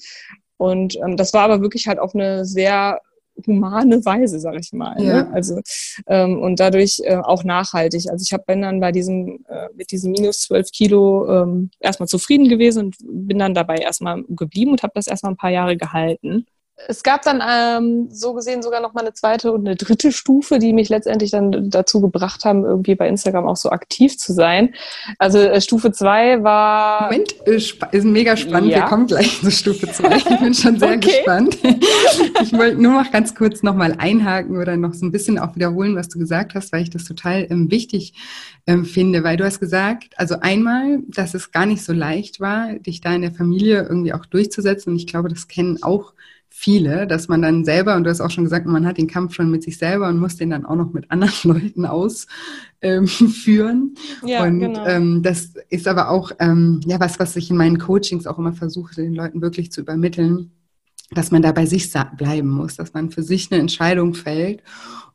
Und 0.57 0.97
ähm, 0.97 1.17
das 1.17 1.33
war 1.33 1.43
aber 1.43 1.61
wirklich 1.61 1.87
halt 1.87 1.99
auf 1.99 2.15
eine 2.15 2.45
sehr 2.45 3.01
humane 3.47 4.05
Weise, 4.05 4.39
sag 4.39 4.55
ich 4.55 4.73
mal. 4.73 4.95
Ne? 4.97 5.05
Ja. 5.05 5.23
Ne? 5.25 5.31
Also 5.33 5.61
ähm, 6.07 6.41
und 6.41 6.61
dadurch 6.61 7.01
äh, 7.03 7.17
auch 7.17 7.43
nachhaltig. 7.43 8.09
Also 8.11 8.23
ich 8.23 8.33
habe 8.33 8.45
bin 8.47 8.63
dann 8.63 8.81
bei 8.81 8.93
diesem 8.93 9.45
äh, 9.49 9.69
mit 9.75 9.91
diesem 9.91 10.13
minus 10.13 10.43
zwölf 10.43 10.71
Kilo 10.71 11.29
ähm, 11.29 11.71
erstmal 11.81 12.09
zufrieden 12.09 12.49
gewesen 12.49 12.87
und 12.87 12.97
bin 13.01 13.39
dann 13.39 13.55
dabei 13.55 13.77
erstmal 13.77 14.23
geblieben 14.29 14.71
und 14.71 14.83
habe 14.83 14.93
das 14.95 15.07
erstmal 15.07 15.33
ein 15.33 15.37
paar 15.37 15.51
Jahre 15.51 15.77
gehalten 15.77 16.47
es 16.89 17.03
gab 17.03 17.23
dann 17.23 17.41
ähm, 17.47 18.09
so 18.11 18.35
gesehen 18.35 18.63
sogar 18.63 18.81
noch 18.81 18.95
mal 18.95 19.03
eine 19.03 19.13
zweite 19.13 19.53
und 19.53 19.67
eine 19.67 19.77
dritte 19.77 20.11
Stufe, 20.11 20.59
die 20.59 20.73
mich 20.73 20.89
letztendlich 20.89 21.31
dann 21.31 21.71
dazu 21.71 22.01
gebracht 22.01 22.45
haben, 22.45 22.65
irgendwie 22.65 22.97
bei 22.97 23.09
Instagram 23.09 23.47
auch 23.47 23.57
so 23.57 23.71
aktiv 23.71 24.19
zu 24.19 24.33
sein. 24.33 24.75
Also 25.19 25.39
äh, 25.39 25.61
Stufe 25.61 25.93
zwei 25.93 26.43
war. 26.43 27.05
Moment, 27.05 27.35
äh, 27.47 27.55
ist 27.55 28.05
mega 28.05 28.37
spannend. 28.37 28.73
Ja. 28.73 28.79
Wir 28.79 28.85
kommen 28.87 29.07
gleich 29.07 29.41
zu 29.41 29.51
Stufe 29.51 29.91
zwei. 29.93 30.17
Ich 30.17 30.25
bin 30.25 30.53
schon 30.53 30.79
sehr 30.79 30.97
okay. 30.97 31.01
gespannt. 31.01 31.59
Ich 32.43 32.53
wollte 32.53 32.81
nur 32.81 33.03
noch 33.03 33.11
ganz 33.13 33.35
kurz 33.35 33.63
noch 33.63 33.75
mal 33.75 33.95
einhaken 33.99 34.59
oder 34.59 34.77
noch 34.77 34.95
so 34.95 35.07
ein 35.07 35.13
bisschen 35.13 35.39
auch 35.39 35.55
wiederholen, 35.55 35.95
was 35.97 36.09
du 36.09 36.19
gesagt 36.19 36.55
hast, 36.55 36.73
weil 36.73 36.83
ich 36.83 36.91
das 36.91 37.05
total 37.05 37.47
ähm, 37.51 37.71
wichtig 37.71 38.15
ähm, 38.67 38.85
finde, 38.85 39.23
weil 39.23 39.37
du 39.37 39.45
hast 39.45 39.61
gesagt, 39.61 40.15
also 40.17 40.41
einmal, 40.41 41.01
dass 41.09 41.35
es 41.35 41.53
gar 41.53 41.67
nicht 41.67 41.85
so 41.85 41.93
leicht 41.93 42.41
war, 42.41 42.75
dich 42.75 43.01
da 43.01 43.15
in 43.15 43.23
der 43.23 43.33
Familie 43.33 43.87
irgendwie 43.89 44.13
auch 44.13 44.27
durchzusetzen. 44.27 44.93
Und 44.93 44.97
ich 44.97 45.07
glaube, 45.07 45.29
das 45.29 45.47
kennen 45.47 45.83
auch 45.83 46.15
viele, 46.57 47.09
dass 47.09 47.27
man 47.27 47.43
dann 47.43 47.65
selber, 47.65 47.97
und 47.97 48.05
du 48.05 48.11
hast 48.11 48.21
auch 48.21 48.31
schon 48.31 48.45
gesagt, 48.45 48.65
man 48.65 48.87
hat 48.87 48.97
den 48.97 49.09
Kampf 49.09 49.35
schon 49.35 49.51
mit 49.51 49.65
sich 49.65 49.77
selber 49.77 50.09
und 50.09 50.19
muss 50.19 50.37
den 50.37 50.51
dann 50.51 50.65
auch 50.65 50.77
noch 50.77 50.93
mit 50.93 51.11
anderen 51.11 51.33
Leuten 51.43 51.85
ausführen. 51.85 52.29
Ähm, 52.81 53.95
ja, 54.25 54.45
und 54.45 54.61
genau. 54.61 54.87
ähm, 54.87 55.25
das 55.25 55.55
ist 55.69 55.89
aber 55.89 56.11
auch 56.11 56.31
ähm, 56.39 56.81
ja 56.87 57.01
was, 57.01 57.19
was 57.19 57.35
ich 57.35 57.51
in 57.51 57.57
meinen 57.57 57.79
Coachings 57.79 58.29
auch 58.29 58.39
immer 58.39 58.53
versuche, 58.53 58.95
den 58.95 59.15
Leuten 59.15 59.43
wirklich 59.43 59.73
zu 59.73 59.81
übermitteln, 59.81 60.53
dass 61.11 61.33
man 61.33 61.43
da 61.43 61.51
bei 61.51 61.67
sich 61.67 61.93
bleiben 62.17 62.51
muss, 62.51 62.77
dass 62.77 62.95
man 62.95 63.11
für 63.11 63.25
sich 63.25 63.51
eine 63.51 63.61
Entscheidung 63.61 64.15
fällt 64.15 64.63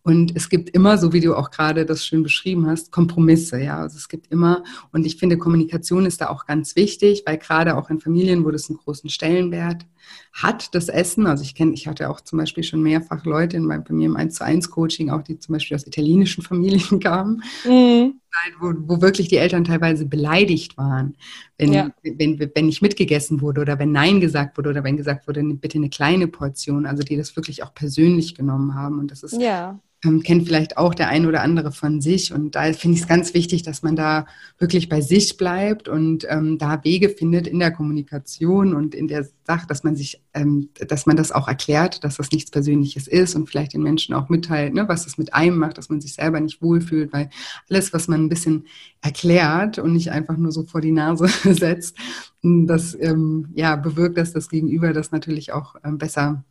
und 0.09 0.35
es 0.35 0.49
gibt 0.49 0.71
immer, 0.71 0.97
so 0.97 1.13
wie 1.13 1.19
du 1.19 1.35
auch 1.35 1.51
gerade 1.51 1.85
das 1.85 2.03
schön 2.03 2.23
beschrieben 2.23 2.65
hast, 2.65 2.91
Kompromisse, 2.91 3.61
ja. 3.61 3.77
Also 3.77 3.97
es 3.97 4.09
gibt 4.09 4.25
immer, 4.31 4.63
und 4.91 5.05
ich 5.05 5.17
finde, 5.17 5.37
Kommunikation 5.37 6.07
ist 6.07 6.19
da 6.21 6.29
auch 6.29 6.47
ganz 6.47 6.75
wichtig, 6.75 7.21
weil 7.27 7.37
gerade 7.37 7.77
auch 7.77 7.91
in 7.91 7.99
Familien, 7.99 8.43
wo 8.43 8.49
das 8.49 8.71
einen 8.71 8.79
großen 8.79 9.11
Stellenwert 9.11 9.85
hat, 10.33 10.73
das 10.73 10.89
Essen. 10.89 11.27
Also 11.27 11.43
ich 11.43 11.53
kenne, 11.53 11.73
ich 11.73 11.87
hatte 11.87 12.09
auch 12.09 12.21
zum 12.21 12.39
Beispiel 12.39 12.63
schon 12.63 12.81
mehrfach 12.81 13.23
Leute 13.23 13.57
in 13.57 13.65
meinem, 13.65 13.83
bei 13.83 13.93
mir 13.93 14.07
im 14.07 14.15
1 14.15 14.33
zu 14.33 14.43
1 14.43 14.71
Coaching, 14.71 15.11
auch 15.11 15.21
die 15.21 15.37
zum 15.37 15.53
Beispiel 15.53 15.75
aus 15.75 15.85
italienischen 15.85 16.43
Familien 16.49 16.99
kamen. 16.99 17.43
Mhm. 17.63 18.15
Wo, 18.59 18.73
wo, 18.87 19.01
wirklich 19.01 19.27
die 19.27 19.37
Eltern 19.37 19.63
teilweise 19.63 20.07
beleidigt 20.07 20.75
waren, 20.75 21.17
wenn, 21.57 21.73
ja. 21.73 21.89
wenn, 22.01 22.39
wenn 22.39 22.65
nicht 22.65 22.81
mitgegessen 22.81 23.41
wurde 23.41 23.61
oder 23.61 23.77
wenn 23.77 23.91
Nein 23.91 24.21
gesagt 24.21 24.57
wurde 24.57 24.69
oder 24.69 24.83
wenn 24.83 24.97
gesagt 24.97 25.27
wurde, 25.27 25.43
bitte 25.43 25.77
eine 25.77 25.89
kleine 25.89 26.27
Portion, 26.27 26.87
also 26.87 27.03
die 27.03 27.17
das 27.17 27.35
wirklich 27.35 27.61
auch 27.61 27.75
persönlich 27.75 28.33
genommen 28.33 28.73
haben. 28.73 28.97
Und 28.97 29.11
das 29.11 29.21
ist 29.21 29.39
ja 29.39 29.79
ähm, 30.05 30.23
kennt 30.23 30.45
vielleicht 30.47 30.77
auch 30.77 30.93
der 30.93 31.09
ein 31.09 31.25
oder 31.25 31.41
andere 31.41 31.71
von 31.71 31.99
sich. 31.99 32.33
Und 32.33 32.55
da 32.55 32.71
finde 32.73 32.95
ich 32.95 33.01
es 33.01 33.07
ganz 33.07 33.33
wichtig, 33.33 33.63
dass 33.63 33.83
man 33.83 33.95
da 33.95 34.25
wirklich 34.57 34.87
bei 34.87 35.01
sich 35.01 35.35
bleibt 35.35 35.89
und 35.89 36.25
ähm, 36.29 36.57
da 36.57 36.83
Wege 36.83 37.09
findet 37.09 37.47
in 37.47 37.59
der 37.59 37.71
Kommunikation 37.71 38.73
und 38.73 38.95
in 38.95 39.07
der 39.07 39.27
Sache, 39.45 39.67
dass 39.67 39.83
man 39.83 39.95
sich, 39.95 40.21
ähm, 40.33 40.69
dass 40.87 41.05
man 41.05 41.17
das 41.17 41.31
auch 41.33 41.47
erklärt, 41.47 42.03
dass 42.03 42.15
das 42.15 42.31
nichts 42.31 42.49
Persönliches 42.49 43.07
ist 43.07 43.35
und 43.35 43.49
vielleicht 43.49 43.73
den 43.73 43.83
Menschen 43.83 44.15
auch 44.15 44.29
mitteilt, 44.29 44.73
ne, 44.73 44.87
was 44.87 45.03
das 45.03 45.17
mit 45.17 45.33
einem 45.33 45.57
macht, 45.57 45.77
dass 45.77 45.89
man 45.89 45.99
sich 45.99 46.13
selber 46.13 46.39
nicht 46.39 46.61
wohlfühlt, 46.61 47.11
weil 47.11 47.29
alles, 47.69 47.91
was 47.91 48.07
man 48.07 48.23
ein 48.23 48.29
bisschen 48.29 48.67
erklärt 49.01 49.79
und 49.79 49.91
nicht 49.93 50.11
einfach 50.11 50.37
nur 50.37 50.53
so 50.53 50.63
vor 50.63 50.79
die 50.79 50.91
Nase 50.91 51.27
setzt, 51.43 51.97
das 52.41 52.97
ähm, 52.99 53.49
ja 53.53 53.75
bewirkt, 53.75 54.17
dass 54.17 54.31
das 54.31 54.47
Gegenüber 54.47 54.93
das 54.93 55.11
natürlich 55.11 55.51
auch 55.51 55.75
ähm, 55.83 55.97
besser 55.97 56.45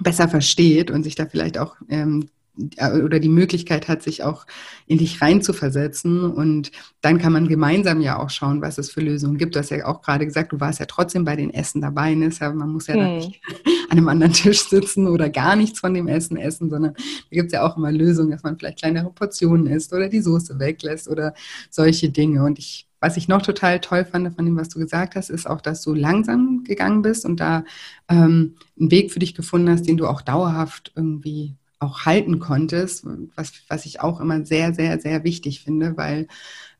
besser 0.00 0.26
versteht 0.26 0.90
und 0.90 1.04
sich 1.04 1.14
da 1.14 1.26
vielleicht 1.26 1.58
auch 1.58 1.76
ähm, 1.88 2.28
oder 2.56 3.18
die 3.18 3.28
Möglichkeit 3.28 3.88
hat, 3.88 4.02
sich 4.02 4.22
auch 4.22 4.46
in 4.86 4.98
dich 4.98 5.22
reinzuversetzen. 5.22 6.30
Und 6.30 6.70
dann 7.00 7.18
kann 7.18 7.32
man 7.32 7.48
gemeinsam 7.48 8.00
ja 8.00 8.18
auch 8.18 8.30
schauen, 8.30 8.60
was 8.60 8.78
es 8.78 8.90
für 8.90 9.00
Lösungen 9.00 9.38
gibt. 9.38 9.54
Du 9.54 9.58
hast 9.58 9.70
ja 9.70 9.86
auch 9.86 10.02
gerade 10.02 10.26
gesagt, 10.26 10.52
du 10.52 10.60
warst 10.60 10.80
ja 10.80 10.86
trotzdem 10.86 11.24
bei 11.24 11.36
den 11.36 11.52
Essen 11.52 11.80
dabei. 11.80 12.14
Ne? 12.14 12.30
Man 12.40 12.70
muss 12.70 12.88
ja 12.88 12.94
hm. 12.94 13.16
nicht 13.16 13.40
an 13.90 13.98
einem 13.98 14.08
anderen 14.08 14.32
Tisch 14.32 14.68
sitzen 14.68 15.08
oder 15.08 15.30
gar 15.30 15.56
nichts 15.56 15.80
von 15.80 15.94
dem 15.94 16.08
Essen 16.08 16.36
essen, 16.36 16.68
sondern 16.68 16.94
da 16.94 17.02
gibt 17.30 17.46
es 17.46 17.52
ja 17.52 17.62
auch 17.62 17.76
immer 17.76 17.90
Lösungen, 17.90 18.30
dass 18.30 18.42
man 18.42 18.58
vielleicht 18.58 18.80
kleinere 18.80 19.10
Portionen 19.10 19.66
isst 19.66 19.92
oder 19.92 20.08
die 20.08 20.20
Soße 20.20 20.58
weglässt 20.58 21.08
oder 21.08 21.34
solche 21.70 22.10
Dinge. 22.10 22.44
Und 22.44 22.58
ich 22.58 22.88
was 23.02 23.16
ich 23.16 23.26
noch 23.26 23.42
total 23.42 23.80
toll 23.80 24.04
fand 24.04 24.32
von 24.36 24.44
dem, 24.44 24.56
was 24.56 24.68
du 24.68 24.78
gesagt 24.78 25.16
hast, 25.16 25.28
ist 25.28 25.50
auch, 25.50 25.60
dass 25.60 25.82
du 25.82 25.92
langsam 25.92 26.62
gegangen 26.62 27.02
bist 27.02 27.24
und 27.24 27.40
da 27.40 27.64
ähm, 28.08 28.54
einen 28.78 28.92
Weg 28.92 29.10
für 29.10 29.18
dich 29.18 29.34
gefunden 29.34 29.68
hast, 29.70 29.88
den 29.88 29.96
du 29.96 30.06
auch 30.06 30.22
dauerhaft 30.22 30.92
irgendwie 30.94 31.56
auch 31.82 32.06
halten 32.06 32.38
konntest, 32.38 33.06
was, 33.34 33.52
was 33.68 33.86
ich 33.86 34.00
auch 34.00 34.20
immer 34.20 34.44
sehr, 34.44 34.74
sehr, 34.74 35.00
sehr 35.00 35.24
wichtig 35.24 35.62
finde, 35.62 35.96
weil 35.96 36.28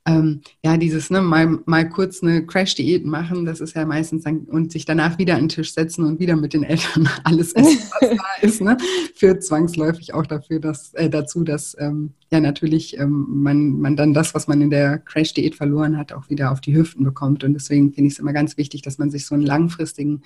ähm, 0.04 0.40
ja, 0.64 0.76
dieses, 0.76 1.10
ne, 1.10 1.20
mal, 1.22 1.60
mal 1.64 1.88
kurz 1.88 2.22
eine 2.22 2.44
Crash-Diät 2.44 3.04
machen, 3.04 3.44
das 3.44 3.60
ist 3.60 3.76
ja 3.76 3.86
meistens 3.86 4.24
dann, 4.24 4.40
und 4.40 4.72
sich 4.72 4.84
danach 4.84 5.18
wieder 5.18 5.34
an 5.34 5.42
den 5.42 5.48
Tisch 5.48 5.74
setzen 5.74 6.04
und 6.04 6.18
wieder 6.18 6.34
mit 6.34 6.54
den 6.54 6.64
Eltern 6.64 7.08
alles 7.24 7.52
essen, 7.52 7.78
was 8.00 8.10
da 8.10 8.46
ist, 8.46 8.60
ne, 8.60 8.76
führt 9.14 9.44
zwangsläufig 9.44 10.12
auch 10.12 10.26
dafür, 10.26 10.58
dass, 10.58 10.92
äh, 10.94 11.08
dazu, 11.08 11.44
dass 11.44 11.76
ähm, 11.78 12.14
ja 12.32 12.40
natürlich 12.40 12.98
ähm, 12.98 13.26
man, 13.28 13.78
man 13.78 13.96
dann 13.96 14.12
das, 14.12 14.34
was 14.34 14.48
man 14.48 14.60
in 14.60 14.70
der 14.70 14.98
Crash-Diät 14.98 15.54
verloren 15.54 15.96
hat, 15.96 16.12
auch 16.12 16.28
wieder 16.28 16.50
auf 16.50 16.60
die 16.60 16.74
Hüften 16.74 17.04
bekommt. 17.04 17.44
Und 17.44 17.54
deswegen 17.54 17.92
finde 17.92 18.08
ich 18.08 18.14
es 18.14 18.18
immer 18.18 18.32
ganz 18.32 18.56
wichtig, 18.56 18.82
dass 18.82 18.98
man 18.98 19.10
sich 19.10 19.26
so 19.26 19.36
einen 19.36 19.46
langfristigen, 19.46 20.22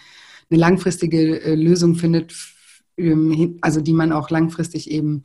eine 0.49 0.59
langfristige 0.59 1.43
äh, 1.43 1.55
Lösung 1.55 1.97
findet, 1.97 2.33
also 3.61 3.81
die 3.81 3.93
man 3.93 4.13
auch 4.13 4.31
langfristig 4.31 4.91
eben 4.91 5.23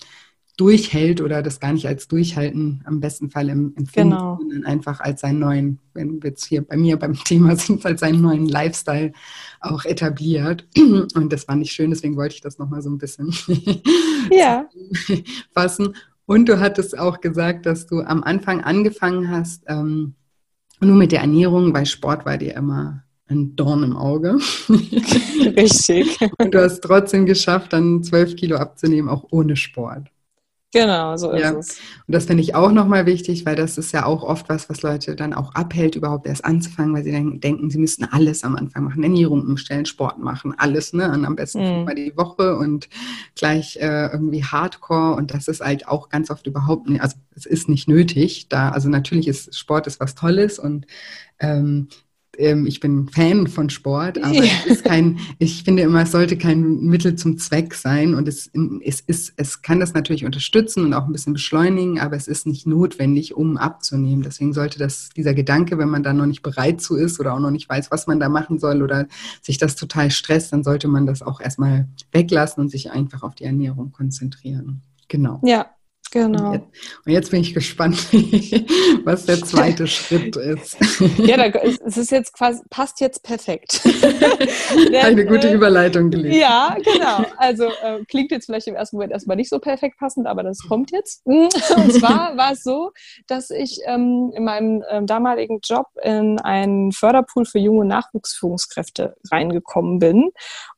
durchhält 0.58 1.22
oder 1.22 1.42
das 1.42 1.60
gar 1.60 1.74
nicht 1.74 1.88
als 1.88 2.08
Durchhalten 2.08 2.84
am 2.86 3.00
besten 3.00 3.30
Fall 3.32 3.50
empfindet, 3.50 3.94
genau. 3.94 4.38
sondern 4.40 4.66
einfach 4.66 5.00
als 5.00 5.22
seinen 5.22 5.40
neuen, 5.40 5.80
wenn 5.94 6.22
wir 6.22 6.30
jetzt 6.30 6.46
hier 6.46 6.62
bei 6.62 6.78
mir 6.78 6.98
beim 6.98 7.14
Thema 7.24 7.56
sind, 7.56 7.86
als 7.86 8.02
seinen 8.02 8.22
neuen 8.22 8.48
Lifestyle 8.48 9.14
auch 9.60 9.86
etabliert. 9.86 10.68
Und 10.78 11.32
das 11.32 11.46
fand 11.46 11.64
ich 11.64 11.72
schön, 11.72 11.90
deswegen 11.90 12.16
wollte 12.16 12.36
ich 12.36 12.42
das 12.42 12.60
nochmal 12.60 12.82
so 12.82 12.90
ein 12.90 12.98
bisschen 12.98 13.34
ja. 14.32 14.70
fassen. 15.52 15.96
Und 16.26 16.48
du 16.48 16.60
hattest 16.60 16.98
auch 16.98 17.22
gesagt, 17.22 17.66
dass 17.66 17.88
du 17.88 18.02
am 18.02 18.22
Anfang 18.24 18.62
angefangen 18.62 19.30
hast, 19.30 19.64
ähm, 19.68 20.14
nur 20.80 20.96
mit 20.96 21.12
der 21.12 21.22
Ernährung, 21.22 21.74
weil 21.74 21.86
Sport 21.86 22.26
war 22.26 22.38
dir 22.38 22.56
immer 22.56 23.04
ein 23.32 23.56
Dorn 23.56 23.84
im 23.84 23.98
Auge. 23.98 24.38
Richtig. 24.70 26.20
Und 26.38 26.54
du 26.54 26.62
hast 26.62 26.82
trotzdem 26.82 27.26
geschafft, 27.26 27.74
dann 27.74 28.04
zwölf 28.04 28.36
Kilo 28.36 28.58
abzunehmen, 28.58 29.10
auch 29.10 29.26
ohne 29.32 29.56
Sport. 29.56 30.10
Genau, 30.74 31.18
so 31.18 31.32
ist 31.32 31.42
ja. 31.42 31.52
es. 31.52 31.80
Und 32.08 32.16
das 32.16 32.26
finde 32.26 32.44
ich 32.44 32.56
auch 32.56 32.72
nochmal 32.72 33.06
wichtig, 33.06 33.46
weil 33.46 33.58
das 33.58 33.78
ist 33.78 33.92
ja 33.92 34.06
auch 34.06 34.24
oft 34.24 34.48
was, 34.48 34.70
was 34.70 34.82
Leute 34.84 35.18
dann 35.18 35.34
auch 35.34 35.54
abhält, 35.54 35.98
überhaupt 35.98 36.26
erst 36.26 36.46
anzufangen, 36.46 36.96
weil 36.96 37.04
sie 37.04 37.12
dann 37.12 37.42
denken, 37.42 37.70
sie 37.70 37.78
müssten 37.78 38.06
alles 38.06 38.46
am 38.46 38.56
Anfang 38.56 38.86
machen, 38.86 39.04
Ernährung 39.04 39.42
umstellen, 39.42 39.86
Sport 39.86 40.20
machen, 40.20 40.54
alles, 40.58 40.94
ne? 40.94 41.12
Und 41.12 41.26
am 41.26 41.36
besten 41.36 41.60
mhm. 41.60 41.76
fünfmal 41.76 41.96
die 41.96 42.16
Woche 42.16 42.56
und 42.56 42.88
gleich 43.36 43.76
äh, 43.82 44.08
irgendwie 44.14 44.46
Hardcore. 44.46 45.16
Und 45.16 45.34
das 45.34 45.50
ist 45.50 45.60
halt 45.60 45.90
auch 45.90 46.08
ganz 46.08 46.30
oft 46.30 46.48
überhaupt 46.48 46.88
nicht, 46.88 47.02
also 47.02 47.18
es 47.36 47.46
ist 47.46 47.68
nicht 47.68 47.90
nötig. 47.90 48.48
Da, 48.48 48.70
also 48.70 48.88
natürlich 48.88 49.28
ist 49.28 49.58
Sport 49.58 49.88
ist 49.88 50.00
was 50.00 50.16
Tolles 50.16 50.58
und 50.58 50.88
ähm, 51.40 51.90
ähm, 52.38 52.66
ich 52.66 52.80
bin 52.80 53.08
Fan 53.10 53.48
von 53.48 53.70
Sport, 53.70 54.24
aber 54.24 54.44
ist 54.66 54.84
kein, 54.84 55.20
ich 55.40 55.64
finde 55.64 55.84
immer, 55.84 56.04
es 56.04 56.12
sollte 56.12 56.38
kein 56.38 56.82
Mittel 56.82 57.16
zum 57.16 57.38
Zweck 57.38 57.74
sein 57.74 58.14
und 58.14 58.28
es, 58.28 58.50
es, 58.84 59.02
ist, 59.02 59.34
es 59.38 59.62
kann 59.62 59.80
das 59.80 59.94
natürlich 59.94 60.26
unterstützen 60.26 60.86
und 60.86 60.94
auch 60.94 61.06
ein 61.06 61.12
bisschen 61.12 61.34
beschleunigen, 61.34 62.00
aber 62.00 62.16
es 62.16 62.28
ist 62.28 62.48
nicht 62.48 62.66
notwendig, 62.66 63.36
um 63.36 63.58
abzunehmen. 63.58 64.24
Deswegen 64.24 64.54
sollte 64.54 64.80
das, 64.80 65.10
dieser 65.10 65.34
Gedanke, 65.34 65.78
wenn 65.78 65.90
man 65.90 66.04
da 66.04 66.14
noch 66.14 66.26
nicht 66.26 66.42
bereit 66.42 66.82
zu 66.82 66.96
ist 66.96 67.20
oder 67.20 67.34
auch 67.34 67.40
noch 67.40 67.52
nicht 67.52 67.70
weiß, 67.70 67.92
was 67.92 68.08
man 68.08 68.20
da 68.20 68.30
machen 68.30 68.60
soll 68.60 68.82
oder 68.82 69.08
sich 69.42 69.58
das 69.58 69.76
total 69.76 70.12
stresst, 70.12 70.54
dann 70.54 70.64
sollte 70.64 70.88
man 70.88 71.06
das 71.06 71.22
auch 71.22 71.42
erstmal 71.42 71.88
weglassen 72.12 72.62
und 72.62 72.70
sich 72.70 72.92
einfach 72.92 73.24
auf 73.24 73.36
die 73.36 73.44
Ernährung 73.44 73.92
konzentrieren. 73.92 74.82
Genau. 75.08 75.42
Ja, 75.44 75.68
Genau. 76.12 76.48
Und 76.48 76.54
jetzt, 76.54 76.66
und 77.06 77.12
jetzt, 77.14 77.32
bin 77.32 77.42
ich 77.42 77.54
gespannt, 77.54 77.96
was 79.06 79.26
der 79.26 79.42
zweite 79.42 79.88
Schritt 79.88 80.36
ist. 80.36 80.78
Ja, 81.18 81.38
da, 81.38 81.58
es 81.86 81.98
ist 81.98 82.12
jetzt 82.12 82.34
quasi, 82.34 82.62
passt 82.70 83.00
jetzt 83.00 83.24
perfekt. 83.24 83.82
Denn, 84.76 84.96
Eine 84.96 85.26
gute 85.26 85.50
äh, 85.50 85.54
Überleitung 85.54 86.12
gelegt. 86.12 86.36
Ja, 86.36 86.76
genau. 86.84 87.26
Also 87.38 87.66
äh, 87.66 88.04
klingt 88.10 88.32
jetzt 88.32 88.48
vielleicht 88.48 88.68
im 88.68 88.76
ersten 88.76 88.98
Moment 88.98 89.14
erstmal 89.14 89.38
nicht 89.38 89.50
so 89.50 89.60
perfekt 89.60 89.98
passend, 89.98 90.28
aber 90.28 90.44
das 90.44 90.60
kommt 90.68 90.92
jetzt. 90.92 91.26
Und 91.26 91.54
zwar 91.54 92.36
war 92.36 92.52
es 92.52 92.64
so, 92.64 92.92
dass 93.28 93.50
ich 93.50 93.80
ähm, 93.86 94.34
in 94.36 94.44
meinem 94.44 94.84
ähm, 94.90 95.08
damaligen 95.08 95.60
Job 95.64 95.88
in 96.04 96.40
einen 96.40 96.92
Förderpool 96.92 97.46
für 97.46 97.60
junge 97.60 97.86
Nachwuchsführungskräfte 97.86 99.16
reingekommen 99.32 100.00
bin 100.00 100.32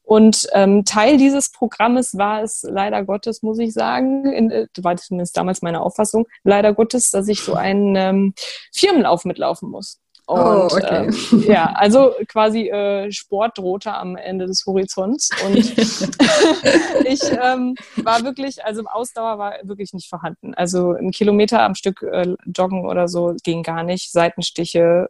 und 0.04 0.48
ähm, 0.52 0.84
Teil 0.86 1.18
dieses 1.18 1.50
Programmes 1.52 2.18
war 2.18 2.44
es 2.44 2.64
leider 2.64 3.04
Gottes, 3.04 3.42
muss 3.42 3.58
ich 3.60 3.74
sagen, 3.74 4.32
in, 4.32 4.52
äh, 4.52 4.68
war 4.82 4.98
zumindest 4.98 5.36
damals 5.38 5.62
meine 5.62 5.82
Auffassung, 5.82 6.28
leider 6.44 6.74
Gottes, 6.74 7.10
dass 7.12 7.28
ich 7.28 7.42
so 7.42 7.56
einen 7.56 7.96
ähm, 7.96 8.34
Firmenlauf 8.74 9.24
mitlaufen 9.24 9.70
muss. 9.70 10.00
Oh, 10.28 10.36
Und, 10.36 10.42
oh, 10.44 10.66
okay. 10.76 11.10
ähm, 11.32 11.44
ja, 11.48 11.66
also 11.74 12.14
quasi 12.28 12.70
äh, 12.70 13.12
Sport 13.12 13.58
drohte 13.58 13.94
am 13.94 14.16
Ende 14.16 14.46
des 14.46 14.66
Horizonts. 14.66 15.30
Und 15.46 15.58
ich 17.06 17.22
ähm, 17.42 17.76
war 17.98 18.24
wirklich, 18.24 18.64
also 18.64 18.84
Ausdauer 18.86 19.38
war 19.38 19.56
wirklich 19.64 19.94
nicht 19.94 20.10
vorhanden. 20.10 20.54
Also 20.54 20.92
ein 20.92 21.12
Kilometer 21.12 21.62
am 21.62 21.76
Stück 21.76 22.04
äh, 22.04 22.36
joggen 22.46 22.86
oder 22.86 23.08
so 23.08 23.36
ging 23.44 23.64
gar 23.64 23.84
nicht. 23.84 24.12
Seitenstiche 24.12 25.10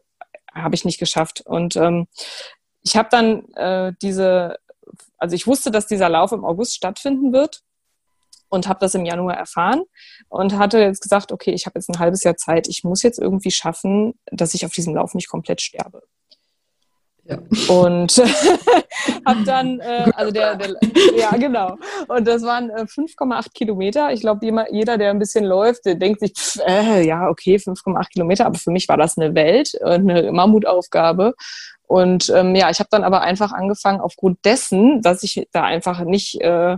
habe 0.54 0.76
ich 0.76 0.86
nicht 0.86 1.00
geschafft. 1.00 1.42
Und 1.46 1.76
ähm, 1.76 2.08
ich 2.82 2.98
habe 2.98 3.10
dann 3.12 3.46
äh, 3.54 3.94
diese 4.02 4.58
also 5.18 5.36
ich 5.36 5.48
wusste, 5.48 5.72
dass 5.72 5.88
dieser 5.88 6.10
Lauf 6.10 6.32
im 6.32 6.46
August 6.46 6.76
stattfinden 6.76 7.34
wird 7.34 7.62
und 8.50 8.68
habe 8.68 8.80
das 8.80 8.96
im 8.96 9.06
Januar 9.06 9.36
erfahren 9.36 9.84
und 10.30 10.58
hatte 10.58 10.80
jetzt 10.80 11.02
gesagt, 11.02 11.32
okay, 11.32 11.52
ich 11.52 11.66
habe 11.66 11.80
jetzt 11.80 11.90
ein 11.90 12.00
halbes 12.00 12.24
Jahr 12.24 12.38
Zeit, 12.38 12.68
ich 12.68 12.84
muss 12.84 13.02
jetzt 13.02 13.20
irgendwie 13.20 13.52
schaffen, 13.52 14.14
dass 14.32 14.54
ich 14.54 14.66
auf 14.66 14.72
diesem 14.72 14.96
Lauf 14.96 15.14
nicht 15.16 15.30
komplett 15.30 15.62
sterbe. 15.62 16.04
Ja. 17.26 17.38
Und 17.70 18.18
habe 19.26 19.44
dann, 19.46 19.80
äh, 19.80 20.12
also 20.14 20.32
der, 20.32 20.58
der, 20.58 20.76
ja 21.18 21.32
genau, 21.38 21.78
und 22.10 22.28
das 22.28 22.44
waren 22.44 22.70
äh, 22.70 22.84
5,8 22.84 23.54
Kilometer. 23.54 24.12
Ich 24.12 24.20
glaube, 24.20 24.46
jeder, 24.72 24.98
der 24.98 25.10
ein 25.12 25.20
bisschen 25.20 25.46
läuft, 25.46 25.86
der 25.86 25.96
denkt 25.96 26.20
sich, 26.20 26.34
pff, 26.34 26.60
äh, 26.68 27.06
ja, 27.06 27.30
okay, 27.30 27.56
5,8 27.56 28.10
Kilometer, 28.10 28.46
aber 28.46 28.60
für 28.60 28.72
mich 28.72 28.90
war 28.90 28.98
das 28.98 29.18
eine 29.18 29.34
Welt, 29.36 29.72
eine 29.82 30.34
Mammutaufgabe. 30.34 31.34
Und 31.88 32.30
ähm, 32.30 32.56
ja, 32.56 32.70
ich 32.70 32.80
habe 32.80 32.90
dann 32.92 33.04
aber 33.04 33.22
einfach 33.22 33.52
angefangen, 33.52 34.02
aufgrund 34.02 34.44
dessen, 34.46 35.02
dass 35.02 35.24
ich 35.24 35.48
da 35.52 35.64
einfach 35.64 36.02
nicht 36.02 36.42
äh, 36.42 36.78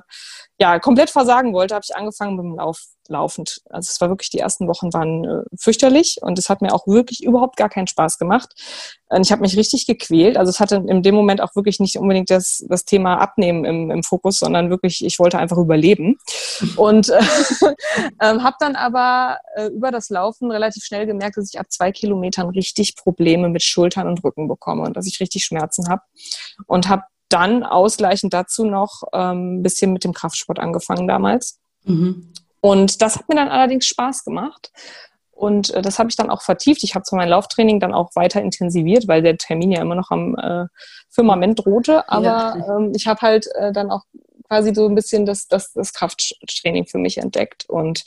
ja, 0.58 0.80
komplett 0.80 1.10
versagen 1.10 1.54
wollte, 1.54 1.76
habe 1.76 1.86
ich 1.88 1.96
angefangen 1.96 2.36
mit 2.38 2.46
dem 2.46 2.56
Lauf 2.56 2.80
laufend. 3.08 3.62
Also 3.70 3.90
es 3.92 4.02
war 4.02 4.10
wirklich, 4.10 4.30
die 4.30 4.40
ersten 4.40 4.68
Wochen 4.68 4.94
waren 4.94 5.24
äh, 5.26 5.44
fürchterlich 5.60 6.18
und 6.22 6.40
es 6.40 6.50
hat 6.50 6.62
mir 6.62 6.74
auch 6.74 6.88
wirklich 6.88 7.24
überhaupt 7.24 7.58
gar 7.58 7.70
keinen 7.70 7.88
Spaß 7.88 8.18
gemacht. 8.18 8.54
Und 9.10 9.26
ich 9.26 9.32
habe 9.32 9.42
mich 9.42 9.56
richtig 9.58 9.86
gequält. 9.86 10.38
Also 10.38 10.50
es 10.50 10.60
hatte 10.60 10.84
in 10.88 11.04
dem 11.04 11.14
Moment 11.14 11.42
auch 11.42 11.56
wirklich 11.56 11.80
nicht 11.80 11.98
unbedingt 11.98 12.32
das, 12.32 12.66
das 12.68 12.86
Thema 12.86 13.20
Abnehmen 13.20 13.64
im, 13.66 13.92
im 13.92 14.04
Fokus, 14.04 14.40
sondern 14.40 14.70
wirklich, 14.70 15.06
ich 15.06 15.20
wollte 15.20 15.38
einfach 15.38 15.58
überleben. 15.58 16.18
Und 16.76 17.10
äh, 17.10 17.20
äh, 18.20 18.40
habe 18.40 18.56
dann 18.60 18.76
aber 18.76 19.38
äh, 19.56 19.68
über 19.68 19.92
das 19.92 20.10
Laufen 20.10 20.52
relativ 20.52 20.84
schnell 20.84 21.06
gemerkt, 21.06 21.38
dass 21.38 21.54
ich 21.54 21.60
ab 21.60 21.68
zwei 21.70 21.92
Kilometern 21.92 22.50
richtig 22.50 22.96
Probleme 22.96 23.50
mit 23.50 23.62
Schultern 23.62 24.08
und 24.08 24.24
Rücken 24.24 24.48
bekomme 24.48 24.84
und 24.84 24.98
dass 24.98 25.06
ich 25.06 25.20
richtig 25.20 25.46
Schmerzen 25.46 25.90
habe. 25.90 26.02
Und 26.66 26.90
habe 26.90 27.04
dann 27.30 27.64
ausgleichend 27.64 28.34
dazu 28.34 28.66
noch 28.66 29.04
ähm, 29.14 29.60
ein 29.60 29.64
bisschen 29.64 29.94
mit 29.94 30.04
dem 30.04 30.14
Kraftsport 30.14 30.60
angefangen 30.60 31.08
damals. 31.08 31.60
Mhm. 31.84 32.34
Und 32.62 33.02
das 33.02 33.16
hat 33.16 33.30
mir 33.30 33.36
dann 33.36 33.50
allerdings 33.50 33.86
Spaß 33.86 34.24
gemacht. 34.24 34.72
Und 35.32 35.70
äh, 35.72 35.82
das 35.82 36.00
habe 36.00 36.10
ich 36.10 36.16
dann 36.16 36.30
auch 36.30 36.42
vertieft. 36.42 36.84
Ich 36.84 36.96
habe 36.96 37.04
zwar 37.04 37.18
mein 37.18 37.30
Lauftraining 37.30 37.80
dann 37.80 37.94
auch 37.94 38.16
weiter 38.16 38.42
intensiviert, 38.42 39.08
weil 39.08 39.22
der 39.22 39.38
Termin 39.38 39.72
ja 39.72 39.82
immer 39.82 39.96
noch 39.96 40.10
am 40.10 40.36
äh, 40.36 40.66
Firmament 41.10 41.60
drohte. 41.60 42.08
Aber 42.10 42.24
ja. 42.26 42.78
ähm, 42.78 42.94
ich 42.96 43.06
habe 43.06 43.22
halt 43.22 43.48
äh, 43.56 43.72
dann 43.72 43.92
auch 43.92 44.04
quasi 44.48 44.74
so 44.74 44.88
ein 44.88 44.96
bisschen 44.96 45.26
das, 45.26 45.48
das, 45.48 45.74
das 45.74 45.94
Krafttraining 45.94 46.88
für 46.88 46.98
mich 46.98 47.18
entdeckt. 47.18 47.66
Und 47.68 48.04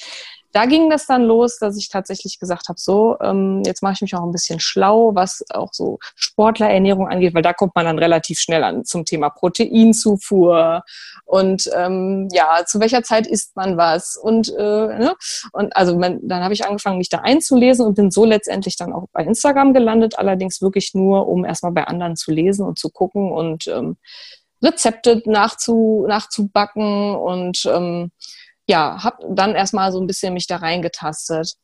da 0.52 0.64
ging 0.64 0.88
das 0.88 1.06
dann 1.06 1.24
los, 1.24 1.58
dass 1.58 1.76
ich 1.76 1.88
tatsächlich 1.88 2.38
gesagt 2.38 2.68
habe, 2.68 2.78
so, 2.78 3.16
ähm, 3.20 3.62
jetzt 3.66 3.82
mache 3.82 3.94
ich 3.94 4.00
mich 4.00 4.14
auch 4.14 4.22
ein 4.22 4.32
bisschen 4.32 4.60
schlau, 4.60 5.14
was 5.14 5.44
auch 5.50 5.70
so 5.72 5.98
Sportlerernährung 6.16 7.08
angeht, 7.08 7.34
weil 7.34 7.42
da 7.42 7.52
kommt 7.52 7.74
man 7.74 7.84
dann 7.84 7.98
relativ 7.98 8.38
schnell 8.38 8.64
an 8.64 8.84
zum 8.84 9.04
Thema 9.04 9.28
Proteinzufuhr 9.28 10.82
und 11.24 11.70
ähm, 11.76 12.28
ja, 12.32 12.64
zu 12.66 12.80
welcher 12.80 13.02
Zeit 13.02 13.26
isst 13.26 13.56
man 13.56 13.76
was 13.76 14.16
und, 14.16 14.48
äh, 14.48 14.62
ne? 14.62 15.14
und 15.52 15.76
also 15.76 15.98
man, 15.98 16.20
dann 16.22 16.42
habe 16.42 16.54
ich 16.54 16.64
angefangen, 16.64 16.98
mich 16.98 17.10
da 17.10 17.18
einzulesen 17.18 17.84
und 17.86 17.94
bin 17.94 18.10
so 18.10 18.24
letztendlich 18.24 18.76
dann 18.76 18.92
auch 18.92 19.06
bei 19.12 19.24
Instagram 19.24 19.74
gelandet, 19.74 20.18
allerdings 20.18 20.62
wirklich 20.62 20.94
nur, 20.94 21.28
um 21.28 21.44
erstmal 21.44 21.72
bei 21.72 21.84
anderen 21.84 22.16
zu 22.16 22.30
lesen 22.30 22.64
und 22.64 22.78
zu 22.78 22.88
gucken 22.90 23.30
und 23.30 23.66
ähm, 23.66 23.96
Rezepte 24.62 25.22
nachzu, 25.26 26.04
nachzubacken 26.08 27.14
und 27.14 27.64
ähm, 27.66 28.10
ja, 28.68 29.02
habe 29.02 29.26
dann 29.30 29.54
erstmal 29.54 29.90
so 29.92 30.00
ein 30.00 30.06
bisschen 30.06 30.34
mich 30.34 30.46
da 30.46 30.56
reingetastet. 30.56 31.54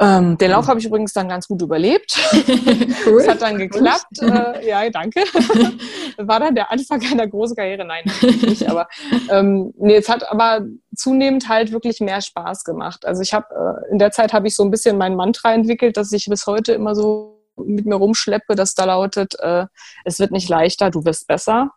Ähm, 0.00 0.36
den 0.36 0.50
Lauf 0.50 0.66
habe 0.66 0.80
ich 0.80 0.86
übrigens 0.86 1.12
dann 1.12 1.28
ganz 1.28 1.46
gut 1.46 1.62
überlebt. 1.62 2.18
cool. 3.06 3.18
Das 3.18 3.28
hat 3.28 3.42
dann 3.42 3.58
geklappt. 3.58 4.06
Äh, 4.22 4.68
ja, 4.68 4.88
danke. 4.90 5.20
war 6.16 6.40
dann 6.40 6.54
der 6.54 6.70
Anfang 6.72 7.02
einer 7.10 7.26
großen 7.26 7.54
Karriere. 7.54 7.84
Nein, 7.84 8.02
natürlich 8.06 8.42
nicht. 8.42 8.68
Aber 8.68 8.88
ähm, 9.30 9.72
nee, 9.76 9.96
es 9.96 10.08
hat 10.08 10.28
aber 10.30 10.64
zunehmend 10.96 11.48
halt 11.48 11.72
wirklich 11.72 12.00
mehr 12.00 12.20
Spaß 12.20 12.64
gemacht. 12.64 13.04
Also 13.04 13.22
ich 13.22 13.34
habe 13.34 13.46
äh, 13.54 13.92
in 13.92 13.98
der 13.98 14.10
Zeit 14.10 14.32
habe 14.32 14.46
ich 14.46 14.56
so 14.56 14.64
ein 14.64 14.70
bisschen 14.70 14.96
mein 14.96 15.14
Mantra 15.14 15.52
entwickelt, 15.52 15.96
dass 15.96 16.12
ich 16.12 16.26
bis 16.26 16.46
heute 16.46 16.72
immer 16.72 16.94
so 16.94 17.31
mit 17.56 17.86
mir 17.86 17.96
rumschleppe, 17.96 18.54
das 18.54 18.74
da 18.74 18.84
lautet, 18.84 19.38
äh, 19.40 19.66
es 20.04 20.18
wird 20.18 20.30
nicht 20.30 20.48
leichter, 20.48 20.90
du 20.90 21.04
wirst 21.04 21.26
besser. 21.26 21.70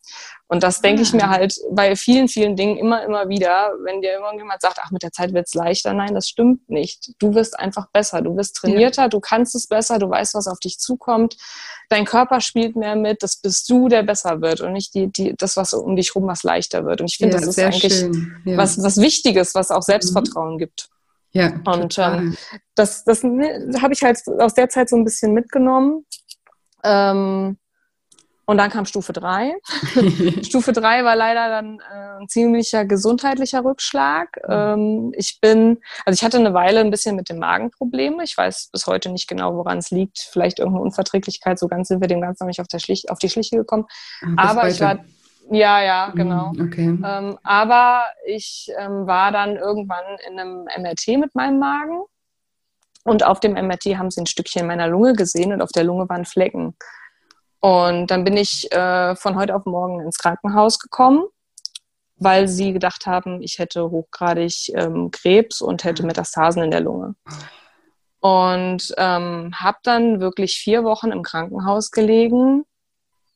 Und 0.47 0.61
das 0.61 0.81
denke 0.81 1.01
ich 1.01 1.11
mir 1.11 1.23
ah. 1.23 1.29
halt 1.29 1.55
bei 1.71 1.95
vielen, 1.95 2.27
vielen 2.27 2.55
Dingen 2.55 2.77
immer, 2.77 3.03
immer 3.03 3.29
wieder, 3.29 3.73
wenn 3.83 4.01
dir 4.01 4.13
irgendjemand 4.13 4.61
sagt, 4.61 4.79
ach, 4.79 4.91
mit 4.91 5.01
der 5.01 5.11
Zeit 5.11 5.33
wird 5.33 5.47
es 5.47 5.55
leichter. 5.55 5.93
Nein, 5.93 6.13
das 6.13 6.27
stimmt 6.27 6.69
nicht. 6.69 7.13
Du 7.17 7.33
wirst 7.33 7.59
einfach 7.59 7.87
besser. 7.91 8.21
Du 8.21 8.37
wirst 8.37 8.55
trainierter, 8.55 9.03
ja. 9.03 9.07
du 9.07 9.19
kannst 9.19 9.55
es 9.55 9.65
besser, 9.65 9.97
du 9.97 10.07
weißt, 10.07 10.35
was 10.35 10.47
auf 10.47 10.59
dich 10.59 10.77
zukommt. 10.77 11.35
Dein 11.89 12.05
Körper 12.05 12.41
spielt 12.41 12.75
mehr 12.75 12.95
mit, 12.95 13.23
das 13.23 13.37
bist 13.37 13.69
du, 13.69 13.89
der 13.89 14.03
besser 14.03 14.41
wird 14.41 14.61
und 14.61 14.73
nicht 14.73 14.93
die, 14.93 15.11
die, 15.11 15.35
das, 15.35 15.57
was 15.57 15.73
um 15.73 15.95
dich 15.95 16.13
rum 16.15 16.27
was 16.27 16.43
leichter 16.43 16.85
wird. 16.85 17.01
Und 17.01 17.07
ich 17.07 17.17
finde, 17.17 17.35
ja, 17.35 17.39
das 17.39 17.49
ist 17.49 17.59
eigentlich 17.59 18.05
ja. 18.45 18.57
was, 18.57 18.81
was 18.81 18.97
Wichtiges, 18.97 19.55
was 19.55 19.71
auch 19.71 19.81
Selbstvertrauen 19.83 20.53
mhm. 20.53 20.59
gibt. 20.59 20.89
Ja, 21.35 21.51
und 21.65 21.97
ähm, 21.97 22.37
das, 22.75 23.03
das 23.03 23.21
habe 23.23 23.93
ich 23.93 24.01
halt 24.01 24.17
aus 24.39 24.53
der 24.53 24.69
Zeit 24.69 24.87
so 24.87 24.95
ein 24.95 25.03
bisschen 25.03 25.33
mitgenommen. 25.33 26.05
Ähm, 26.81 27.57
und 28.45 28.57
dann 28.57 28.69
kam 28.69 28.85
Stufe 28.85 29.11
3. 29.11 29.55
Stufe 30.43 30.71
3 30.71 31.03
war 31.03 31.17
leider 31.17 31.49
dann 31.49 31.79
äh, 31.79 32.21
ein 32.21 32.29
ziemlicher 32.29 32.85
gesundheitlicher 32.85 33.65
Rückschlag. 33.65 34.37
Mhm. 34.47 34.53
Ähm, 34.53 35.13
ich 35.17 35.39
bin, 35.41 35.81
also 36.05 36.15
ich 36.15 36.23
hatte 36.23 36.37
eine 36.37 36.53
Weile 36.53 36.79
ein 36.79 36.91
bisschen 36.91 37.17
mit 37.17 37.27
dem 37.27 37.39
Magenprobleme. 37.39 38.23
Ich 38.23 38.37
weiß 38.37 38.69
bis 38.71 38.87
heute 38.87 39.09
nicht 39.09 39.27
genau, 39.27 39.55
woran 39.55 39.79
es 39.79 39.91
liegt. 39.91 40.19
Vielleicht 40.19 40.59
irgendeine 40.59 40.85
Unverträglichkeit. 40.85 41.59
So 41.59 41.67
ganz 41.67 41.89
sind 41.89 41.99
wir 41.99 42.07
dem 42.07 42.21
Ganzen 42.21 42.43
noch 42.43 42.47
nicht 42.47 42.61
auf, 42.61 42.67
der 42.67 42.79
Schlich 42.79 43.09
auf 43.09 43.19
die 43.19 43.29
Schliche 43.29 43.57
gekommen. 43.57 43.87
Mhm, 44.21 44.39
Aber 44.39 44.69
ich 44.69 44.79
war 44.79 44.99
ja, 45.51 45.81
ja, 45.81 46.11
genau. 46.15 46.51
Okay. 46.59 46.97
Ähm, 47.03 47.37
aber 47.43 48.05
ich 48.25 48.71
ähm, 48.77 49.05
war 49.05 49.31
dann 49.31 49.55
irgendwann 49.55 50.05
in 50.27 50.39
einem 50.39 50.67
MRT 50.77 51.19
mit 51.19 51.35
meinem 51.35 51.59
Magen. 51.59 52.03
Und 53.03 53.23
auf 53.23 53.39
dem 53.39 53.53
MRT 53.53 53.97
haben 53.97 54.09
sie 54.09 54.21
ein 54.21 54.25
Stückchen 54.25 54.65
meiner 54.65 54.87
Lunge 54.87 55.13
gesehen 55.13 55.53
und 55.53 55.61
auf 55.61 55.71
der 55.71 55.83
Lunge 55.83 56.09
waren 56.09 56.25
Flecken. 56.25 56.75
Und 57.59 58.07
dann 58.07 58.23
bin 58.23 58.35
ich 58.35 58.71
äh, 58.71 59.15
von 59.15 59.35
heute 59.35 59.55
auf 59.55 59.65
morgen 59.65 60.01
ins 60.01 60.17
Krankenhaus 60.17 60.79
gekommen, 60.79 61.25
weil 62.17 62.47
sie 62.47 62.73
gedacht 62.73 63.05
haben, 63.05 63.41
ich 63.43 63.59
hätte 63.59 63.91
hochgradig 63.91 64.71
ähm, 64.73 65.11
Krebs 65.11 65.61
und 65.61 65.83
hätte 65.83 66.01
mhm. 66.01 66.07
Metastasen 66.07 66.63
in 66.63 66.71
der 66.71 66.81
Lunge. 66.81 67.15
Und 68.19 68.93
ähm, 68.97 69.51
habe 69.55 69.77
dann 69.83 70.19
wirklich 70.19 70.55
vier 70.55 70.83
Wochen 70.83 71.11
im 71.11 71.21
Krankenhaus 71.21 71.91
gelegen 71.91 72.65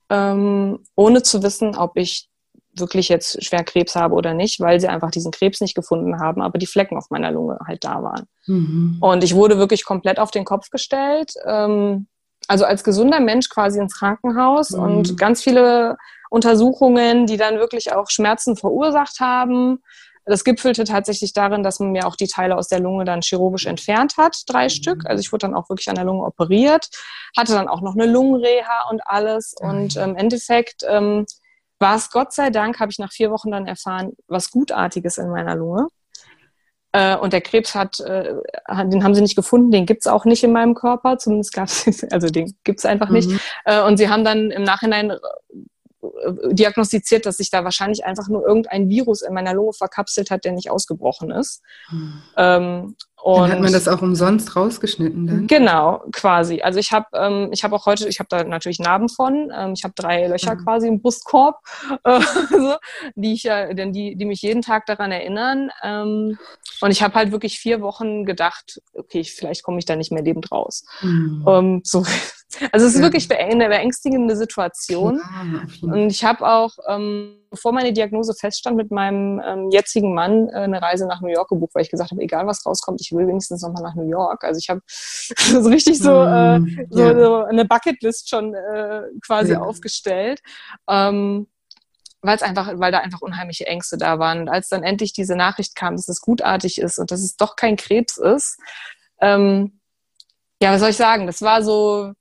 ähm, 0.09 0.79
ohne 0.95 1.23
zu 1.23 1.43
wissen, 1.43 1.75
ob 1.75 1.91
ich 1.95 2.29
wirklich 2.73 3.09
jetzt 3.09 3.43
schwer 3.43 3.63
Krebs 3.63 3.95
habe 3.95 4.15
oder 4.15 4.33
nicht, 4.33 4.59
weil 4.59 4.79
sie 4.79 4.87
einfach 4.87 5.11
diesen 5.11 5.31
Krebs 5.31 5.59
nicht 5.61 5.75
gefunden 5.75 6.19
haben, 6.19 6.41
aber 6.41 6.57
die 6.57 6.67
Flecken 6.67 6.97
auf 6.97 7.09
meiner 7.09 7.31
Lunge 7.31 7.57
halt 7.65 7.83
da 7.83 8.01
waren. 8.03 8.25
Mhm. 8.45 8.97
Und 9.01 9.23
ich 9.23 9.35
wurde 9.35 9.57
wirklich 9.57 9.85
komplett 9.85 10.19
auf 10.19 10.31
den 10.31 10.45
Kopf 10.45 10.69
gestellt. 10.69 11.33
Ähm, 11.45 12.07
also 12.47 12.65
als 12.65 12.83
gesunder 12.83 13.19
Mensch 13.19 13.49
quasi 13.49 13.79
ins 13.79 13.97
Krankenhaus 13.97 14.71
mhm. 14.71 14.81
und 14.81 15.17
ganz 15.17 15.43
viele 15.43 15.97
Untersuchungen, 16.29 17.25
die 17.25 17.37
dann 17.37 17.57
wirklich 17.57 17.93
auch 17.93 18.09
Schmerzen 18.09 18.55
verursacht 18.55 19.19
haben. 19.19 19.79
Das 20.29 20.43
gipfelte 20.43 20.83
tatsächlich 20.83 21.33
darin, 21.33 21.63
dass 21.63 21.79
man 21.79 21.91
mir 21.91 22.05
auch 22.05 22.15
die 22.15 22.27
Teile 22.27 22.55
aus 22.55 22.67
der 22.67 22.79
Lunge 22.79 23.03
dann 23.03 23.21
chirurgisch 23.21 23.65
entfernt 23.65 24.17
hat, 24.17 24.43
drei 24.47 24.65
mhm. 24.65 24.69
Stück. 24.69 25.05
Also 25.05 25.21
ich 25.21 25.31
wurde 25.31 25.47
dann 25.47 25.55
auch 25.55 25.69
wirklich 25.69 25.89
an 25.89 25.95
der 25.95 26.05
Lunge 26.05 26.23
operiert, 26.23 26.87
hatte 27.35 27.53
dann 27.53 27.67
auch 27.67 27.81
noch 27.81 27.95
eine 27.95 28.05
Lungenreha 28.05 28.89
und 28.91 29.01
alles. 29.05 29.55
Und 29.59 29.97
ähm, 29.97 30.11
im 30.11 30.15
Endeffekt 30.15 30.83
ähm, 30.87 31.25
war 31.79 31.95
es 31.95 32.11
Gott 32.11 32.31
sei 32.31 32.51
Dank, 32.51 32.79
habe 32.79 32.91
ich 32.91 32.99
nach 32.99 33.11
vier 33.11 33.31
Wochen 33.31 33.51
dann 33.51 33.65
erfahren, 33.65 34.13
was 34.27 34.51
Gutartiges 34.51 35.17
in 35.17 35.29
meiner 35.29 35.55
Lunge. 35.55 35.87
Äh, 36.91 37.15
und 37.17 37.33
der 37.33 37.41
Krebs 37.41 37.73
hat, 37.73 37.99
äh, 37.99 38.35
den 38.85 39.03
haben 39.03 39.15
sie 39.15 39.21
nicht 39.21 39.35
gefunden, 39.35 39.71
den 39.71 39.85
gibt 39.85 40.01
es 40.01 40.07
auch 40.07 40.25
nicht 40.25 40.43
in 40.43 40.51
meinem 40.51 40.75
Körper, 40.75 41.17
zumindest 41.17 41.53
gab 41.53 41.67
es, 41.67 42.03
also 42.11 42.27
den 42.27 42.55
gibt 42.63 42.79
es 42.79 42.85
einfach 42.85 43.09
nicht. 43.09 43.29
Mhm. 43.29 43.39
Äh, 43.65 43.81
und 43.83 43.97
sie 43.97 44.09
haben 44.09 44.23
dann 44.23 44.51
im 44.51 44.63
Nachhinein 44.63 45.11
diagnostiziert, 46.51 47.25
dass 47.25 47.37
sich 47.37 47.49
da 47.49 47.63
wahrscheinlich 47.63 48.05
einfach 48.05 48.29
nur 48.29 48.45
irgendein 48.45 48.89
Virus 48.89 49.21
in 49.21 49.33
meiner 49.33 49.53
Lunge 49.53 49.73
verkapselt 49.73 50.31
hat, 50.31 50.45
der 50.45 50.53
nicht 50.53 50.71
ausgebrochen 50.71 51.31
ist. 51.31 51.61
Hm. 51.89 52.21
Ähm, 52.37 52.95
und 53.21 53.41
dann 53.41 53.51
hat 53.51 53.59
man 53.59 53.73
das 53.73 53.87
auch 53.87 54.01
umsonst 54.01 54.55
rausgeschnitten 54.55 55.27
dann? 55.27 55.47
Genau, 55.47 56.03
quasi. 56.11 56.61
Also 56.61 56.79
ich 56.79 56.91
habe 56.91 57.05
ähm, 57.13 57.49
ich 57.51 57.63
habe 57.63 57.75
auch 57.75 57.85
heute, 57.85 58.07
ich 58.07 58.19
habe 58.19 58.27
da 58.29 58.43
natürlich 58.43 58.79
Narben 58.79 59.09
von. 59.09 59.51
Ähm, 59.55 59.73
ich 59.73 59.83
habe 59.83 59.93
drei 59.95 60.27
Löcher 60.27 60.55
mhm. 60.55 60.63
quasi 60.63 60.87
im 60.87 61.01
Brustkorb, 61.01 61.57
äh, 62.03 62.21
so, 62.49 62.75
die 63.15 63.33
ich 63.33 63.43
denn 63.43 63.93
die, 63.93 64.15
die 64.15 64.25
mich 64.25 64.41
jeden 64.41 64.61
Tag 64.61 64.85
daran 64.85 65.11
erinnern. 65.11 65.69
Ähm, 65.83 66.37
und 66.81 66.91
ich 66.91 67.01
habe 67.03 67.15
halt 67.15 67.31
wirklich 67.31 67.59
vier 67.59 67.81
Wochen 67.81 68.25
gedacht, 68.25 68.81
okay, 68.93 69.23
vielleicht 69.23 69.63
komme 69.63 69.79
ich 69.79 69.85
da 69.85 69.95
nicht 69.95 70.11
mehr 70.11 70.23
lebend 70.23 70.51
raus. 70.51 70.85
Mhm. 71.01 71.45
Ähm, 71.47 71.81
so 71.83 72.03
also 72.71 72.85
es 72.85 72.93
ist 72.93 72.99
ja. 72.99 73.03
wirklich 73.03 73.31
eine 73.31 73.67
beängstigende 73.69 74.35
Situation. 74.35 75.21
Ja, 75.81 75.93
und 75.93 76.09
ich 76.09 76.23
habe 76.23 76.47
auch, 76.47 76.71
ähm, 76.87 77.35
bevor 77.49 77.71
meine 77.71 77.93
Diagnose 77.93 78.33
feststand, 78.33 78.75
mit 78.75 78.91
meinem 78.91 79.41
ähm, 79.45 79.69
jetzigen 79.71 80.13
Mann 80.13 80.49
äh, 80.49 80.53
eine 80.53 80.81
Reise 80.81 81.07
nach 81.07 81.21
New 81.21 81.29
York 81.29 81.49
gebucht, 81.49 81.75
weil 81.75 81.83
ich 81.83 81.91
gesagt 81.91 82.11
habe, 82.11 82.21
egal 82.21 82.47
was 82.47 82.65
rauskommt, 82.65 83.01
ich 83.01 83.08
will 83.13 83.27
wenigstens 83.27 83.61
nochmal 83.61 83.83
nach 83.83 83.95
New 83.95 84.09
York. 84.09 84.43
Also 84.43 84.59
ich 84.59 84.69
habe 84.69 84.81
so 84.87 85.69
richtig 85.69 85.99
so, 85.99 86.23
äh, 86.23 86.59
mm, 86.59 86.87
so, 86.89 87.03
ja. 87.03 87.19
so, 87.19 87.43
eine 87.43 87.65
Bucketlist 87.65 88.29
schon 88.29 88.53
äh, 88.53 89.03
quasi 89.25 89.55
aufgestellt. 89.55 90.41
Ähm, 90.87 91.47
weil 92.21 92.35
es 92.35 92.41
einfach, 92.41 92.69
weil 92.75 92.91
da 92.91 92.99
einfach 92.99 93.21
unheimliche 93.21 93.65
Ängste 93.65 93.97
da 93.97 94.19
waren. 94.19 94.41
Und 94.41 94.49
als 94.49 94.69
dann 94.69 94.83
endlich 94.83 95.13
diese 95.13 95.35
Nachricht 95.35 95.75
kam, 95.75 95.95
dass 95.95 96.09
es 96.09 96.21
gutartig 96.21 96.79
ist 96.79 96.99
und 96.99 97.11
dass 97.11 97.21
es 97.21 97.37
doch 97.37 97.55
kein 97.55 97.77
Krebs 97.77 98.17
ist, 98.17 98.59
ähm, 99.21 99.79
ja, 100.61 100.73
was 100.73 100.81
soll 100.81 100.89
ich 100.89 100.97
sagen? 100.97 101.27
Das 101.27 101.41
war 101.41 101.63
so, 101.63 102.13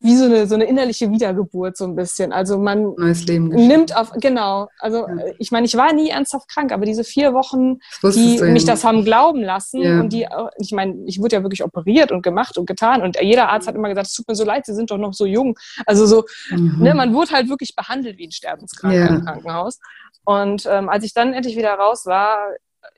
wie 0.00 0.16
so 0.16 0.26
eine, 0.26 0.46
so 0.46 0.54
eine 0.54 0.64
innerliche 0.64 1.10
Wiedergeburt 1.10 1.76
so 1.76 1.84
ein 1.84 1.96
bisschen. 1.96 2.32
Also 2.32 2.58
man 2.58 2.94
Neues 2.96 3.26
Leben 3.26 3.48
nimmt 3.48 3.96
auf, 3.96 4.12
genau. 4.12 4.68
Also 4.78 5.08
ja. 5.08 5.16
ich 5.38 5.50
meine, 5.50 5.66
ich 5.66 5.76
war 5.76 5.92
nie 5.92 6.10
ernsthaft 6.10 6.48
krank, 6.48 6.70
aber 6.72 6.84
diese 6.84 7.02
vier 7.02 7.34
Wochen, 7.34 7.80
die 8.02 8.40
mich 8.42 8.64
das 8.64 8.84
haben 8.84 9.04
glauben 9.04 9.42
lassen 9.42 9.82
ja. 9.82 10.00
und 10.00 10.12
die, 10.12 10.26
ich 10.58 10.72
meine, 10.72 10.94
ich 11.06 11.20
wurde 11.20 11.36
ja 11.36 11.42
wirklich 11.42 11.64
operiert 11.64 12.12
und 12.12 12.22
gemacht 12.22 12.58
und 12.58 12.66
getan 12.66 13.02
und 13.02 13.20
jeder 13.20 13.48
Arzt 13.48 13.66
hat 13.66 13.74
immer 13.74 13.88
gesagt, 13.88 14.06
es 14.06 14.14
tut 14.14 14.28
mir 14.28 14.36
so 14.36 14.44
leid, 14.44 14.66
Sie 14.66 14.74
sind 14.74 14.90
doch 14.90 14.98
noch 14.98 15.14
so 15.14 15.26
jung. 15.26 15.58
Also 15.84 16.06
so, 16.06 16.24
mhm. 16.50 16.76
ne, 16.80 16.94
man 16.94 17.12
wurde 17.12 17.32
halt 17.32 17.48
wirklich 17.48 17.74
behandelt 17.74 18.18
wie 18.18 18.28
ein 18.28 18.32
Sterbenskranker 18.32 18.96
ja. 18.96 19.06
im 19.06 19.24
Krankenhaus. 19.24 19.80
Und 20.24 20.66
ähm, 20.70 20.88
als 20.88 21.04
ich 21.04 21.12
dann 21.12 21.32
endlich 21.32 21.56
wieder 21.56 21.74
raus 21.74 22.06
war, 22.06 22.38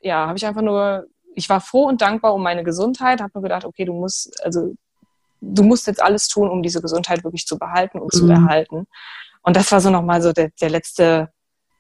ja, 0.03 0.27
habe 0.27 0.37
ich 0.37 0.45
einfach 0.45 0.63
nur 0.63 1.07
ich 1.35 1.49
war 1.49 1.61
froh 1.61 1.85
und 1.85 2.03
dankbar 2.03 2.35
um 2.35 2.43
meine 2.43 2.65
Gesundheit, 2.65 3.21
habe 3.21 3.31
mir 3.35 3.43
gedacht, 3.43 3.65
okay, 3.65 3.85
du 3.85 3.93
musst, 3.93 4.45
also 4.45 4.75
du 5.41 5.63
musst 5.63 5.87
jetzt 5.87 6.03
alles 6.03 6.29
tun, 6.29 6.49
um 6.49 6.63
diese 6.63 6.81
Gesundheit 6.81 7.25
wirklich 7.25 7.47
zu 7.47 7.59
behalten 7.59 7.99
und 7.99 8.13
mhm. 8.15 8.19
zu 8.19 8.29
erhalten. 8.29 8.87
Und 9.43 9.57
das 9.57 9.73
war 9.73 9.81
so 9.81 9.91
nochmal 9.91 10.23
so 10.23 10.33
der, 10.33 10.51
der 10.61 10.71
letzte, 10.71 11.31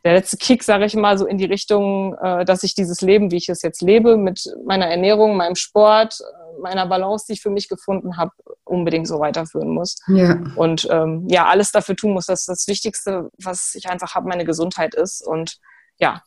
der 0.05 0.15
letzte 0.15 0.39
Kick, 0.39 0.63
sage 0.63 0.87
ich 0.87 0.95
mal, 0.95 1.19
so 1.19 1.27
in 1.27 1.37
die 1.37 1.45
Richtung, 1.45 2.15
äh, 2.15 2.45
dass 2.45 2.63
ich 2.63 2.75
dieses 2.75 3.01
Leben, 3.03 3.31
wie 3.31 3.37
ich 3.37 3.49
es 3.49 3.63
jetzt 3.63 3.83
lebe, 3.83 4.17
mit 4.17 4.43
meiner 4.65 4.87
Ernährung, 4.87 5.37
meinem 5.37 5.57
Sport, 5.57 6.19
äh, 6.21 6.61
meiner 6.61 6.87
Balance, 6.87 7.27
die 7.29 7.35
ich 7.35 7.43
für 7.43 7.51
mich 7.51 7.69
gefunden 7.69 8.17
habe, 8.17 8.33
unbedingt 8.65 9.07
so 9.07 9.21
weiterführen 9.21 9.71
muss. 9.71 9.97
Ja. 10.09 10.41
Und 10.57 10.89
ähm, 10.91 11.27
ja, 11.29 11.47
alles 11.47 11.71
dafür 11.71 11.97
tun 11.97 12.15
muss, 12.15 12.27
dass 12.27 12.47
das 12.47 12.67
Wichtigste, 12.67 13.31
was 13.43 13.75
ich 13.75 13.89
einfach 13.89 14.15
habe, 14.15 14.29
meine 14.29 14.45
Gesundheit 14.45 14.95
ist. 14.95 15.27
Und 15.27 15.59
ja, 15.99 16.23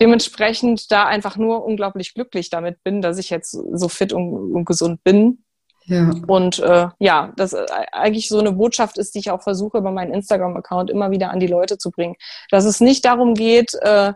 dementsprechend 0.00 0.90
da 0.90 1.06
einfach 1.06 1.36
nur 1.36 1.64
unglaublich 1.64 2.14
glücklich 2.14 2.50
damit 2.50 2.82
bin, 2.82 3.00
dass 3.00 3.18
ich 3.18 3.30
jetzt 3.30 3.52
so 3.52 3.88
fit 3.88 4.12
und, 4.12 4.52
und 4.52 4.64
gesund 4.64 5.04
bin 5.04 5.43
ja. 5.86 6.10
Und 6.26 6.58
äh, 6.60 6.88
ja, 6.98 7.32
das 7.36 7.52
äh, 7.52 7.66
eigentlich 7.92 8.28
so 8.28 8.38
eine 8.38 8.52
Botschaft 8.52 8.98
ist, 8.98 9.14
die 9.14 9.18
ich 9.18 9.30
auch 9.30 9.42
versuche, 9.42 9.78
über 9.78 9.90
meinen 9.90 10.14
Instagram-Account 10.14 10.90
immer 10.90 11.10
wieder 11.10 11.30
an 11.30 11.40
die 11.40 11.46
Leute 11.46 11.78
zu 11.78 11.90
bringen. 11.90 12.16
Dass 12.50 12.64
es 12.64 12.80
nicht 12.80 13.04
darum 13.04 13.34
geht, 13.34 13.74
äh, 13.82 14.14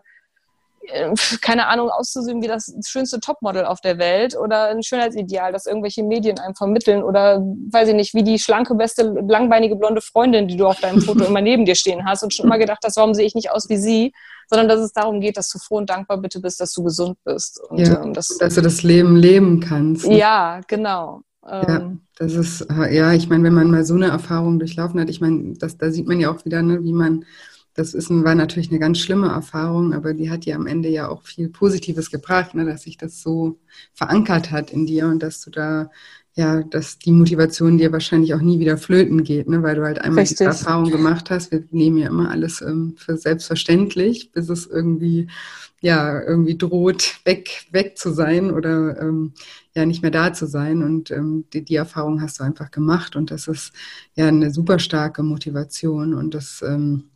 äh, 0.90 1.14
keine 1.42 1.66
Ahnung, 1.66 1.90
auszusehen 1.90 2.42
wie 2.42 2.46
das 2.46 2.74
schönste 2.86 3.20
Topmodel 3.20 3.66
auf 3.66 3.80
der 3.80 3.98
Welt 3.98 4.36
oder 4.36 4.68
ein 4.68 4.82
Schönheitsideal, 4.82 5.52
das 5.52 5.66
irgendwelche 5.66 6.02
Medien 6.02 6.38
einem 6.38 6.54
vermitteln 6.54 7.02
oder 7.02 7.40
weiß 7.40 7.88
ich 7.90 7.94
nicht, 7.94 8.14
wie 8.14 8.22
die 8.22 8.38
schlanke, 8.38 8.74
beste, 8.74 9.02
langbeinige, 9.02 9.76
blonde 9.76 10.00
Freundin, 10.00 10.48
die 10.48 10.56
du 10.56 10.66
auf 10.66 10.80
deinem 10.80 11.02
Foto 11.02 11.24
immer 11.26 11.42
neben 11.42 11.66
dir 11.66 11.74
stehen 11.74 12.06
hast 12.06 12.22
und 12.22 12.32
schon 12.32 12.46
immer 12.46 12.58
gedacht 12.58 12.80
hast, 12.84 12.96
warum 12.96 13.12
sehe 13.12 13.26
ich 13.26 13.34
nicht 13.34 13.50
aus 13.50 13.68
wie 13.68 13.76
sie, 13.76 14.12
sondern 14.48 14.68
dass 14.68 14.80
es 14.80 14.92
darum 14.92 15.20
geht, 15.20 15.36
dass 15.36 15.50
du 15.50 15.58
froh 15.58 15.76
und 15.76 15.90
dankbar 15.90 16.16
bitte 16.18 16.40
bist, 16.40 16.60
dass 16.60 16.72
du 16.72 16.82
gesund 16.82 17.18
bist. 17.24 17.60
Und, 17.68 17.80
ja, 17.80 18.02
ähm, 18.02 18.14
dass, 18.14 18.28
dass, 18.38 18.54
du 18.54 18.62
das 18.62 18.82
Leben 18.82 19.16
leben 19.16 19.60
kannst. 19.60 20.06
Ne? 20.06 20.16
Ja, 20.16 20.60
genau. 20.66 21.20
Ja, 21.48 21.78
ähm, 21.78 22.00
das 22.16 22.34
ist, 22.34 22.66
ja, 22.90 23.12
ich 23.12 23.28
meine, 23.28 23.44
wenn 23.44 23.54
man 23.54 23.70
mal 23.70 23.84
so 23.84 23.94
eine 23.94 24.08
Erfahrung 24.08 24.58
durchlaufen 24.58 25.00
hat, 25.00 25.08
ich 25.08 25.20
meine, 25.20 25.54
das, 25.54 25.78
da 25.78 25.90
sieht 25.90 26.06
man 26.06 26.20
ja 26.20 26.30
auch 26.30 26.44
wieder, 26.44 26.62
ne, 26.62 26.82
wie 26.84 26.92
man, 26.92 27.24
das 27.74 27.94
ist, 27.94 28.10
war 28.10 28.34
natürlich 28.34 28.70
eine 28.70 28.80
ganz 28.80 28.98
schlimme 28.98 29.28
Erfahrung, 29.28 29.94
aber 29.94 30.14
die 30.14 30.30
hat 30.30 30.44
ja 30.44 30.56
am 30.56 30.66
Ende 30.66 30.88
ja 30.88 31.08
auch 31.08 31.22
viel 31.22 31.48
Positives 31.48 32.10
gebracht, 32.10 32.54
ne, 32.54 32.64
dass 32.64 32.82
sich 32.82 32.98
das 32.98 33.22
so 33.22 33.58
verankert 33.94 34.50
hat 34.50 34.70
in 34.70 34.84
dir 34.84 35.06
und 35.06 35.22
dass 35.22 35.40
du 35.40 35.50
da 35.50 35.90
ja, 36.38 36.62
dass 36.62 37.00
die 37.00 37.10
Motivation 37.10 37.78
dir 37.78 37.90
wahrscheinlich 37.90 38.32
auch 38.32 38.40
nie 38.40 38.60
wieder 38.60 38.78
flöten 38.78 39.24
geht, 39.24 39.48
ne? 39.48 39.60
weil 39.64 39.74
du 39.74 39.82
halt 39.82 40.00
einmal 40.00 40.20
Richtig. 40.20 40.38
die 40.38 40.44
Erfahrung 40.44 40.88
gemacht 40.88 41.30
hast. 41.30 41.50
Wir 41.50 41.64
nehmen 41.72 41.98
ja 41.98 42.06
immer 42.06 42.30
alles 42.30 42.60
ähm, 42.60 42.94
für 42.96 43.16
selbstverständlich, 43.16 44.30
bis 44.30 44.48
es 44.48 44.64
irgendwie, 44.64 45.26
ja, 45.80 46.20
irgendwie 46.22 46.58
droht, 46.58 47.20
weg, 47.24 47.66
weg 47.70 47.96
zu 47.98 48.12
sein 48.12 48.50
oder 48.50 49.00
ähm, 49.00 49.34
ja 49.74 49.86
nicht 49.86 50.02
mehr 50.02 50.10
da 50.10 50.32
zu 50.32 50.46
sein. 50.46 50.82
Und 50.82 51.10
ähm, 51.10 51.44
die, 51.52 51.64
die 51.64 51.76
Erfahrung 51.76 52.20
hast 52.20 52.40
du 52.40 52.44
einfach 52.44 52.70
gemacht 52.70 53.16
und 53.16 53.30
das 53.30 53.48
ist 53.48 53.72
ja 54.14 54.28
eine 54.28 54.50
super 54.50 54.78
starke 54.78 55.22
Motivation 55.22 56.14
und 56.14 56.34
das 56.34 56.62
ähm, 56.62 57.10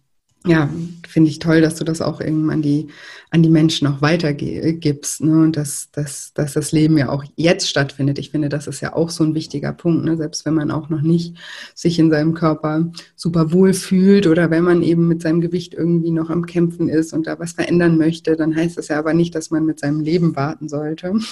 ja, 0.44 0.68
finde 1.06 1.30
ich 1.30 1.38
toll, 1.38 1.60
dass 1.60 1.76
du 1.76 1.84
das 1.84 2.00
auch 2.00 2.20
irgendwann 2.20 2.56
an 2.56 2.62
die, 2.62 2.88
an 3.30 3.42
die 3.42 3.48
Menschen 3.48 3.86
auch 3.86 4.02
weitergibst, 4.02 5.22
ne? 5.22 5.42
Und 5.42 5.56
dass, 5.56 5.90
dass, 5.92 6.32
dass 6.34 6.54
das 6.54 6.72
Leben 6.72 6.98
ja 6.98 7.10
auch 7.10 7.24
jetzt 7.36 7.68
stattfindet. 7.68 8.18
Ich 8.18 8.30
finde, 8.30 8.48
das 8.48 8.66
ist 8.66 8.80
ja 8.80 8.94
auch 8.94 9.10
so 9.10 9.22
ein 9.22 9.34
wichtiger 9.34 9.72
Punkt, 9.72 10.04
ne? 10.04 10.16
Selbst 10.16 10.44
wenn 10.44 10.54
man 10.54 10.70
auch 10.72 10.88
noch 10.88 11.02
nicht 11.02 11.36
sich 11.74 11.98
in 11.98 12.10
seinem 12.10 12.34
Körper 12.34 12.90
super 13.14 13.52
wohl 13.52 13.72
fühlt 13.72 14.26
oder 14.26 14.50
wenn 14.50 14.64
man 14.64 14.82
eben 14.82 15.06
mit 15.06 15.22
seinem 15.22 15.40
Gewicht 15.40 15.74
irgendwie 15.74 16.10
noch 16.10 16.28
am 16.28 16.46
Kämpfen 16.46 16.88
ist 16.88 17.12
und 17.12 17.26
da 17.26 17.38
was 17.38 17.52
verändern 17.52 17.96
möchte, 17.96 18.34
dann 18.34 18.56
heißt 18.56 18.76
das 18.76 18.88
ja 18.88 18.98
aber 18.98 19.14
nicht, 19.14 19.34
dass 19.36 19.50
man 19.50 19.64
mit 19.64 19.78
seinem 19.78 20.00
Leben 20.00 20.34
warten 20.36 20.68
sollte. 20.68 21.14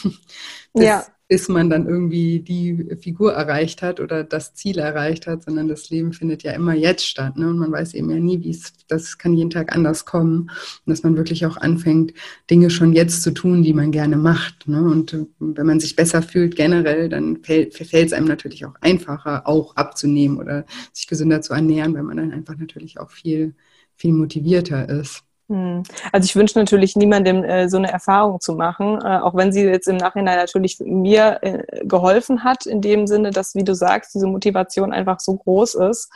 Das, 0.73 0.85
ja 0.85 1.05
bis 1.31 1.49
man 1.49 1.71
dann 1.71 1.87
irgendwie 1.87 2.41
die 2.41 2.97
Figur 3.01 3.35
erreicht 3.35 3.83
hat 3.83 4.01
oder 4.01 4.25
das 4.25 4.53
Ziel 4.55 4.79
erreicht 4.79 5.29
hat, 5.29 5.45
sondern 5.45 5.69
das 5.69 5.89
Leben 5.89 6.13
findet 6.13 6.43
ja 6.43 6.51
immer 6.51 6.75
jetzt 6.75 7.07
statt. 7.07 7.37
Ne? 7.37 7.49
Und 7.49 7.59
man 7.59 7.71
weiß 7.71 7.95
eben 7.95 8.11
ja 8.11 8.19
nie, 8.19 8.43
wie 8.43 8.51
es, 8.51 8.73
das 8.89 9.17
kann 9.17 9.35
jeden 9.35 9.51
Tag 9.51 9.73
anders 9.73 10.05
kommen. 10.05 10.51
Und 10.51 10.91
dass 10.91 11.05
man 11.05 11.17
wirklich 11.17 11.47
auch 11.47 11.57
anfängt, 11.57 12.15
Dinge 12.51 12.69
schon 12.69 12.95
jetzt 12.95 13.23
zu 13.23 13.31
tun, 13.31 13.63
die 13.63 13.73
man 13.73 13.93
gerne 13.93 14.17
macht. 14.17 14.67
Ne? 14.67 14.83
Und 14.83 15.13
äh, 15.13 15.25
wenn 15.39 15.67
man 15.69 15.79
sich 15.79 15.95
besser 15.95 16.21
fühlt 16.21 16.57
generell, 16.57 17.09
dann 17.09 17.37
fällt, 17.45 17.75
fällt 17.75 18.09
es 18.09 18.13
einem 18.13 18.27
natürlich 18.27 18.65
auch 18.65 18.75
einfacher, 18.81 19.47
auch 19.47 19.77
abzunehmen 19.77 20.37
oder 20.37 20.67
sich 20.93 21.07
gesünder 21.07 21.43
zu 21.43 21.55
ernähren, 21.55 21.95
weil 21.95 22.03
man 22.03 22.17
dann 22.17 22.33
einfach 22.33 22.57
natürlich 22.57 22.99
auch 22.99 23.13
viel, 23.13 23.55
viel 23.95 24.15
motivierter 24.15 24.89
ist. 24.89 25.23
Hm. 25.51 25.83
Also 26.13 26.27
ich 26.27 26.37
wünsche 26.37 26.57
natürlich 26.57 26.95
niemandem 26.95 27.43
äh, 27.43 27.69
so 27.69 27.77
eine 27.77 27.91
Erfahrung 27.91 28.41
zu 28.41 28.55
machen, 28.55 29.01
äh, 29.05 29.19
auch 29.19 29.35
wenn 29.35 29.53
sie 29.53 29.65
jetzt 29.65 29.89
im 29.89 29.97
Nachhinein 29.97 30.39
natürlich 30.39 30.79
mir 30.79 31.39
äh, 31.43 31.85
geholfen 31.85 32.45
hat, 32.45 32.67
in 32.67 32.81
dem 32.81 33.09
Sinne, 33.09 33.33
dass, 33.33 33.57
wie 33.57 33.65
du 33.65 33.75
sagst, 33.75 34.15
diese 34.15 34.29
Motivation 34.29 34.93
einfach 34.93 35.19
so 35.19 35.35
groß 35.35 35.75
ist. 35.75 36.09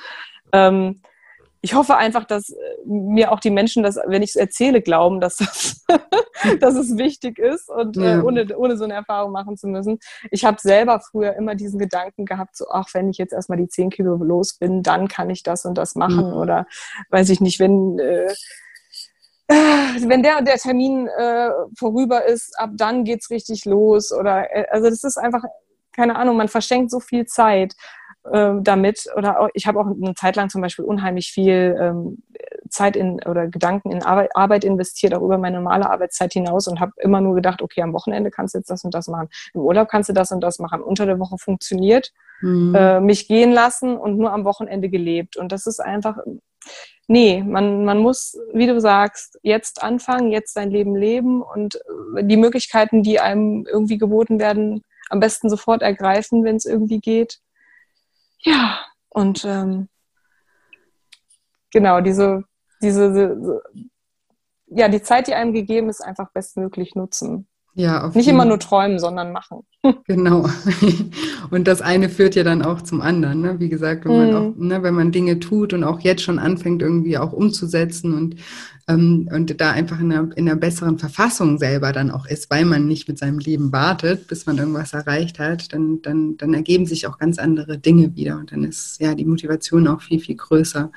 Ähm, 0.53 1.01
ich 1.63 1.75
hoffe 1.75 1.97
einfach, 1.97 2.27
dass 2.27 2.51
äh, 2.51 2.55
mir 2.87 3.33
auch 3.33 3.41
die 3.41 3.51
Menschen, 3.51 3.83
das, 3.83 3.99
wenn 4.07 4.23
ich 4.23 4.31
es 4.31 4.37
erzähle, 4.37 4.83
glauben, 4.83 5.21
dass, 5.21 5.39
das 5.39 5.85
dass 6.61 6.77
es 6.77 6.97
wichtig 6.97 7.41
ist 7.41 7.69
und 7.69 7.97
äh, 7.97 8.19
ja. 8.19 8.23
ohne, 8.23 8.57
ohne 8.57 8.77
so 8.77 8.85
eine 8.85 8.95
Erfahrung 8.95 9.33
machen 9.33 9.57
zu 9.57 9.67
müssen. 9.67 9.99
Ich 10.31 10.45
habe 10.45 10.59
selber 10.61 11.01
früher 11.01 11.35
immer 11.35 11.57
diesen 11.57 11.81
Gedanken 11.81 12.25
gehabt, 12.25 12.57
so, 12.57 12.67
ach, 12.71 12.87
wenn 12.93 13.11
ich 13.11 13.19
jetzt 13.19 13.33
erstmal 13.33 13.59
die 13.59 13.67
10 13.67 13.91
Kilo 13.91 14.15
los 14.15 14.55
bin, 14.55 14.85
dann 14.85 15.09
kann 15.09 15.29
ich 15.29 15.43
das 15.43 15.65
und 15.65 15.77
das 15.77 15.97
machen. 15.97 16.29
Mhm. 16.29 16.37
Oder 16.37 16.69
weiß 17.11 17.31
ich 17.31 17.41
nicht, 17.41 17.59
wenn 17.59 17.99
äh, 17.99 18.27
äh, 18.27 18.35
wenn 19.49 20.23
der 20.23 20.43
der 20.43 20.57
Termin 20.57 21.07
äh, 21.07 21.51
vorüber 21.79 22.25
ist, 22.25 22.59
ab 22.59 22.71
dann 22.75 23.05
geht's 23.05 23.31
richtig 23.31 23.65
los. 23.65 24.13
Oder 24.13 24.55
äh, 24.55 24.67
also 24.71 24.89
das 24.89 25.05
ist 25.05 25.19
einfach, 25.19 25.45
keine 25.93 26.17
Ahnung, 26.17 26.37
man 26.37 26.49
verschenkt 26.49 26.91
so 26.91 27.01
viel 27.01 27.27
Zeit 27.27 27.75
äh, 28.31 28.53
damit. 28.61 29.07
Oder 29.17 29.41
auch, 29.41 29.49
ich 29.55 29.67
habe 29.67 29.81
auch 29.81 29.87
eine 29.87 30.15
Zeit 30.15 30.37
lang 30.37 30.49
zum 30.49 30.63
Beispiel 30.63 30.85
unheimlich 30.85 31.31
viel 31.31 31.77
ähm, 31.79 32.23
Zeit 32.71 32.97
in 32.97 33.23
oder 33.23 33.47
Gedanken 33.49 33.93
in 33.93 34.03
Arbeit, 34.03 34.35
Arbeit 34.35 34.65
investiert, 34.65 35.15
auch 35.15 35.23
über 35.23 35.39
meine 35.39 35.57
normale 35.57 35.89
Arbeitszeit 35.89 36.33
hinaus 36.33 36.67
und 36.67 36.81
habe 36.81 36.93
immer 36.99 37.21
nur 37.21 37.35
gedacht, 37.35 37.63
okay, 37.63 37.83
am 37.83 37.93
Wochenende 37.93 38.31
kannst 38.31 38.55
du 38.55 38.59
jetzt 38.59 38.71
das 38.71 38.85
und 38.85 38.95
das 38.95 39.09
machen, 39.09 39.29
im 39.53 39.61
Urlaub 39.61 39.89
kannst 39.89 40.09
du 40.09 40.13
das 40.13 40.33
und 40.33 40.41
das 40.41 40.59
machen, 40.59 40.83
unter 40.83 41.07
der 41.07 41.19
Woche 41.19 41.37
funktioniert, 41.39 42.13
mhm. 42.41 42.75
äh, 42.75 43.01
mich 43.01 43.29
gehen 43.29 43.53
lassen 43.53 43.97
und 43.97 44.17
nur 44.17 44.33
am 44.33 44.45
Wochenende 44.45 44.89
gelebt. 44.89 45.37
Und 45.37 45.53
das 45.53 45.67
ist 45.67 45.81
einfach 45.81 46.17
nee, 47.07 47.43
man, 47.43 47.85
man 47.85 47.99
muss, 47.99 48.39
wie 48.53 48.67
du 48.67 48.81
sagst, 48.81 49.39
jetzt 49.43 49.83
anfangen, 49.83 50.31
jetzt 50.31 50.55
sein 50.55 50.71
Leben 50.71 50.97
leben 50.97 51.43
und 51.43 51.79
die 52.21 52.37
Möglichkeiten, 52.37 53.03
die 53.03 53.21
einem 53.21 53.67
irgendwie 53.67 53.99
geboten 53.99 54.39
werden, 54.39 54.83
am 55.11 55.21
besten 55.21 55.49
sofort 55.51 55.83
ergreifen, 55.83 56.45
wenn 56.45 56.57
es 56.57 56.65
irgendwie 56.65 57.01
geht. 57.01 57.41
Ja, 58.41 58.81
und 59.09 59.45
ähm, 59.45 59.89
genau, 61.71 62.01
diese, 62.01 62.45
diese, 62.83 63.63
ja, 64.67 64.89
die 64.89 65.03
Zeit, 65.03 65.29
die 65.29 65.35
einem 65.35 65.53
gegeben 65.53 65.89
ist, 65.89 66.01
einfach 66.01 66.31
bestmöglich 66.33 66.95
nutzen. 66.95 67.47
Ja, 67.77 68.11
Nicht 68.15 68.29
immer 68.29 68.45
nur 68.45 68.61
träumen, 68.61 68.99
sondern 68.99 69.33
machen. 69.33 69.65
Genau. 70.07 70.49
Und 71.51 71.67
das 71.69 71.83
eine 71.83 72.09
führt 72.09 72.35
ja 72.35 72.43
dann 72.43 72.63
auch 72.63 72.83
zum 72.83 73.01
anderen. 73.01 73.41
Ne? 73.41 73.61
Wie 73.61 73.69
gesagt, 73.69 74.05
wenn 74.05 74.17
man, 74.17 74.31
mhm. 74.31 74.37
auch, 74.37 74.57
ne, 74.57 74.83
wenn 74.83 74.95
man 74.95 75.13
Dinge 75.13 75.41
tut 75.41 75.73
und 75.73 75.85
auch 75.85 76.01
jetzt 76.01 76.23
schon 76.23 76.39
anfängt, 76.39 76.83
irgendwie 76.83 77.19
auch 77.19 77.33
umzusetzen 77.33 78.15
und, 78.15 78.37
ähm, 78.89 79.29
und 79.33 79.61
da 79.61 79.73
einfach 79.73 80.01
in 80.01 80.13
einer, 80.13 80.37
in 80.37 80.49
einer 80.49 80.59
besseren 80.59 80.99
Verfassung 80.99 81.59
selber 81.59 81.93
dann 81.93 82.11
auch 82.11 82.27
ist, 82.27 82.51
weil 82.51 82.65
man 82.65 82.87
nicht 82.87 83.09
mit 83.09 83.19
seinem 83.19 83.39
Leben 83.39 83.73
wartet, 83.73 84.29
bis 84.29 84.47
man 84.47 84.59
irgendwas 84.59 84.93
erreicht 84.93 85.39
hat, 85.39 85.73
dann, 85.73 86.01
dann, 86.03 86.37
dann 86.37 86.55
ergeben 86.55 86.87
sich 86.87 87.07
auch 87.07 87.19
ganz 87.19 87.39
andere 87.39 87.79
Dinge 87.79 88.15
wieder. 88.15 88.39
Und 88.39 88.53
dann 88.53 88.65
ist 88.65 89.01
ja 89.01 89.15
die 89.15 89.25
Motivation 89.25 89.89
auch 89.89 90.01
viel, 90.01 90.21
viel 90.21 90.37
größer, 90.37 90.91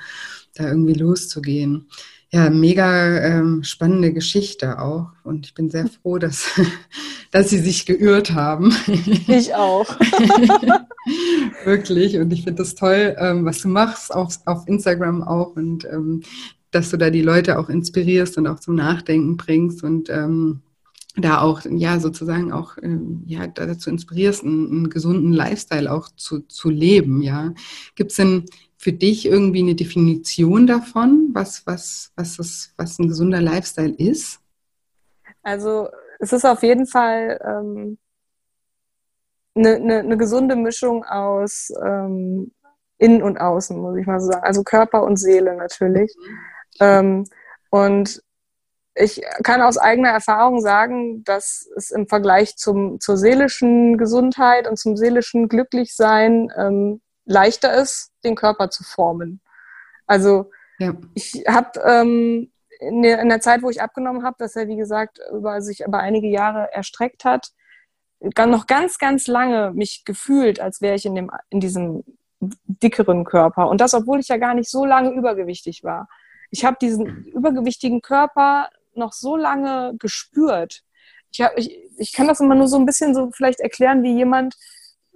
da 0.54 0.68
irgendwie 0.68 0.94
loszugehen. 0.94 1.88
Ja, 2.30 2.50
mega 2.50 3.20
ähm, 3.20 3.62
spannende 3.64 4.12
Geschichte 4.12 4.78
auch. 4.80 5.12
Und 5.24 5.46
ich 5.46 5.54
bin 5.54 5.70
sehr 5.70 5.86
froh, 5.86 6.18
dass, 6.18 6.50
dass 7.30 7.48
Sie 7.48 7.58
sich 7.58 7.86
geirrt 7.86 8.32
haben. 8.32 8.74
Ich 9.28 9.54
auch. 9.54 9.88
Wirklich. 11.64 12.18
Und 12.18 12.32
ich 12.32 12.44
finde 12.44 12.62
das 12.62 12.74
toll, 12.74 13.16
ähm, 13.18 13.44
was 13.44 13.62
du 13.62 13.68
machst, 13.68 14.14
auf, 14.14 14.38
auf 14.44 14.66
Instagram 14.66 15.22
auch. 15.22 15.56
Und 15.56 15.84
ähm, 15.86 16.22
dass 16.70 16.90
du 16.90 16.98
da 16.98 17.08
die 17.08 17.22
Leute 17.22 17.58
auch 17.58 17.70
inspirierst 17.70 18.36
und 18.36 18.46
auch 18.46 18.60
zum 18.60 18.74
Nachdenken 18.74 19.36
bringst 19.38 19.82
und 19.82 20.10
ähm, 20.10 20.60
da 21.16 21.40
auch, 21.40 21.62
ja, 21.68 21.98
sozusagen 21.98 22.52
auch, 22.52 22.76
ähm, 22.82 23.22
ja, 23.26 23.46
dazu 23.46 23.90
inspirierst, 23.90 24.44
einen, 24.44 24.70
einen 24.70 24.90
gesunden 24.90 25.32
Lifestyle 25.32 25.90
auch 25.90 26.08
zu, 26.16 26.40
zu 26.40 26.68
leben, 26.68 27.22
ja. 27.22 27.54
Gibt 27.96 28.10
es 28.10 28.18
denn 28.18 28.44
für 28.78 28.92
dich 28.92 29.26
irgendwie 29.26 29.60
eine 29.60 29.74
Definition 29.74 30.68
davon, 30.68 31.30
was, 31.32 31.66
was, 31.66 32.12
was, 32.14 32.36
das, 32.36 32.72
was 32.76 32.98
ein 32.98 33.08
gesunder 33.08 33.40
Lifestyle 33.40 33.92
ist? 33.92 34.40
Also 35.42 35.88
es 36.20 36.32
ist 36.32 36.44
auf 36.44 36.62
jeden 36.62 36.86
Fall 36.86 37.40
ähm, 37.44 37.98
eine, 39.56 39.74
eine, 39.74 39.98
eine, 39.98 40.16
gesunde 40.16 40.54
Mischung 40.54 41.04
aus 41.04 41.72
ähm, 41.84 42.52
Innen 42.98 43.22
und 43.22 43.40
Außen, 43.40 43.76
muss 43.76 43.96
ich 43.96 44.06
mal 44.06 44.20
so 44.20 44.30
sagen. 44.30 44.44
Also 44.44 44.62
Körper 44.62 45.02
und 45.02 45.16
Seele 45.16 45.56
natürlich. 45.56 46.14
Mhm. 46.16 46.38
Ähm, 46.80 47.24
und 47.70 48.22
ich 48.94 49.22
kann 49.42 49.60
aus 49.60 49.76
eigener 49.76 50.10
Erfahrung 50.10 50.60
sagen, 50.60 51.24
dass 51.24 51.68
es 51.76 51.90
im 51.90 52.06
Vergleich 52.06 52.56
zum, 52.56 53.00
zur 53.00 53.16
seelischen 53.16 53.98
Gesundheit 53.98 54.68
und 54.68 54.78
zum 54.78 54.96
seelischen 54.96 55.48
Glücklichsein 55.48 56.52
ähm, 56.56 57.00
leichter 57.28 57.74
ist, 57.74 58.12
den 58.24 58.34
Körper 58.34 58.70
zu 58.70 58.82
formen. 58.82 59.40
Also 60.06 60.50
ja. 60.78 60.94
ich 61.14 61.44
habe 61.46 61.80
ähm, 61.84 62.50
in, 62.80 63.02
der, 63.02 63.20
in 63.20 63.28
der 63.28 63.40
Zeit, 63.40 63.62
wo 63.62 63.70
ich 63.70 63.82
abgenommen 63.82 64.24
habe, 64.24 64.36
dass 64.38 64.56
er, 64.56 64.68
wie 64.68 64.76
gesagt, 64.76 65.20
über 65.32 65.60
sich 65.60 65.80
über 65.80 65.98
einige 65.98 66.28
Jahre 66.28 66.72
erstreckt 66.72 67.24
hat, 67.24 67.50
noch 68.20 68.66
ganz, 68.66 68.98
ganz 68.98 69.26
lange 69.26 69.72
mich 69.72 70.04
gefühlt, 70.04 70.60
als 70.60 70.80
wäre 70.80 70.96
ich 70.96 71.06
in, 71.06 71.14
dem, 71.14 71.30
in 71.50 71.60
diesem 71.60 72.02
dickeren 72.40 73.24
Körper. 73.24 73.68
Und 73.68 73.80
das, 73.80 73.94
obwohl 73.94 74.20
ich 74.20 74.28
ja 74.28 74.36
gar 74.36 74.54
nicht 74.54 74.70
so 74.70 74.84
lange 74.84 75.10
übergewichtig 75.10 75.84
war. 75.84 76.08
Ich 76.50 76.64
habe 76.64 76.76
diesen 76.80 77.24
übergewichtigen 77.26 78.00
Körper 78.00 78.70
noch 78.94 79.12
so 79.12 79.36
lange 79.36 79.94
gespürt. 79.98 80.82
Ich, 81.30 81.40
hab, 81.42 81.56
ich, 81.58 81.78
ich 81.98 82.12
kann 82.12 82.26
das 82.26 82.40
immer 82.40 82.54
nur 82.54 82.68
so 82.68 82.76
ein 82.76 82.86
bisschen 82.86 83.14
so 83.14 83.30
vielleicht 83.32 83.60
erklären, 83.60 84.02
wie 84.02 84.14
jemand, 84.14 84.54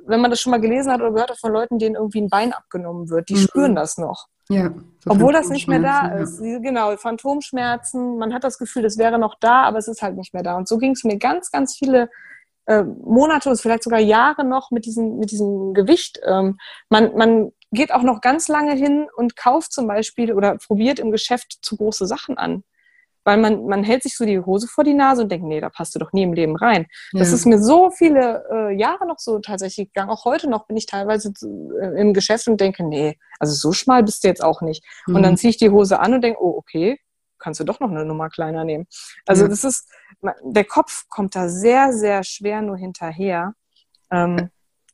wenn 0.07 0.21
man 0.21 0.31
das 0.31 0.41
schon 0.41 0.51
mal 0.51 0.61
gelesen 0.61 0.93
hat 0.93 1.01
oder 1.01 1.13
gehört 1.13 1.31
hat 1.31 1.39
von 1.39 1.53
Leuten, 1.53 1.79
denen 1.79 1.95
irgendwie 1.95 2.21
ein 2.21 2.29
Bein 2.29 2.53
abgenommen 2.53 3.09
wird, 3.09 3.29
die 3.29 3.35
mhm. 3.35 3.39
spüren 3.39 3.75
das 3.75 3.99
noch. 3.99 4.29
Ja, 4.49 4.71
so 5.01 5.11
Obwohl 5.11 5.33
das 5.33 5.49
nicht 5.49 5.69
mehr 5.69 5.81
da 5.81 6.09
ist. 6.09 6.41
Ja. 6.41 6.59
Genau, 6.59 6.97
Phantomschmerzen, 6.97 8.19
man 8.19 8.35
hat 8.35 8.45
das 8.45 8.59
Gefühl, 8.59 8.83
das 8.83 8.99
wäre 8.99 9.19
noch 9.19 9.37
da, 9.41 9.63
aber 9.63 9.79
es 9.79 9.89
ist 9.89 10.03
halt 10.03 10.17
nicht 10.17 10.35
mehr 10.35 10.43
da. 10.43 10.57
Und 10.57 10.69
so 10.69 10.79
ging 10.79 10.93
es 10.93 11.05
mir 11.05 11.17
ganz, 11.17 11.51
ganz 11.51 11.77
viele 11.77 12.11
äh, 12.67 12.83
Monate, 12.83 13.55
vielleicht 13.57 13.85
sogar 13.85 14.01
Jahre 14.01 14.45
noch 14.45 14.71
mit 14.71 14.85
diesem, 14.85 15.19
mit 15.19 15.31
diesem 15.31 15.75
Gewicht. 15.75 16.21
Ähm, 16.25 16.59
man, 16.89 17.15
man 17.17 17.53
geht 17.71 17.95
auch 17.95 18.03
noch 18.03 18.21
ganz 18.21 18.49
lange 18.49 18.75
hin 18.75 19.07
und 19.17 19.37
kauft 19.37 19.73
zum 19.73 19.87
Beispiel 19.87 20.33
oder 20.33 20.57
probiert 20.59 20.99
im 20.99 21.11
Geschäft 21.11 21.59
zu 21.63 21.77
große 21.77 22.07
Sachen 22.07 22.37
an 22.37 22.65
weil 23.25 23.39
man, 23.39 23.67
man 23.67 23.85
hält 23.85 24.03
sich 24.03 24.17
so 24.17 24.25
die 24.25 24.41
Hose 24.41 24.67
vor 24.67 24.85
die 24.85 24.95
Nase 24.95 25.23
und 25.23 25.31
denkt, 25.31 25.47
nee, 25.47 25.61
da 25.61 25.69
passt 25.69 25.95
du 25.95 25.99
doch 25.99 26.13
nie 26.13 26.23
im 26.23 26.33
Leben 26.33 26.57
rein. 26.57 26.87
Ja. 27.13 27.21
Das 27.21 27.33
ist 27.33 27.47
mir 27.47 27.61
so 27.61 27.91
viele 27.91 28.45
äh, 28.51 28.77
Jahre 28.77 29.07
noch 29.07 29.19
so 29.19 29.39
tatsächlich 29.39 29.93
gegangen. 29.93 30.11
Auch 30.11 30.25
heute 30.25 30.49
noch 30.49 30.67
bin 30.67 30.77
ich 30.77 30.87
teilweise 30.87 31.33
äh, 31.81 32.01
im 32.01 32.15
Geschäft 32.15 32.49
und 32.49 32.61
denke, 32.61 32.85
nee, 32.85 33.19
also 33.39 33.55
so 33.55 33.73
schmal 33.73 34.03
bist 34.03 34.25
du 34.25 34.29
jetzt 34.29 34.43
auch 34.43 34.61
nicht. 34.61 34.85
Mhm. 35.07 35.17
Und 35.17 35.23
dann 35.23 35.37
ziehe 35.37 35.51
ich 35.51 35.57
die 35.57 35.71
Hose 35.71 36.01
an 36.01 36.15
und 36.15 36.23
denke, 36.23 36.43
oh, 36.43 36.57
okay, 36.57 36.99
kannst 37.39 37.61
du 37.61 37.65
doch 37.65 37.81
noch 37.81 37.91
eine 37.91 38.05
Nummer 38.05 38.29
kleiner 38.31 38.65
nehmen. 38.65 38.87
Also 39.27 39.43
ja. 39.43 39.49
das 39.49 39.65
ist, 39.65 39.89
der 40.43 40.65
Kopf 40.65 41.05
kommt 41.09 41.35
da 41.35 41.49
sehr, 41.49 41.93
sehr 41.93 42.23
schwer 42.25 42.63
nur 42.63 42.77
hinterher. 42.77 43.55
Ähm, 44.11 44.51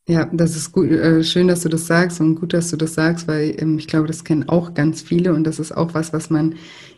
Ja, 0.09 0.25
das 0.33 0.57
ist 0.57 0.73
gut, 0.73 0.91
äh, 0.91 1.23
schön, 1.23 1.49
dass 1.49 1.61
du 1.61 1.69
das 1.69 1.87
sagst 1.87 2.19
und 2.23 2.37
gut, 2.37 2.55
dass 2.55 2.71
du 2.71 2.79
das 2.79 2.95
sagst, 2.95 3.29
weil 3.29 3.55
ähm, 3.59 3.79
ich 3.79 3.87
glaube, 3.87 4.07
das 4.07 4.25
kennen 4.25 4.49
auch 4.49 4.73
ganz 4.73 5.03
viele 5.03 5.35
und 5.35 5.45
das 5.45 5.59
ist 5.59 5.77
auch 5.77 5.93
was, 5.93 6.15
was 6.15 6.31
man 6.31 6.55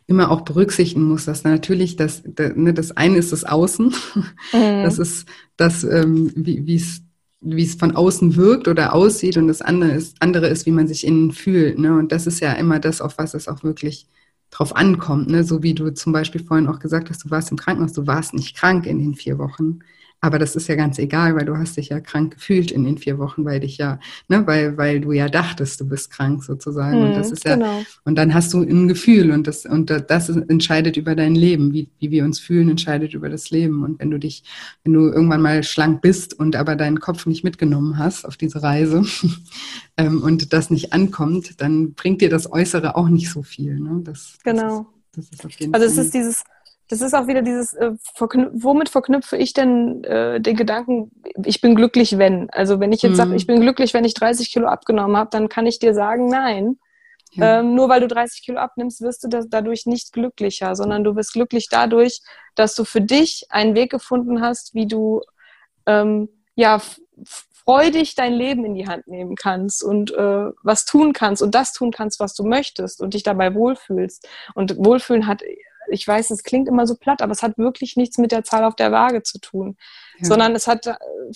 immer 0.07 0.31
auch 0.31 0.43
berücksichtigen 0.43 1.03
muss, 1.03 1.25
dass 1.25 1.43
natürlich 1.43 1.97
das, 1.97 2.23
das, 2.25 2.55
ne, 2.55 2.73
das 2.73 2.97
eine 2.97 3.19
ist 3.19 3.33
das 3.33 3.43
Außen, 3.43 3.87
mhm. 4.53 4.83
das 4.85 5.01
ist 5.01 5.27
das, 5.57 5.83
ähm, 5.83 6.33
wie 6.37 6.77
es 6.77 7.03
wie 7.41 7.65
es 7.65 7.75
von 7.75 7.97
außen 7.97 8.37
wirkt 8.37 8.69
oder 8.69 8.95
aussieht 8.95 9.37
und 9.39 9.49
das 9.49 9.63
andere 9.63 9.93
ist, 9.93 10.17
andere 10.21 10.47
ist, 10.49 10.67
wie 10.67 10.73
man 10.73 10.87
sich 10.87 11.07
innen 11.07 11.33
fühlt. 11.33 11.79
Ne? 11.79 11.97
Und 11.97 12.13
das 12.13 12.27
ist 12.27 12.41
ja 12.41 12.53
immer 12.53 12.79
das, 12.79 13.01
auf 13.01 13.17
was 13.19 13.33
es 13.35 13.49
auch 13.49 13.63
wirklich 13.65 14.07
drauf 14.51 14.77
ankommt. 14.77 15.31
Ne? 15.31 15.43
So 15.43 15.63
wie 15.63 15.75
du 15.75 15.93
zum 15.95 16.13
Beispiel 16.13 16.45
vorhin 16.45 16.67
auch 16.67 16.81
gesagt 16.81 17.09
hast, 17.09 17.25
du 17.25 17.31
warst 17.31 17.51
im 17.51 17.57
Krankenhaus, 17.57 17.95
du 17.95 18.07
warst 18.07 18.35
nicht 18.35 18.57
krank 18.57 18.87
in 18.87 18.99
den 18.99 19.15
vier 19.15 19.39
Wochen. 19.39 19.81
Aber 20.23 20.39
das 20.39 20.55
ist 20.55 20.69
ja 20.69 20.75
ganz 20.75 20.99
egal, 20.99 21.35
weil 21.35 21.47
du 21.47 21.57
hast 21.57 21.79
dich 21.79 21.89
ja 21.89 22.01
krank 22.01 22.35
gefühlt 22.35 22.71
in 22.71 22.85
den 22.85 22.99
vier 22.99 23.19
Wochen, 23.19 23.45
weil 23.47 23.61
dich 23.61 23.79
ja, 23.79 23.99
ne, 24.29 24.47
weil, 24.47 24.77
weil 24.77 25.01
du 25.01 25.13
ja 25.13 25.29
dachtest, 25.29 25.81
du 25.81 25.89
bist 25.89 26.11
krank 26.11 26.45
sozusagen. 26.45 26.99
Mhm, 26.99 27.07
und 27.07 27.15
das 27.15 27.31
ist 27.31 27.45
ja, 27.45 27.55
genau. 27.55 27.83
und 28.05 28.17
dann 28.17 28.35
hast 28.35 28.53
du 28.53 28.61
ein 28.61 28.87
Gefühl 28.87 29.31
und 29.31 29.47
das, 29.47 29.65
und 29.65 29.89
das 29.89 30.29
entscheidet 30.29 30.99
über 30.99 31.15
dein 31.15 31.35
Leben. 31.35 31.73
Wie, 31.73 31.89
wie 31.99 32.11
wir 32.11 32.25
uns 32.25 32.39
fühlen, 32.39 32.69
entscheidet 32.69 33.15
über 33.15 33.31
das 33.31 33.51
Leben. 33.51 33.83
Und 33.83 33.99
wenn 33.99 34.11
du 34.11 34.19
dich, 34.19 34.45
wenn 34.85 34.93
du 34.93 35.09
irgendwann 35.09 35.41
mal 35.41 35.63
schlank 35.63 36.03
bist 36.03 36.39
und 36.39 36.55
aber 36.55 36.77
deinen 36.77 37.01
Kopf 37.01 37.25
nicht 37.25 37.43
mitgenommen 37.43 37.97
hast 37.97 38.27
auf 38.27 38.37
diese 38.37 38.63
Reise 38.63 39.05
ähm, 39.97 40.23
und 40.23 40.53
das 40.53 40.69
nicht 40.69 40.93
ankommt, 40.93 41.61
dann 41.63 41.95
bringt 41.95 42.21
dir 42.21 42.29
das 42.29 42.53
Äußere 42.53 42.95
auch 42.95 43.09
nicht 43.09 43.31
so 43.31 43.43
viel. 43.43 43.81
Ne? 43.81 44.01
Das, 44.05 44.39
genau. 44.45 44.87
Das 45.13 45.25
ist, 45.25 45.33
das 45.33 45.41
ist 45.41 45.47
auf 45.47 45.61
jeden 45.61 45.75
also 45.75 45.87
es 45.87 45.97
ist 45.97 46.13
dieses, 46.13 46.45
das 46.91 47.01
ist 47.01 47.15
auch 47.15 47.29
wieder 47.29 47.41
dieses, 47.41 47.73
äh, 47.75 47.93
verknüp 48.15 48.51
womit 48.53 48.89
verknüpfe 48.89 49.37
ich 49.37 49.53
denn 49.53 50.03
äh, 50.03 50.41
den 50.41 50.57
Gedanken, 50.57 51.13
ich 51.45 51.61
bin 51.61 51.77
glücklich, 51.77 52.19
wenn? 52.19 52.51
Also 52.51 52.81
wenn 52.81 52.93
ich 52.93 53.03
jetzt 53.03 53.13
mhm. 53.13 53.17
sage, 53.17 53.35
ich 53.37 53.47
bin 53.47 53.61
glücklich, 53.61 53.95
wenn 53.95 54.05
ich 54.05 54.15
30 54.15 54.53
Kilo 54.53 54.67
abgenommen 54.67 55.17
habe, 55.17 55.31
dann 55.31 55.49
kann 55.49 55.67
ich 55.67 55.79
dir 55.79 55.95
sagen, 55.95 56.29
nein. 56.29 56.79
Ja. 57.33 57.61
Ähm, 57.61 57.77
nur 57.77 57.89
weil 57.89 58.01
du 58.01 58.09
30 58.09 58.43
Kilo 58.43 58.59
abnimmst, 58.59 59.03
wirst 59.03 59.23
du 59.23 59.29
das 59.29 59.49
dadurch 59.49 59.87
nicht 59.87 60.13
glücklicher, 60.13 60.75
sondern 60.75 61.05
du 61.05 61.15
wirst 61.15 61.33
glücklich 61.33 61.69
dadurch, 61.71 62.23
dass 62.57 62.75
du 62.75 62.85
für 62.85 63.01
dich 63.01 63.47
einen 63.51 63.77
Weg 63.77 63.93
gefunden 63.93 64.41
hast, 64.41 64.75
wie 64.75 64.89
du 64.89 65.21
ähm, 65.87 66.29
ja 66.57 66.81
freudig 67.65 68.17
dein 68.17 68.33
Leben 68.33 68.65
in 68.65 68.75
die 68.75 68.89
Hand 68.89 69.07
nehmen 69.07 69.37
kannst 69.37 69.85
und 69.85 70.13
äh, 70.13 70.51
was 70.65 70.87
tun 70.87 71.13
kannst 71.13 71.41
und 71.41 71.55
das 71.55 71.73
tun 71.73 71.93
kannst, 71.93 72.19
was 72.19 72.35
du 72.35 72.43
möchtest 72.43 73.01
und 73.01 73.15
dich 73.15 73.23
dabei 73.23 73.55
wohlfühlst. 73.55 74.29
Und 74.55 74.77
Wohlfühlen 74.85 75.29
hat 75.29 75.43
ich 75.89 76.07
weiß, 76.07 76.31
es 76.31 76.43
klingt 76.43 76.69
immer 76.69 76.87
so 76.87 76.97
platt, 76.97 77.23
aber 77.23 77.33
es 77.33 77.43
hat 77.43 77.59
wirklich 77.59 77.97
nichts 77.97 78.19
mit 78.19 78.33
der 78.33 78.45
Zahl 78.45 78.65
auf 78.65 78.77
der 78.77 78.93
Waage 78.93 79.23
zu 79.23 79.39
tun, 79.39 79.77
ja. 80.19 80.27
sondern 80.27 80.55
es 80.55 80.67
hat 80.67 80.87
äh, 80.87 80.95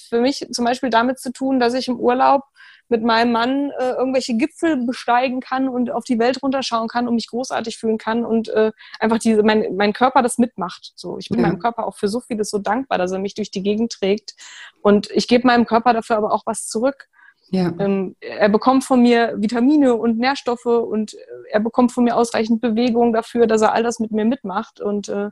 für 0.08 0.20
mich 0.20 0.46
zum 0.52 0.64
Beispiel 0.64 0.90
damit 0.90 1.18
zu 1.18 1.32
tun, 1.32 1.60
dass 1.60 1.74
ich 1.74 1.88
im 1.88 1.98
Urlaub 1.98 2.42
mit 2.88 3.02
meinem 3.02 3.32
Mann 3.32 3.70
äh, 3.78 3.92
irgendwelche 3.92 4.34
Gipfel 4.36 4.84
besteigen 4.84 5.40
kann 5.40 5.68
und 5.68 5.90
auf 5.90 6.04
die 6.04 6.18
Welt 6.18 6.42
runterschauen 6.42 6.88
kann 6.88 7.08
und 7.08 7.14
mich 7.14 7.28
großartig 7.28 7.78
fühlen 7.78 7.98
kann 7.98 8.24
und 8.24 8.48
äh, 8.48 8.72
einfach 9.00 9.18
diese, 9.18 9.42
mein, 9.42 9.74
mein 9.76 9.92
Körper 9.92 10.22
das 10.22 10.38
mitmacht. 10.38 10.92
So, 10.94 11.18
ich 11.18 11.28
bin 11.28 11.40
ja. 11.40 11.46
meinem 11.46 11.58
Körper 11.58 11.86
auch 11.86 11.96
für 11.96 12.08
so 12.08 12.20
vieles 12.20 12.50
so 12.50 12.58
dankbar, 12.58 12.98
dass 12.98 13.12
er 13.12 13.18
mich 13.18 13.34
durch 13.34 13.50
die 13.50 13.62
Gegend 13.62 13.92
trägt. 13.92 14.34
Und 14.82 15.10
ich 15.10 15.28
gebe 15.28 15.46
meinem 15.46 15.64
Körper 15.64 15.94
dafür 15.94 16.18
aber 16.18 16.32
auch 16.32 16.42
was 16.44 16.68
zurück. 16.68 17.08
Ja. 17.54 17.72
Ähm, 17.78 18.16
er 18.20 18.48
bekommt 18.48 18.82
von 18.82 19.00
mir 19.00 19.34
Vitamine 19.36 19.94
und 19.94 20.18
Nährstoffe 20.18 20.66
und 20.66 21.14
äh, 21.14 21.18
er 21.52 21.60
bekommt 21.60 21.92
von 21.92 22.02
mir 22.02 22.16
ausreichend 22.16 22.60
Bewegung 22.60 23.12
dafür, 23.12 23.46
dass 23.46 23.62
er 23.62 23.72
all 23.72 23.84
das 23.84 24.00
mit 24.00 24.10
mir 24.10 24.24
mitmacht 24.24 24.80
und 24.80 25.08
äh, 25.08 25.30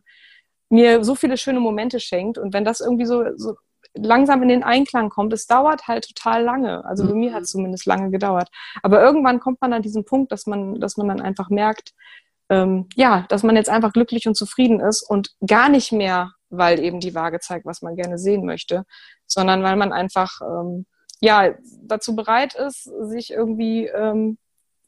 mir 0.69 1.03
so 1.03 1.17
viele 1.17 1.37
schöne 1.37 1.59
Momente 1.59 1.99
schenkt. 1.99 2.39
Und 2.39 2.55
wenn 2.55 2.65
das 2.65 2.81
irgendwie 2.81 3.07
so, 3.07 3.25
so 3.37 3.57
langsam 3.95 4.41
in 4.43 4.49
den 4.49 4.63
Einklang 4.63 5.11
kommt, 5.11 5.33
es 5.33 5.49
dauert 5.49 5.89
halt 5.89 6.07
total 6.07 6.45
lange. 6.45 6.85
Also 6.85 7.09
bei 7.09 7.15
mir 7.15 7.35
hat 7.35 7.43
es 7.43 7.55
mhm. 7.55 7.59
zumindest 7.59 7.87
lange 7.87 8.11
gedauert. 8.13 8.49
Aber 8.85 9.03
irgendwann 9.03 9.41
kommt 9.41 9.61
man 9.61 9.73
an 9.73 9.83
diesen 9.83 10.05
Punkt, 10.05 10.31
dass 10.31 10.47
man, 10.47 10.79
dass 10.79 10.97
man 10.97 11.09
dann 11.09 11.21
einfach 11.21 11.51
merkt, 11.51 11.93
ähm, 12.51 12.89
ja, 12.95 13.27
dass 13.31 13.43
man 13.43 13.57
jetzt 13.57 13.69
einfach 13.69 13.93
glücklich 13.93 14.29
und 14.29 14.37
zufrieden 14.37 14.79
ist 14.79 15.03
und 15.03 15.35
gar 15.45 15.69
nicht 15.69 15.91
mehr, 15.91 16.31
weil 16.51 16.79
eben 16.79 17.01
die 17.01 17.17
Waage 17.17 17.41
zeigt, 17.41 17.67
was 17.67 17.83
man 17.83 17.97
gerne 17.97 18.17
sehen 18.17 18.47
möchte, 18.47 18.85
sondern 19.27 19.65
weil 19.65 19.75
man 19.75 19.93
einfach 19.93 20.41
ähm, 20.41 20.87
ja, 21.23 21.55
dazu 21.83 22.15
bereit 22.17 22.55
ist, 22.55 22.91
sich 23.03 23.31
irgendwie, 23.31 23.87
ähm, 23.87 24.39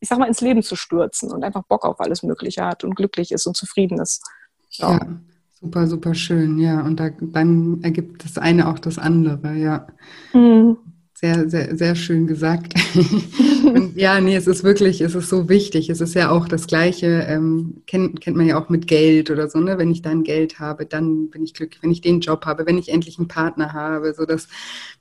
ich 0.01 0.09
sag 0.09 0.19
mal, 0.19 0.27
ins 0.27 0.41
Leben 0.41 0.63
zu 0.63 0.77
stürzen 0.77 1.31
und 1.31 1.45
einfach 1.45 1.63
Bock 1.63 1.85
auf 1.85 2.01
alles 2.01 2.23
Mögliche 2.23 2.65
hat 2.65 2.85
und 2.85 2.95
glücklich 2.95 3.33
ist 3.33 3.47
und 3.47 3.57
zufrieden 3.57 4.01
ist. 4.01 4.23
Ja, 4.71 4.93
ja 4.93 5.21
super, 5.65 5.87
super 5.87 6.15
schön, 6.15 6.59
ja. 6.59 6.83
Und 6.83 7.01
da, 7.01 7.11
dann 7.11 7.83
ergibt 7.83 8.25
das 8.25 8.37
eine 8.37 8.69
auch 8.69 8.79
das 8.79 8.99
andere, 8.99 9.55
ja. 9.55 9.87
Mhm. 10.33 10.77
Sehr, 11.25 11.49
sehr, 11.49 11.75
sehr 11.75 11.95
schön 11.95 12.27
gesagt. 12.27 12.75
und 13.65 13.97
ja, 13.97 14.21
nee, 14.21 14.37
es 14.37 14.47
ist 14.47 14.63
wirklich, 14.63 15.01
es 15.01 15.15
ist 15.15 15.31
so 15.31 15.49
wichtig. 15.49 15.89
Es 15.89 16.03
ist 16.03 16.13
ja 16.13 16.29
auch 16.29 16.49
das 16.49 16.67
Gleiche, 16.67 17.25
ähm, 17.27 17.81
kennt, 17.87 18.21
kennt 18.21 18.37
man 18.37 18.47
ja 18.47 18.63
auch 18.63 18.69
mit 18.69 18.87
Geld 18.87 19.31
oder 19.31 19.49
so, 19.49 19.59
ne? 19.59 19.79
Wenn 19.79 19.91
ich 19.91 20.03
dann 20.03 20.23
Geld 20.23 20.59
habe, 20.59 20.85
dann 20.85 21.31
bin 21.31 21.43
ich 21.43 21.55
glücklich. 21.55 21.83
Wenn 21.83 21.93
ich 21.93 22.03
den 22.03 22.21
Job 22.21 22.45
habe, 22.45 22.67
wenn 22.67 22.77
ich 22.77 22.91
endlich 22.91 23.19
einen 23.19 23.29
Partner 23.29 23.73
habe, 23.73 24.13
so 24.13 24.27
das 24.27 24.49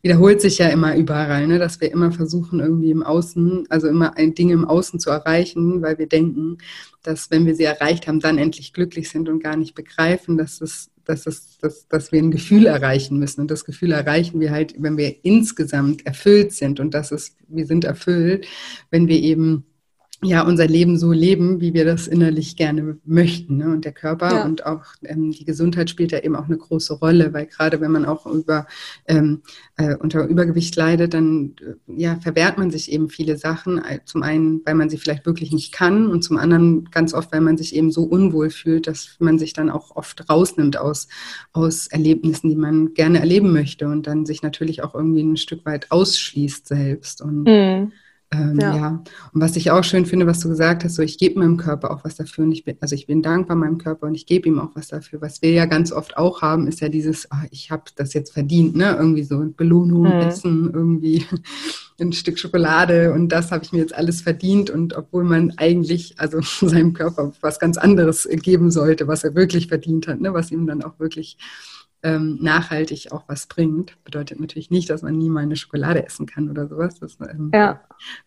wiederholt 0.01 0.39
sich 0.39 0.59
ja 0.59 0.69
immer 0.69 0.95
überall, 0.95 1.45
ne? 1.45 1.59
Dass 1.59 1.81
wir 1.81 1.91
immer 1.91 2.13
versuchen, 2.13 2.61
irgendwie 2.61 2.91
im 2.91 3.03
Außen, 3.03 3.65
also 3.67 3.89
immer 3.89 4.15
ein 4.15 4.33
Ding 4.33 4.49
im 4.49 4.63
Außen 4.63 5.01
zu 5.01 5.09
erreichen, 5.09 5.81
weil 5.81 5.97
wir 5.97 6.07
denken, 6.07 6.59
dass 7.01 7.31
wenn 7.31 7.45
wir 7.45 7.53
sie 7.53 7.65
erreicht 7.65 8.07
haben, 8.07 8.21
dann 8.21 8.37
endlich 8.37 8.71
glücklich 8.71 9.09
sind 9.09 9.27
und 9.27 9.43
gar 9.43 9.57
nicht 9.57 9.75
begreifen, 9.75 10.37
dass 10.37 10.61
es 10.61 10.89
dass, 11.05 11.27
es, 11.27 11.57
dass, 11.59 11.87
dass 11.87 12.11
wir 12.11 12.21
ein 12.21 12.31
Gefühl 12.31 12.65
erreichen 12.65 13.19
müssen. 13.19 13.41
Und 13.41 13.51
das 13.51 13.65
Gefühl 13.65 13.91
erreichen 13.91 14.39
wir 14.39 14.51
halt, 14.51 14.75
wenn 14.77 14.97
wir 14.97 15.15
insgesamt 15.23 16.05
erfüllt 16.05 16.53
sind. 16.53 16.79
Und 16.79 16.93
das 16.93 17.11
ist, 17.11 17.35
wir 17.47 17.65
sind 17.65 17.83
erfüllt, 17.83 18.47
wenn 18.89 19.07
wir 19.07 19.19
eben 19.19 19.65
ja 20.23 20.45
unser 20.45 20.67
Leben 20.67 20.97
so 20.97 21.11
leben, 21.11 21.61
wie 21.61 21.73
wir 21.73 21.85
das 21.85 22.07
innerlich 22.07 22.55
gerne 22.55 22.97
möchten. 23.05 23.57
Ne? 23.57 23.65
Und 23.65 23.85
der 23.85 23.91
Körper 23.91 24.31
ja. 24.31 24.45
und 24.45 24.65
auch 24.65 24.83
ähm, 25.03 25.31
die 25.31 25.45
Gesundheit 25.45 25.89
spielt 25.89 26.11
ja 26.11 26.19
eben 26.19 26.35
auch 26.35 26.45
eine 26.45 26.57
große 26.57 26.93
Rolle, 26.93 27.33
weil 27.33 27.45
gerade 27.45 27.81
wenn 27.81 27.91
man 27.91 28.05
auch 28.05 28.25
über 28.25 28.67
ähm, 29.07 29.41
äh, 29.77 29.95
unter 29.95 30.25
Übergewicht 30.27 30.75
leidet, 30.75 31.13
dann 31.13 31.55
äh, 31.61 32.01
ja 32.01 32.19
verwehrt 32.21 32.57
man 32.57 32.71
sich 32.71 32.91
eben 32.91 33.09
viele 33.09 33.37
Sachen. 33.37 33.81
Zum 34.05 34.23
einen, 34.23 34.61
weil 34.65 34.75
man 34.75 34.89
sie 34.89 34.97
vielleicht 34.97 35.25
wirklich 35.25 35.51
nicht 35.51 35.73
kann 35.73 36.07
und 36.07 36.23
zum 36.23 36.37
anderen 36.37 36.85
ganz 36.91 37.13
oft, 37.13 37.31
weil 37.31 37.41
man 37.41 37.57
sich 37.57 37.75
eben 37.75 37.91
so 37.91 38.03
unwohl 38.03 38.49
fühlt, 38.49 38.87
dass 38.87 39.15
man 39.19 39.39
sich 39.39 39.53
dann 39.53 39.69
auch 39.69 39.95
oft 39.95 40.29
rausnimmt 40.29 40.77
aus 40.77 41.07
aus 41.51 41.87
Erlebnissen, 41.87 42.49
die 42.49 42.55
man 42.55 42.93
gerne 42.93 43.19
erleben 43.19 43.51
möchte 43.51 43.87
und 43.87 44.07
dann 44.07 44.25
sich 44.25 44.41
natürlich 44.41 44.83
auch 44.83 44.95
irgendwie 44.95 45.23
ein 45.23 45.37
Stück 45.37 45.65
weit 45.65 45.91
ausschließt 45.91 46.67
selbst 46.67 47.21
und 47.21 47.43
mhm. 47.43 47.91
Ähm, 48.33 48.59
ja. 48.59 48.75
ja. 48.75 49.03
Und 49.33 49.41
was 49.41 49.55
ich 49.55 49.71
auch 49.71 49.83
schön 49.83 50.05
finde, 50.05 50.27
was 50.27 50.39
du 50.39 50.49
gesagt 50.49 50.83
hast, 50.83 50.95
so 50.95 51.01
ich 51.01 51.17
gebe 51.17 51.39
meinem 51.39 51.57
Körper 51.57 51.91
auch 51.91 52.03
was 52.03 52.15
dafür 52.15 52.45
und 52.45 52.51
ich 52.51 52.63
bin, 52.63 52.77
also 52.79 52.95
ich 52.95 53.07
bin 53.07 53.21
dankbar 53.21 53.55
meinem 53.55 53.77
Körper 53.77 54.07
und 54.07 54.15
ich 54.15 54.25
gebe 54.25 54.47
ihm 54.47 54.59
auch 54.59 54.71
was 54.75 54.87
dafür. 54.87 55.21
Was 55.21 55.41
wir 55.41 55.51
ja 55.51 55.65
ganz 55.65 55.91
oft 55.91 56.17
auch 56.17 56.41
haben, 56.41 56.67
ist 56.67 56.81
ja 56.81 56.89
dieses, 56.89 57.29
ach, 57.31 57.45
ich 57.51 57.71
habe 57.71 57.83
das 57.95 58.13
jetzt 58.13 58.33
verdient, 58.33 58.75
ne? 58.75 58.95
Irgendwie 58.97 59.23
so 59.23 59.43
Belohnung, 59.55 60.03
mhm. 60.03 60.27
Essen, 60.27 60.71
irgendwie 60.73 61.25
ein 61.99 62.13
Stück 62.13 62.39
Schokolade 62.39 63.13
und 63.13 63.29
das 63.29 63.51
habe 63.51 63.63
ich 63.63 63.71
mir 63.71 63.79
jetzt 63.79 63.95
alles 63.95 64.21
verdient 64.21 64.69
und 64.69 64.95
obwohl 64.95 65.23
man 65.23 65.53
eigentlich 65.57 66.15
also 66.17 66.39
seinem 66.67 66.93
Körper 66.93 67.31
was 67.41 67.59
ganz 67.59 67.77
anderes 67.77 68.27
geben 68.31 68.71
sollte, 68.71 69.07
was 69.07 69.23
er 69.23 69.35
wirklich 69.35 69.67
verdient 69.67 70.07
hat, 70.07 70.21
ne? 70.21 70.33
Was 70.33 70.51
ihm 70.51 70.67
dann 70.67 70.83
auch 70.83 70.99
wirklich 70.99 71.37
ähm, 72.03 72.37
nachhaltig 72.41 73.11
auch 73.11 73.23
was 73.27 73.47
bringt. 73.47 73.97
Bedeutet 74.03 74.39
natürlich 74.39 74.69
nicht, 74.69 74.89
dass 74.89 75.01
man 75.01 75.17
nie 75.17 75.29
mal 75.29 75.43
eine 75.43 75.55
Schokolade 75.55 76.05
essen 76.05 76.25
kann 76.25 76.49
oder 76.49 76.67
sowas. 76.67 76.99
Das 76.99 77.13
ist 77.13 77.21
ähm, 77.21 77.49
ja. 77.53 77.79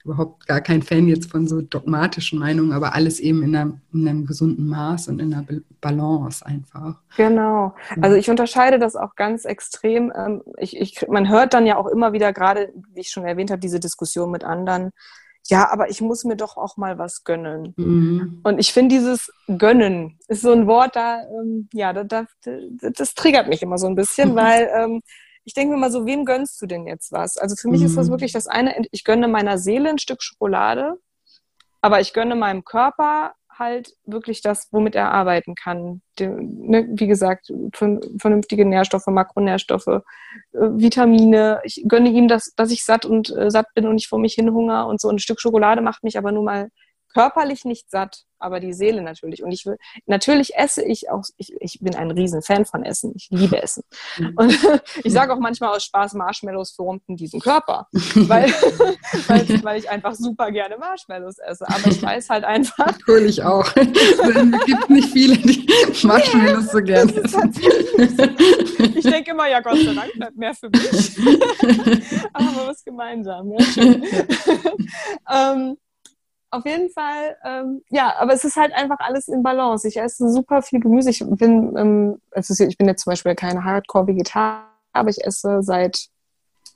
überhaupt 0.02 0.46
gar 0.46 0.62
kein 0.62 0.82
Fan 0.82 1.06
jetzt 1.08 1.30
von 1.30 1.46
so 1.46 1.60
dogmatischen 1.60 2.38
Meinungen, 2.38 2.72
aber 2.72 2.94
alles 2.94 3.20
eben 3.20 3.42
in, 3.42 3.54
einer, 3.54 3.78
in 3.92 4.08
einem 4.08 4.26
gesunden 4.26 4.66
Maß 4.66 5.08
und 5.08 5.20
in 5.20 5.34
einer 5.34 5.46
Balance 5.82 6.44
einfach. 6.44 6.96
Genau. 7.16 7.74
Also 8.00 8.16
ich 8.16 8.30
unterscheide 8.30 8.78
das 8.78 8.96
auch 8.96 9.14
ganz 9.14 9.44
extrem. 9.44 10.10
Ähm, 10.16 10.42
ich, 10.58 10.76
ich, 10.76 11.06
man 11.08 11.28
hört 11.28 11.52
dann 11.52 11.66
ja 11.66 11.76
auch 11.76 11.86
immer 11.86 12.14
wieder 12.14 12.32
gerade, 12.32 12.72
wie 12.94 13.00
ich 13.00 13.10
schon 13.10 13.26
erwähnt 13.26 13.50
habe, 13.50 13.60
diese 13.60 13.78
Diskussion 13.78 14.30
mit 14.30 14.42
anderen 14.42 14.90
ja, 15.48 15.70
aber 15.70 15.90
ich 15.90 16.00
muss 16.00 16.24
mir 16.24 16.36
doch 16.36 16.56
auch 16.56 16.76
mal 16.76 16.98
was 16.98 17.24
gönnen. 17.24 17.74
Mhm. 17.76 18.40
Und 18.42 18.58
ich 18.58 18.72
finde, 18.72 18.94
dieses 18.96 19.30
Gönnen 19.46 20.18
ist 20.28 20.42
so 20.42 20.52
ein 20.52 20.66
Wort, 20.66 20.96
da, 20.96 21.22
ähm, 21.22 21.68
ja, 21.72 21.92
da, 21.92 22.04
da, 22.04 22.26
das 22.80 23.14
triggert 23.14 23.48
mich 23.48 23.62
immer 23.62 23.78
so 23.78 23.86
ein 23.86 23.94
bisschen, 23.94 24.34
weil 24.36 24.70
ähm, 24.74 25.02
ich 25.44 25.54
denke 25.54 25.74
mir 25.74 25.80
mal 25.80 25.92
so, 25.92 26.06
wem 26.06 26.24
gönnst 26.24 26.60
du 26.60 26.66
denn 26.66 26.86
jetzt 26.86 27.12
was? 27.12 27.36
Also 27.36 27.54
für 27.56 27.68
mich 27.68 27.80
mhm. 27.80 27.86
ist 27.86 27.96
das 27.96 28.08
mhm. 28.08 28.12
wirklich 28.12 28.32
das 28.32 28.46
eine, 28.46 28.86
ich 28.90 29.04
gönne 29.04 29.28
meiner 29.28 29.58
Seele 29.58 29.90
ein 29.90 29.98
Stück 29.98 30.22
Schokolade, 30.22 30.98
aber 31.80 32.00
ich 32.00 32.12
gönne 32.12 32.34
meinem 32.34 32.64
Körper 32.64 33.34
halt 33.58 33.92
wirklich 34.04 34.42
das, 34.42 34.68
womit 34.70 34.94
er 34.94 35.10
arbeiten 35.12 35.54
kann. 35.54 36.02
Ne, 36.18 36.88
wie 36.90 37.06
gesagt, 37.06 37.52
vernünftige 37.72 38.64
Nährstoffe, 38.64 39.06
Makronährstoffe, 39.06 39.86
äh, 39.86 40.00
Vitamine. 40.52 41.60
Ich 41.64 41.84
gönne 41.86 42.10
ihm, 42.10 42.28
das, 42.28 42.52
dass 42.56 42.70
ich 42.70 42.84
satt 42.84 43.04
und 43.04 43.34
äh, 43.36 43.50
satt 43.50 43.66
bin 43.74 43.86
und 43.86 43.94
nicht 43.94 44.08
vor 44.08 44.18
mich 44.18 44.34
hin 44.34 44.52
hunger 44.52 44.86
und 44.86 45.00
so 45.00 45.08
ein 45.08 45.18
Stück 45.18 45.40
Schokolade 45.40 45.80
macht 45.80 46.04
mich 46.04 46.18
aber 46.18 46.32
nur 46.32 46.44
mal 46.44 46.68
körperlich 47.16 47.64
nicht 47.64 47.90
satt, 47.90 48.24
aber 48.38 48.60
die 48.60 48.74
Seele 48.74 49.00
natürlich. 49.00 49.42
Und 49.42 49.50
ich 49.50 49.64
will, 49.64 49.78
natürlich 50.04 50.54
esse 50.54 50.84
ich 50.84 51.08
auch, 51.10 51.24
ich, 51.38 51.50
ich 51.60 51.78
bin 51.80 51.94
ein 51.94 52.10
Riesenfan 52.10 52.66
von 52.66 52.84
Essen. 52.84 53.14
Ich 53.16 53.28
liebe 53.30 53.62
Essen. 53.62 53.84
Mhm. 54.18 54.34
Und 54.36 54.58
ich 55.02 55.14
sage 55.14 55.32
auch 55.32 55.38
manchmal 55.38 55.74
aus 55.74 55.84
Spaß, 55.84 56.12
Marshmallows 56.12 56.72
verrumpten 56.72 57.16
diesen 57.16 57.40
Körper, 57.40 57.86
weil, 57.92 58.50
weil, 59.28 59.64
weil, 59.64 59.78
ich 59.78 59.88
einfach 59.88 60.14
super 60.14 60.50
gerne 60.50 60.76
Marshmallows 60.76 61.38
esse. 61.38 61.66
Aber 61.66 61.86
ich 61.86 62.02
weiß 62.02 62.28
halt 62.28 62.44
einfach. 62.44 62.84
Natürlich 62.84 63.42
auch. 63.42 63.66
Es 63.74 64.66
gibt 64.66 64.90
nicht 64.90 65.08
viele, 65.08 65.38
die 65.38 65.66
Marshmallows 66.06 66.70
so 66.70 66.82
gerne 66.82 67.14
essen. 67.14 67.54
Ich 68.94 69.04
denke 69.04 69.30
immer, 69.30 69.48
ja 69.48 69.62
Gott 69.62 69.78
sei 69.78 69.94
Dank 69.94 70.12
bleibt 70.12 70.36
mehr 70.36 70.52
für 70.52 70.68
mich. 70.68 71.18
aber 72.34 72.66
was 72.66 72.84
gemeinsam. 72.84 73.52
Ja, 73.52 73.64
ähm, 75.30 75.78
auf 76.50 76.64
jeden 76.64 76.90
Fall, 76.90 77.36
ähm, 77.44 77.82
ja, 77.90 78.14
aber 78.18 78.32
es 78.32 78.44
ist 78.44 78.56
halt 78.56 78.72
einfach 78.72 78.98
alles 79.00 79.28
in 79.28 79.42
Balance. 79.42 79.86
Ich 79.86 79.96
esse 79.96 80.30
super 80.30 80.62
viel 80.62 80.80
Gemüse. 80.80 81.10
Ich 81.10 81.24
bin, 81.26 81.76
ähm, 81.76 82.20
ist, 82.32 82.60
ich 82.60 82.78
bin 82.78 82.86
jetzt 82.86 83.02
zum 83.02 83.10
Beispiel 83.10 83.34
keine 83.34 83.64
Hardcore-Vegetarier, 83.64 84.64
aber 84.92 85.10
ich 85.10 85.24
esse 85.24 85.62
seit 85.62 86.08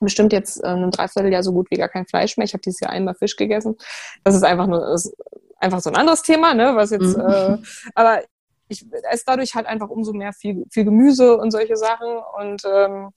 bestimmt 0.01 0.33
jetzt 0.33 0.63
äh, 0.63 0.67
einem 0.67 0.91
Dreivierteljahr 0.91 1.43
so 1.43 1.53
gut 1.53 1.71
wie 1.71 1.77
gar 1.77 1.89
kein 1.89 2.07
Fleisch 2.07 2.37
mehr. 2.37 2.45
Ich 2.45 2.53
habe 2.53 2.63
dieses 2.63 2.81
Jahr 2.81 2.91
einmal 2.91 3.15
Fisch 3.15 3.37
gegessen. 3.37 3.77
Das 4.25 4.35
ist 4.35 4.43
einfach 4.43 4.67
nur 4.67 4.95
ist 4.95 5.15
einfach 5.59 5.81
so 5.81 5.91
ein 5.91 5.97
anderes 5.97 6.23
Thema, 6.23 6.55
ne? 6.55 6.75
Was 6.75 6.91
jetzt, 6.91 7.17
mhm. 7.17 7.23
äh, 7.23 7.59
aber 7.95 8.23
ich 8.69 8.87
esse 9.11 9.25
dadurch 9.27 9.55
halt 9.55 9.67
einfach 9.67 9.89
umso 9.89 10.13
mehr 10.13 10.33
viel, 10.33 10.65
viel 10.71 10.85
Gemüse 10.85 11.37
und 11.37 11.51
solche 11.51 11.77
Sachen 11.77 12.19
und 12.39 12.63
ähm, 12.65 13.11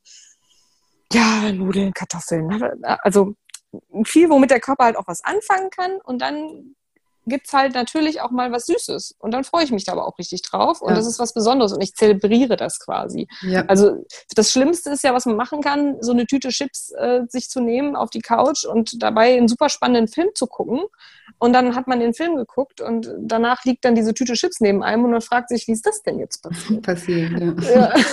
ja, 1.12 1.52
Nudeln, 1.52 1.94
Kartoffeln. 1.94 2.48
Ne? 2.48 2.76
Also 3.02 3.36
viel, 4.06 4.30
womit 4.30 4.52
der 4.52 4.60
Körper 4.60 4.86
halt 4.86 4.98
auch 4.98 5.08
was 5.08 5.24
anfangen 5.24 5.70
kann. 5.70 6.00
Und 6.04 6.22
dann 6.22 6.76
gibt 7.26 7.48
es 7.48 7.54
halt 7.54 7.74
natürlich 7.74 8.22
auch 8.22 8.32
mal 8.32 8.52
was 8.52 8.66
Süßes. 8.66 9.16
Und 9.20 9.32
dann 9.32 9.44
freue 9.44 9.64
ich 9.64 9.72
mich 9.72 9.86
da 9.86 9.94
aber 9.94 10.08
auch 10.08 10.18
richtig 10.20 10.42
drauf. 10.42 10.82
Und 10.82 10.90
ja. 10.90 10.96
das 10.96 11.08
ist 11.08 11.20
was 11.20 11.34
Besonderes. 11.34 11.74
Und 11.74 11.82
ich 11.82 11.96
zelebriere 11.96 12.58
das 12.58 12.80
quasi. 12.80 13.28
Ja. 13.42 13.66
Also 13.68 14.06
das 14.36 14.52
Schlimmste 14.52 14.92
ist 14.92 15.04
ja, 15.04 15.14
was 15.14 15.26
man 15.26 15.36
machen 15.36 15.62
kann, 15.62 15.98
so 16.02 16.12
eine 16.12 16.26
Tüte 16.26 16.50
Chips 16.50 16.92
äh, 16.92 17.22
sich 17.30 17.50
zu 17.50 17.62
nehmen 17.62 17.96
auf 17.96 18.10
die 18.10 18.22
Couch 18.22 18.66
und 18.66 19.02
dabei 19.02 19.38
einen 19.38 19.48
super 19.48 19.70
spannenden 19.70 20.08
Film 20.08 20.30
zu 20.36 20.48
gucken. 20.48 20.82
Und 21.40 21.54
dann 21.54 21.76
hat 21.76 21.88
man 21.88 22.00
den 22.00 22.14
Film 22.14 22.36
geguckt 22.36 22.82
und 22.82 23.10
danach 23.20 23.64
liegt 23.64 23.86
dann 23.86 23.96
diese 23.96 24.14
Tüte 24.14 24.34
Chips 24.34 24.60
neben 24.60 24.84
einem 24.84 25.06
und 25.06 25.12
man 25.12 25.22
fragt 25.22 25.50
sich, 25.50 25.68
wie 25.68 25.72
ist 25.72 25.86
das 25.86 26.02
denn 26.04 26.20
jetzt 26.20 26.42
passiert? 26.42 26.82
Passiert, 26.82 27.32
ja. 27.32 27.74
ja. 27.74 27.94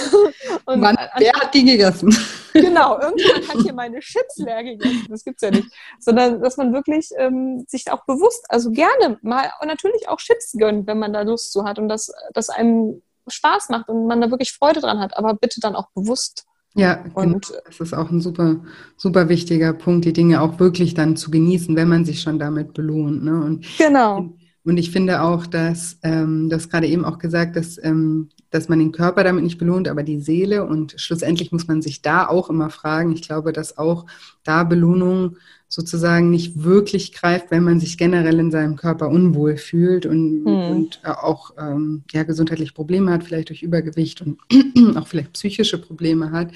Und 0.67 0.83
Wann, 0.83 0.97
wer 1.17 1.33
hat 1.33 1.55
die 1.55 1.65
gegessen? 1.65 2.17
Genau, 2.53 2.99
irgendjemand 3.01 3.49
hat 3.49 3.63
hier 3.63 3.73
meine 3.73 4.01
Chips 4.01 4.39
leer 4.39 4.65
gegessen. 4.65 5.07
Das 5.09 5.25
gibt's 5.25 5.43
ja 5.43 5.51
nicht. 5.51 5.69
Sondern, 5.99 6.41
dass 6.41 6.57
man 6.57 6.73
wirklich 6.73 7.09
ähm, 7.17 7.65
sich 7.69 7.91
auch 7.91 8.05
bewusst, 8.05 8.45
also 8.49 8.71
gerne 8.71 9.19
mal 9.23 9.51
und 9.61 9.69
natürlich 9.69 10.09
auch 10.09 10.19
Chips 10.19 10.53
gönnt, 10.59 10.87
wenn 10.87 10.99
man 10.99 11.13
da 11.13 11.23
Lust 11.23 11.53
zu 11.53 11.65
hat 11.65 11.79
und 11.79 11.89
dass 11.89 12.13
das 12.35 12.49
einem 12.49 13.03
Spaß 13.29 13.69
macht 13.69 13.89
und 13.89 14.07
man 14.07 14.21
da 14.21 14.31
wirklich 14.31 14.53
Freude 14.53 14.81
dran 14.81 14.99
hat, 14.99 15.17
aber 15.17 15.35
bitte 15.35 15.61
dann 15.61 15.77
auch 15.77 15.91
bewusst. 15.95 16.47
Ja, 16.75 17.05
und 17.15 17.47
genau. 17.47 17.61
das 17.67 17.81
ist 17.81 17.95
auch 17.95 18.11
ein 18.11 18.21
super, 18.21 18.61
super 18.97 19.29
wichtiger 19.29 19.73
Punkt, 19.73 20.05
die 20.05 20.13
Dinge 20.13 20.41
auch 20.41 20.61
wirklich 20.61 20.95
dann 20.95 21.17
zu 21.17 21.31
genießen, 21.31 21.75
wenn 21.75 21.89
man 21.89 22.05
sich 22.05 22.21
schon 22.21 22.39
damit 22.39 22.75
belohnt. 22.75 23.25
Ne? 23.25 23.43
Und 23.43 23.67
genau. 23.77 24.31
Und 24.63 24.77
ich 24.77 24.91
finde 24.91 25.23
auch, 25.23 25.47
dass 25.47 25.99
ähm, 26.03 26.49
das 26.49 26.69
gerade 26.69 26.87
eben 26.87 27.05
auch 27.05 27.19
gesagt, 27.19 27.57
dass, 27.57 27.83
ähm, 27.83 28.29
dass 28.51 28.69
man 28.69 28.79
den 28.79 28.93
Körper 28.93 29.25
damit 29.25 29.45
nicht 29.45 29.59
belohnt, 29.59 29.89
aber 29.89 30.03
die 30.03 30.21
Seele. 30.21 30.65
Und 30.65 30.95
schlussendlich 30.97 31.53
muss 31.53 31.69
man 31.69 31.83
sich 31.83 32.03
da 32.03 32.27
auch 32.27 32.51
immer 32.51 32.71
fragen. 32.71 33.13
Ich 33.13 33.23
glaube, 33.23 33.53
dass 33.53 33.79
auch 33.79 34.07
da 34.45 34.65
Belohnung 34.65 35.37
sozusagen 35.73 36.31
nicht 36.31 36.65
wirklich 36.65 37.13
greift, 37.13 37.53
wenn 37.53 37.63
man 37.63 37.79
sich 37.79 37.97
generell 37.97 38.41
in 38.41 38.51
seinem 38.51 38.75
Körper 38.75 39.09
unwohl 39.09 39.57
fühlt 39.57 40.05
und, 40.05 40.45
hm. 40.45 40.71
und 40.71 41.01
auch 41.05 41.53
ähm, 41.59 42.03
ja, 42.11 42.25
gesundheitliche 42.25 42.73
Probleme 42.73 43.13
hat, 43.13 43.23
vielleicht 43.23 43.51
durch 43.51 43.63
Übergewicht 43.63 44.21
und 44.21 44.41
auch 44.97 45.07
vielleicht 45.07 45.35
psychische 45.35 45.79
Probleme 45.79 46.33
hat, 46.33 46.51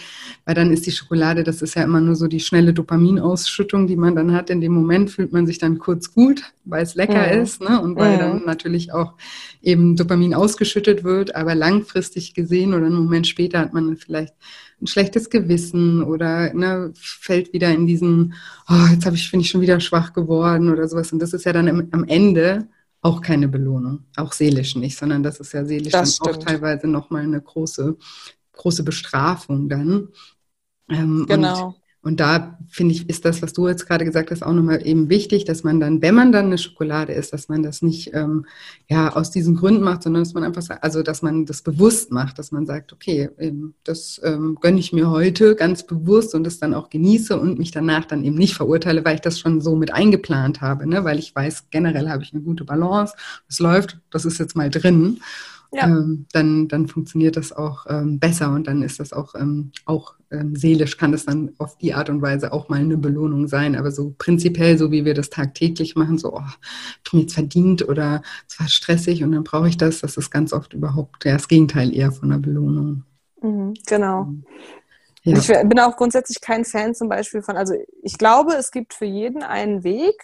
weil 0.45 0.57
dann 0.57 0.73
ist 0.73 0.85
die 0.87 0.91
Schokolade, 0.91 1.45
das 1.45 1.63
ist 1.63 1.77
ja 1.77 1.85
immer 1.85 2.01
nur 2.01 2.17
so 2.17 2.27
die 2.27 2.41
schnelle 2.41 2.75
Dopaminausschüttung, 2.75 3.87
die 3.87 3.95
man 3.95 4.17
dann 4.17 4.33
hat. 4.33 4.51
In 4.51 4.61
dem 4.61 4.73
Moment 4.73 5.13
fühlt 5.13 5.33
man 5.33 5.47
sich 5.47 5.59
dann 5.59 5.79
kurz 5.79 6.13
gut, 6.13 6.43
weil 6.65 6.83
es 6.83 6.97
lecker 6.97 7.31
hm. 7.31 7.41
ist 7.41 7.61
ne? 7.61 7.81
und 7.81 7.95
weil 7.95 8.15
hm. 8.15 8.19
dann 8.19 8.45
natürlich 8.45 8.93
auch 8.93 9.15
eben 9.63 9.95
Dopamin 9.95 10.35
ausgeschüttet 10.35 11.05
wird, 11.05 11.37
aber 11.37 11.55
langfristig 11.55 12.35
gesehen 12.35 12.75
oder 12.75 12.87
einen 12.87 12.97
Moment 12.97 13.29
später 13.29 13.61
hat 13.61 13.73
man 13.73 13.97
vielleicht 13.97 14.35
ein 14.85 14.87
schlechtes 14.87 15.31
Gewissen 15.31 16.03
oder 16.03 16.53
ne, 16.55 16.93
fällt 16.95 17.53
wieder 17.53 17.71
in 17.71 17.87
diesen, 17.87 18.35
oh, 18.69 18.87
jetzt 18.93 19.07
habe 19.07 19.17
ich, 19.17 19.31
bin 19.31 19.41
ich 19.41 19.51
schon 19.51 19.63
wieder 19.63 19.81
schwach 19.81 20.13
geworden 20.13 20.71
oder 20.71 20.87
sowas. 20.87 21.13
Und 21.13 21.21
das 21.21 21.33
ist 21.33 21.45
ja 21.45 21.53
dann 21.53 21.69
im, 21.69 21.89
am 21.91 22.05
Ende 22.05 22.69
auch 23.01 23.21
keine 23.21 23.49
Belohnung, 23.49 24.05
auch 24.17 24.33
seelisch 24.33 24.77
nicht, 24.77 24.97
sondern 24.97 25.23
das 25.23 25.41
ist 25.41 25.53
ja 25.53 25.65
seelisch 25.65 25.93
das 25.93 26.19
dann 26.19 26.33
stimmt. 26.33 26.45
auch 26.45 26.49
teilweise 26.51 26.87
nochmal 26.87 27.23
eine 27.23 27.41
große, 27.41 27.97
große 28.53 28.83
Bestrafung 28.83 29.69
dann. 29.69 30.09
Ähm, 30.89 31.27
genau. 31.29 31.77
Und 32.05 32.21
da 32.21 32.59
finde 32.69 32.95
ich, 32.95 33.09
ist 33.09 33.25
das, 33.25 33.41
was 33.41 33.55
du 33.55 33.67
jetzt 33.67 33.87
gerade 33.87 34.05
gesagt 34.05 34.31
hast, 34.31 34.43
auch 34.43 34.53
nochmal 34.53 34.87
eben 34.87 35.09
wichtig, 35.09 35.47
dass 35.47 35.65
man 35.65 35.81
dann, 35.81 36.03
wenn 36.03 36.15
man 36.15 36.33
dann 36.33 36.47
eine 36.47 36.59
Schokolade 36.59 37.15
isst, 37.15 37.33
dass 37.33 37.49
man 37.49 37.63
das 37.63 37.81
nicht 37.81 38.11
ähm, 38.13 38.45
ja 38.91 39.15
aus 39.17 39.31
diesen 39.31 39.57
Gründen 39.57 39.83
macht, 39.83 40.03
sondern 40.03 40.23
dass 40.23 40.35
man 40.35 40.45
einfach 40.45 40.63
also 40.83 41.03
dass 41.03 41.23
man 41.23 41.47
das 41.47 41.63
bewusst 41.63 42.13
macht, 42.13 42.39
dass 42.39 42.53
man 42.53 42.67
sagt, 42.67 42.93
okay, 42.93 43.31
eben, 43.41 43.75
das 43.85 44.21
ähm, 44.23 44.59
gönne 44.61 44.81
ich 44.81 44.93
mir 44.93 45.09
heute 45.09 45.57
ganz 45.57 45.87
bewusst 45.87 46.35
und 46.35 46.45
das 46.45 46.59
dann 46.59 46.75
auch 46.75 46.91
genieße 46.91 47.41
und 47.41 47.59
mich 47.59 47.71
danach 47.71 48.05
dann 48.05 48.23
eben 48.23 48.37
nicht 48.37 48.55
verurteile, 48.55 49.03
weil 49.05 49.15
ich 49.15 49.23
das 49.23 49.39
schon 49.39 49.63
so 49.63 49.75
mit 49.75 49.95
eingeplant 49.95 50.61
habe, 50.61 50.87
ne? 50.87 51.05
weil 51.05 51.19
ich 51.19 51.35
weiß, 51.35 51.71
generell 51.71 52.11
habe 52.11 52.23
ich 52.23 52.35
eine 52.35 52.43
gute 52.43 52.65
Balance, 52.65 53.15
es 53.49 53.61
läuft, 53.61 53.99
das 54.11 54.27
ist 54.27 54.39
jetzt 54.39 54.57
mal 54.57 54.69
drin 54.69 55.21
ja. 55.75 55.87
ähm, 55.87 56.27
dann, 56.33 56.69
dann 56.69 56.89
funktioniert 56.89 57.37
das 57.37 57.53
auch 57.53 57.87
ähm, 57.89 58.19
besser 58.19 58.53
und 58.53 58.67
dann 58.67 58.83
ist 58.83 59.01
das 59.01 59.13
auch, 59.13 59.35
ähm, 59.35 59.73
auch 59.85 60.15
ähm, 60.31 60.57
seelisch, 60.57 60.97
kann 60.97 61.13
das 61.13 61.25
dann 61.25 61.53
auf 61.59 61.77
die 61.79 61.95
Art 61.95 62.11
und 62.11 62.23
Weise 62.23 62.53
auch 62.53 62.69
mal 62.69 62.81
eine 62.81 62.97
Belohnung 62.97 63.49
sein. 63.49 63.77
Aber 63.77 63.91
so 63.91 64.15
prinzipiell, 64.17 64.79
so 64.79 64.91
wie 64.91 65.05
wir 65.05 65.15
das 65.15 65.31
tagtäglich 65.31 65.97
machen, 65.97 66.19
so, 66.19 66.35
oh, 66.35 66.43
ich 67.05 67.13
mir 67.13 67.21
jetzt 67.21 67.35
verdient 67.35 67.89
oder 67.89 68.23
es 68.49 68.59
war 68.61 68.69
stressig 68.69 69.23
und 69.23 69.33
dann 69.33 69.45
brauche 69.45 69.69
ich 69.69 69.77
das, 69.77 70.01
das 70.01 70.17
ist 70.17 70.31
ganz 70.31 70.53
oft 70.53 70.73
überhaupt 70.73 71.25
ja, 71.25 71.33
das 71.35 71.49
Gegenteil 71.49 71.95
eher 71.95 72.13
von 72.13 72.31
einer 72.31 72.41
Belohnung. 72.41 73.05
Mhm, 73.43 73.75
genau. 73.87 74.33
Ja. 75.23 75.39
Ich 75.39 75.47
bin 75.47 75.81
auch 75.81 75.97
grundsätzlich 75.97 76.41
kein 76.41 76.65
Fan 76.65 76.95
zum 76.95 77.09
Beispiel 77.09 77.41
von, 77.41 77.57
also 77.57 77.75
ich 78.03 78.19
glaube, 78.19 78.55
es 78.55 78.71
gibt 78.71 78.93
für 78.93 79.07
jeden 79.07 79.43
einen 79.43 79.83
Weg, 79.83 80.15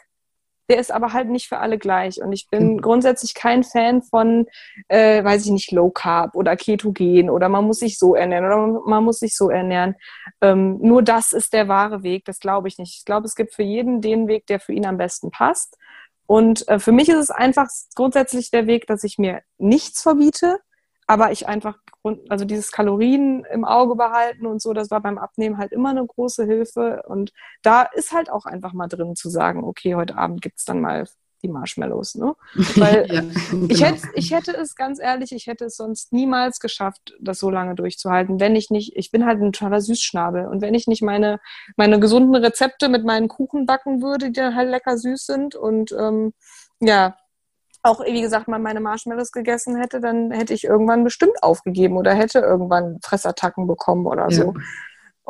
der 0.71 0.79
ist 0.79 0.93
aber 0.93 1.13
halt 1.13 1.29
nicht 1.29 1.49
für 1.49 1.59
alle 1.59 1.79
gleich. 1.79 2.23
Und 2.23 2.33
ich 2.33 2.49
bin 2.49 2.75
mhm. 2.75 2.81
grundsätzlich 2.81 3.35
kein 3.35 3.65
Fan 3.65 4.03
von, 4.03 4.47
äh, 4.89 5.23
weiß 5.23 5.45
ich 5.45 5.51
nicht, 5.51 5.73
Low 5.73 5.91
Carb 5.91 6.37
oder 6.37 6.57
Ketogen 6.57 7.29
oder 7.29 7.49
man 7.49 7.65
muss 7.65 7.81
sich 7.81 7.99
so 7.99 8.15
ernähren 8.15 8.47
oder 8.47 8.81
man 8.87 9.05
muss 9.05 9.19
sich 9.19 9.37
so 9.37 9.51
ernähren. 9.51 9.97
Ähm, 10.41 10.79
nur 10.81 11.03
das 11.03 11.33
ist 11.33 11.53
der 11.53 11.67
wahre 11.67 12.05
Weg, 12.05 12.25
das 12.25 12.39
glaube 12.39 12.69
ich 12.69 12.79
nicht. 12.79 12.97
Ich 12.99 13.05
glaube, 13.05 13.27
es 13.27 13.35
gibt 13.35 13.53
für 13.53 13.65
jeden 13.65 14.01
den 14.01 14.29
Weg, 14.29 14.47
der 14.47 14.61
für 14.61 14.73
ihn 14.73 14.87
am 14.87 14.97
besten 14.97 15.31
passt. 15.31 15.77
Und 16.27 16.69
äh, 16.69 16.79
für 16.79 16.93
mich 16.93 17.09
ist 17.09 17.19
es 17.19 17.31
einfach 17.31 17.67
grundsätzlich 17.97 18.53
der 18.53 18.69
Weg, 18.69 18.87
dass 18.87 19.03
ich 19.03 19.19
mir 19.19 19.43
nichts 19.59 20.03
verbiete, 20.03 20.61
aber 21.11 21.33
ich 21.33 21.49
einfach, 21.49 21.77
also 22.29 22.45
dieses 22.45 22.71
Kalorien 22.71 23.45
im 23.53 23.65
Auge 23.65 23.97
behalten 23.97 24.47
und 24.47 24.63
so, 24.63 24.73
das 24.73 24.93
war 24.93 25.01
beim 25.01 25.19
Abnehmen 25.19 25.59
halt 25.59 25.73
immer 25.73 25.91
eine 25.91 26.07
große 26.07 26.45
Hilfe. 26.45 27.03
Und 27.09 27.33
da 27.63 27.83
ist 27.83 28.13
halt 28.13 28.31
auch 28.31 28.47
einfach 28.47 28.75
mal 28.75 28.87
drin 28.87 29.17
zu 29.17 29.29
sagen, 29.29 29.65
okay, 29.65 29.97
heute 29.97 30.17
Abend 30.17 30.41
gibt 30.41 30.61
es 30.61 30.65
dann 30.65 30.81
mal 30.81 31.09
die 31.43 31.49
Marshmallows. 31.49 32.15
Ne? 32.15 32.37
Weil 32.77 33.13
ja, 33.13 33.23
genau. 33.51 33.67
ich, 33.69 33.85
hätte, 33.85 34.09
ich 34.15 34.31
hätte 34.31 34.53
es, 34.57 34.77
ganz 34.77 35.01
ehrlich, 35.01 35.33
ich 35.33 35.49
hätte 35.49 35.65
es 35.65 35.77
sonst 35.77 36.13
niemals 36.13 36.61
geschafft, 36.61 37.17
das 37.19 37.41
so 37.41 37.51
lange 37.51 37.75
durchzuhalten, 37.75 38.39
wenn 38.39 38.55
ich 38.55 38.71
nicht, 38.71 38.95
ich 38.95 39.11
bin 39.11 39.27
halt 39.27 39.43
ein 39.43 39.51
toller 39.51 39.81
Süßschnabel 39.81 40.47
und 40.47 40.63
wenn 40.63 40.75
ich 40.75 40.87
nicht 40.87 41.03
meine, 41.03 41.41
meine 41.75 41.99
gesunden 41.99 42.37
Rezepte 42.37 42.89
mit 42.89 43.05
meinen 43.05 43.27
Kuchen 43.27 43.67
backen 43.67 44.01
würde, 44.01 44.27
die 44.27 44.41
dann 44.41 44.55
halt 44.55 44.71
lecker 44.71 44.97
süß 44.97 45.27
sind 45.27 45.57
und 45.57 45.91
ähm, 45.91 46.35
ja, 46.79 47.17
auch, 47.83 48.05
wie 48.05 48.21
gesagt, 48.21 48.49
mal 48.49 48.59
meine 48.59 48.81
Marshmallows 48.81 49.33
gegessen 49.33 49.77
hätte, 49.77 50.01
dann 50.01 50.31
hätte 50.31 50.55
ich 50.55 50.65
irgendwann 50.65 51.05
bestimmt 51.05 51.43
aufgegeben 51.43 51.97
oder 51.97 52.15
hätte 52.15 52.41
irgendwann 52.41 52.99
Fressattacken 53.03 53.67
bekommen 53.67 54.07
oder 54.07 54.29
ja. 54.29 54.31
so. 54.31 54.55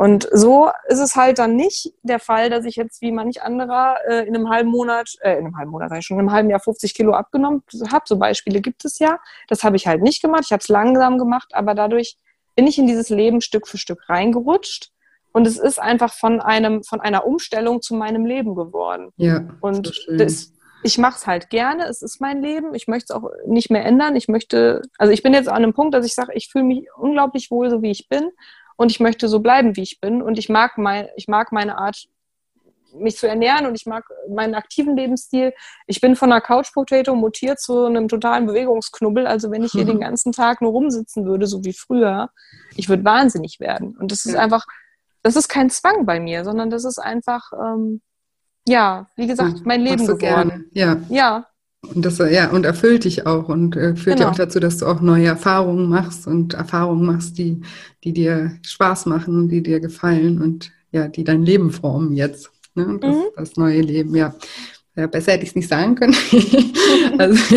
Und 0.00 0.28
so 0.32 0.70
ist 0.88 0.98
es 0.98 1.14
halt 1.14 1.38
dann 1.38 1.56
nicht 1.56 1.92
der 2.02 2.20
Fall, 2.20 2.48
dass 2.48 2.64
ich 2.64 2.76
jetzt 2.76 3.02
wie 3.02 3.12
manch 3.12 3.42
anderer 3.42 3.96
äh, 4.08 4.26
in 4.26 4.34
einem 4.34 4.48
halben 4.48 4.70
Monat, 4.70 5.10
äh, 5.20 5.32
in 5.32 5.44
einem 5.44 5.58
halben 5.58 5.70
Monat, 5.72 5.92
ich 5.92 6.06
schon 6.06 6.16
in 6.16 6.20
einem 6.20 6.32
halben 6.32 6.48
Jahr 6.48 6.60
50 6.60 6.94
Kilo 6.94 7.12
abgenommen 7.12 7.62
habe. 7.92 8.04
So 8.06 8.18
Beispiele 8.18 8.62
gibt 8.62 8.84
es 8.86 8.98
ja. 8.98 9.18
Das 9.48 9.62
habe 9.62 9.76
ich 9.76 9.86
halt 9.86 10.00
nicht 10.00 10.22
gemacht. 10.22 10.44
Ich 10.46 10.52
habe 10.52 10.62
es 10.62 10.68
langsam 10.68 11.18
gemacht, 11.18 11.50
aber 11.52 11.74
dadurch 11.74 12.16
bin 12.56 12.66
ich 12.66 12.78
in 12.78 12.86
dieses 12.86 13.10
Leben 13.10 13.42
Stück 13.42 13.68
für 13.68 13.76
Stück 13.76 14.08
reingerutscht. 14.08 14.90
Und 15.32 15.46
es 15.46 15.58
ist 15.58 15.78
einfach 15.78 16.12
von 16.14 16.40
einem, 16.40 16.82
von 16.82 17.00
einer 17.00 17.26
Umstellung 17.26 17.82
zu 17.82 17.94
meinem 17.94 18.24
Leben 18.24 18.54
geworden. 18.54 19.10
Ja. 19.16 19.48
Und 19.60 20.02
das, 20.08 20.52
ich 20.82 20.98
mache 20.98 21.16
es 21.16 21.26
halt 21.26 21.50
gerne, 21.50 21.84
es 21.84 22.02
ist 22.02 22.20
mein 22.20 22.42
Leben, 22.42 22.74
ich 22.74 22.88
möchte 22.88 23.12
es 23.12 23.16
auch 23.16 23.30
nicht 23.46 23.70
mehr 23.70 23.84
ändern. 23.84 24.16
Ich 24.16 24.28
möchte, 24.28 24.82
also 24.98 25.12
ich 25.12 25.22
bin 25.22 25.34
jetzt 25.34 25.48
an 25.48 25.56
einem 25.56 25.74
Punkt, 25.74 25.94
dass 25.94 26.06
ich 26.06 26.14
sage, 26.14 26.32
ich 26.34 26.48
fühle 26.50 26.64
mich 26.64 26.86
unglaublich 26.96 27.50
wohl, 27.50 27.70
so 27.70 27.82
wie 27.82 27.90
ich 27.90 28.08
bin 28.08 28.30
und 28.76 28.90
ich 28.90 29.00
möchte 29.00 29.28
so 29.28 29.40
bleiben, 29.40 29.76
wie 29.76 29.82
ich 29.82 30.00
bin 30.00 30.22
und 30.22 30.38
ich 30.38 30.48
mag 30.48 30.78
mein, 30.78 31.08
ich 31.16 31.28
mag 31.28 31.52
meine 31.52 31.78
Art 31.78 32.08
mich 32.94 33.16
zu 33.16 33.28
ernähren 33.28 33.66
und 33.66 33.74
ich 33.74 33.86
mag 33.86 34.04
meinen 34.28 34.54
aktiven 34.54 34.96
Lebensstil. 34.96 35.52
Ich 35.86 36.00
bin 36.00 36.16
von 36.16 36.32
einer 36.32 36.40
Couch 36.40 36.72
Potato 36.72 37.14
mutiert 37.14 37.60
zu 37.60 37.84
einem 37.84 38.08
totalen 38.08 38.46
Bewegungsknubbel. 38.46 39.26
Also 39.26 39.50
wenn 39.50 39.62
ich 39.62 39.72
hier 39.72 39.84
den 39.84 40.00
ganzen 40.00 40.32
Tag 40.32 40.60
nur 40.60 40.72
rumsitzen 40.72 41.24
würde, 41.24 41.46
so 41.46 41.64
wie 41.64 41.72
früher, 41.72 42.30
ich 42.74 42.88
würde 42.88 43.04
wahnsinnig 43.04 43.60
werden. 43.60 43.96
Und 43.96 44.10
das 44.10 44.26
ist 44.26 44.34
einfach, 44.34 44.66
das 45.22 45.36
ist 45.36 45.48
kein 45.48 45.70
Zwang 45.70 46.06
bei 46.06 46.18
mir, 46.18 46.44
sondern 46.44 46.70
das 46.70 46.84
ist 46.84 46.98
einfach, 46.98 47.52
ähm, 47.52 48.00
ja, 48.66 49.06
wie 49.16 49.26
gesagt, 49.26 49.64
mein 49.64 49.82
Leben 49.82 50.06
geworden. 50.06 50.18
Gerne. 50.18 50.64
Ja. 50.72 51.00
Ja. 51.08 51.46
Und 51.82 52.04
das 52.04 52.18
ja 52.18 52.50
und 52.50 52.66
erfüllt 52.66 53.04
dich 53.04 53.26
auch 53.26 53.48
und 53.48 53.74
äh, 53.74 53.96
führt 53.96 54.18
genau. 54.18 54.28
ja 54.28 54.30
auch 54.30 54.36
dazu, 54.36 54.60
dass 54.60 54.76
du 54.76 54.86
auch 54.86 55.00
neue 55.00 55.28
Erfahrungen 55.28 55.88
machst 55.88 56.26
und 56.26 56.52
Erfahrungen 56.52 57.06
machst, 57.06 57.38
die, 57.38 57.62
die 58.04 58.12
dir 58.12 58.52
Spaß 58.62 59.06
machen, 59.06 59.48
die 59.48 59.62
dir 59.62 59.80
gefallen 59.80 60.42
und 60.42 60.72
ja, 60.92 61.08
die 61.08 61.24
dein 61.24 61.42
Leben 61.42 61.70
formen 61.70 62.12
jetzt. 62.12 62.50
Ne? 62.74 62.98
Das, 63.00 63.16
mhm. 63.16 63.22
das 63.34 63.56
neue 63.56 63.80
Leben, 63.80 64.14
ja. 64.14 64.34
ja 64.94 65.06
besser 65.06 65.32
hätte 65.32 65.44
ich 65.44 65.50
es 65.50 65.56
nicht 65.56 65.68
sagen 65.68 65.94
können. 65.94 66.14
also, 67.18 67.38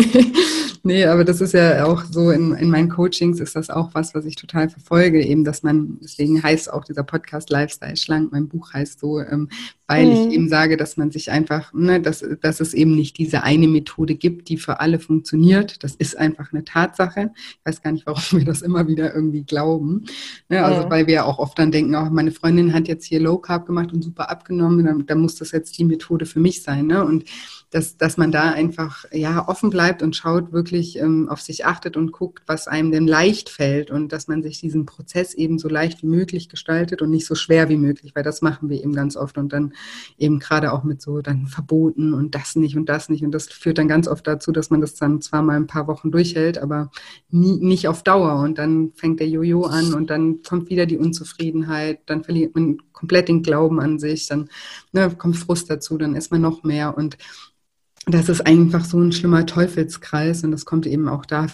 Nee, 0.86 1.06
aber 1.06 1.24
das 1.24 1.40
ist 1.40 1.54
ja 1.54 1.86
auch 1.86 2.04
so, 2.04 2.30
in, 2.30 2.52
in 2.52 2.68
meinen 2.68 2.90
Coachings 2.90 3.40
ist 3.40 3.56
das 3.56 3.70
auch 3.70 3.94
was, 3.94 4.14
was 4.14 4.26
ich 4.26 4.36
total 4.36 4.68
verfolge, 4.68 5.24
eben, 5.24 5.42
dass 5.42 5.62
man, 5.62 5.96
deswegen 6.02 6.42
heißt 6.42 6.70
auch 6.70 6.84
dieser 6.84 7.04
Podcast 7.04 7.48
Lifestyle 7.48 7.96
Schlank, 7.96 8.32
mein 8.32 8.48
Buch 8.48 8.74
heißt 8.74 9.00
so, 9.00 9.18
ähm, 9.18 9.48
weil 9.86 10.06
mhm. 10.06 10.12
ich 10.12 10.34
eben 10.34 10.48
sage, 10.48 10.76
dass 10.76 10.96
man 10.96 11.10
sich 11.10 11.30
einfach, 11.30 11.72
ne, 11.74 12.00
dass, 12.00 12.24
dass 12.40 12.60
es 12.60 12.72
eben 12.72 12.94
nicht 12.94 13.18
diese 13.18 13.42
eine 13.42 13.68
Methode 13.68 14.14
gibt, 14.14 14.48
die 14.48 14.56
für 14.56 14.80
alle 14.80 14.98
funktioniert. 14.98 15.84
Das 15.84 15.94
ist 15.94 16.16
einfach 16.16 16.52
eine 16.52 16.64
Tatsache. 16.64 17.32
Ich 17.36 17.60
weiß 17.64 17.82
gar 17.82 17.92
nicht, 17.92 18.06
warum 18.06 18.22
wir 18.38 18.44
das 18.44 18.62
immer 18.62 18.88
wieder 18.88 19.14
irgendwie 19.14 19.42
glauben. 19.42 20.04
Ne, 20.48 20.64
also, 20.64 20.86
mhm. 20.86 20.90
weil 20.90 21.06
wir 21.06 21.26
auch 21.26 21.38
oft 21.38 21.58
dann 21.58 21.70
denken, 21.72 21.94
oh, 21.94 22.08
meine 22.10 22.32
Freundin 22.32 22.72
hat 22.72 22.88
jetzt 22.88 23.04
hier 23.04 23.20
Low 23.20 23.38
Carb 23.38 23.66
gemacht 23.66 23.92
und 23.92 24.02
super 24.02 24.30
abgenommen, 24.30 24.84
dann, 24.84 25.06
dann 25.06 25.18
muss 25.18 25.36
das 25.36 25.52
jetzt 25.52 25.76
die 25.78 25.84
Methode 25.84 26.26
für 26.26 26.40
mich 26.40 26.62
sein. 26.62 26.86
Ne? 26.86 27.04
Und 27.04 27.24
dass, 27.74 27.96
dass 27.96 28.16
man 28.16 28.30
da 28.30 28.52
einfach 28.52 29.04
ja 29.12 29.48
offen 29.48 29.68
bleibt 29.68 30.00
und 30.00 30.14
schaut, 30.14 30.52
wirklich 30.52 30.96
ähm, 30.96 31.28
auf 31.28 31.40
sich 31.40 31.66
achtet 31.66 31.96
und 31.96 32.12
guckt, 32.12 32.44
was 32.46 32.68
einem 32.68 32.92
denn 32.92 33.08
leicht 33.08 33.48
fällt 33.50 33.90
und 33.90 34.12
dass 34.12 34.28
man 34.28 34.44
sich 34.44 34.60
diesen 34.60 34.86
Prozess 34.86 35.34
eben 35.34 35.58
so 35.58 35.68
leicht 35.68 36.02
wie 36.02 36.06
möglich 36.06 36.48
gestaltet 36.48 37.02
und 37.02 37.10
nicht 37.10 37.26
so 37.26 37.34
schwer 37.34 37.68
wie 37.68 37.76
möglich, 37.76 38.12
weil 38.14 38.22
das 38.22 38.42
machen 38.42 38.68
wir 38.68 38.80
eben 38.80 38.92
ganz 38.92 39.16
oft 39.16 39.38
und 39.38 39.52
dann 39.52 39.73
eben 40.18 40.38
gerade 40.38 40.72
auch 40.72 40.84
mit 40.84 41.02
so 41.02 41.20
dann 41.20 41.46
Verboten 41.46 42.14
und 42.14 42.34
das 42.34 42.56
nicht 42.56 42.76
und 42.76 42.88
das 42.88 43.08
nicht. 43.08 43.24
Und 43.24 43.32
das 43.32 43.48
führt 43.48 43.78
dann 43.78 43.88
ganz 43.88 44.08
oft 44.08 44.26
dazu, 44.26 44.52
dass 44.52 44.70
man 44.70 44.80
das 44.80 44.94
dann 44.94 45.20
zwar 45.20 45.42
mal 45.42 45.56
ein 45.56 45.66
paar 45.66 45.86
Wochen 45.86 46.10
durchhält, 46.10 46.58
aber 46.58 46.90
nie, 47.30 47.58
nicht 47.58 47.88
auf 47.88 48.02
Dauer. 48.02 48.40
Und 48.40 48.58
dann 48.58 48.92
fängt 48.94 49.20
der 49.20 49.28
Jojo 49.28 49.64
an 49.64 49.94
und 49.94 50.10
dann 50.10 50.42
kommt 50.42 50.70
wieder 50.70 50.86
die 50.86 50.98
Unzufriedenheit, 50.98 52.00
dann 52.06 52.24
verliert 52.24 52.54
man 52.54 52.78
komplett 52.92 53.28
den 53.28 53.42
Glauben 53.42 53.80
an 53.80 53.98
sich, 53.98 54.26
dann 54.28 54.48
ne, 54.92 55.10
kommt 55.16 55.36
Frust 55.36 55.70
dazu, 55.70 55.98
dann 55.98 56.16
ist 56.16 56.30
man 56.30 56.40
noch 56.40 56.62
mehr. 56.62 56.96
Und 56.96 57.18
das 58.06 58.28
ist 58.28 58.46
einfach 58.46 58.84
so 58.84 58.98
ein 58.98 59.12
schlimmer 59.12 59.46
Teufelskreis. 59.46 60.44
Und 60.44 60.50
das 60.50 60.64
kommt 60.64 60.86
eben 60.86 61.08
auch 61.08 61.24
da, 61.24 61.46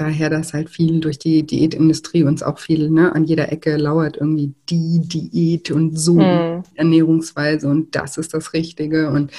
daher, 0.00 0.30
dass 0.30 0.52
halt 0.52 0.70
viel 0.70 1.00
durch 1.00 1.18
die 1.18 1.44
Diätindustrie 1.44 2.24
uns 2.24 2.42
auch 2.42 2.58
viel 2.58 2.90
ne, 2.90 3.14
an 3.14 3.24
jeder 3.24 3.52
Ecke 3.52 3.76
lauert 3.76 4.16
irgendwie 4.16 4.54
die 4.68 5.00
Diät 5.00 5.70
und 5.70 5.98
so 5.98 6.18
hm. 6.18 6.62
Ernährungsweise 6.74 7.68
und 7.68 7.94
das 7.94 8.16
ist 8.16 8.32
das 8.34 8.52
Richtige 8.52 9.10
und 9.10 9.32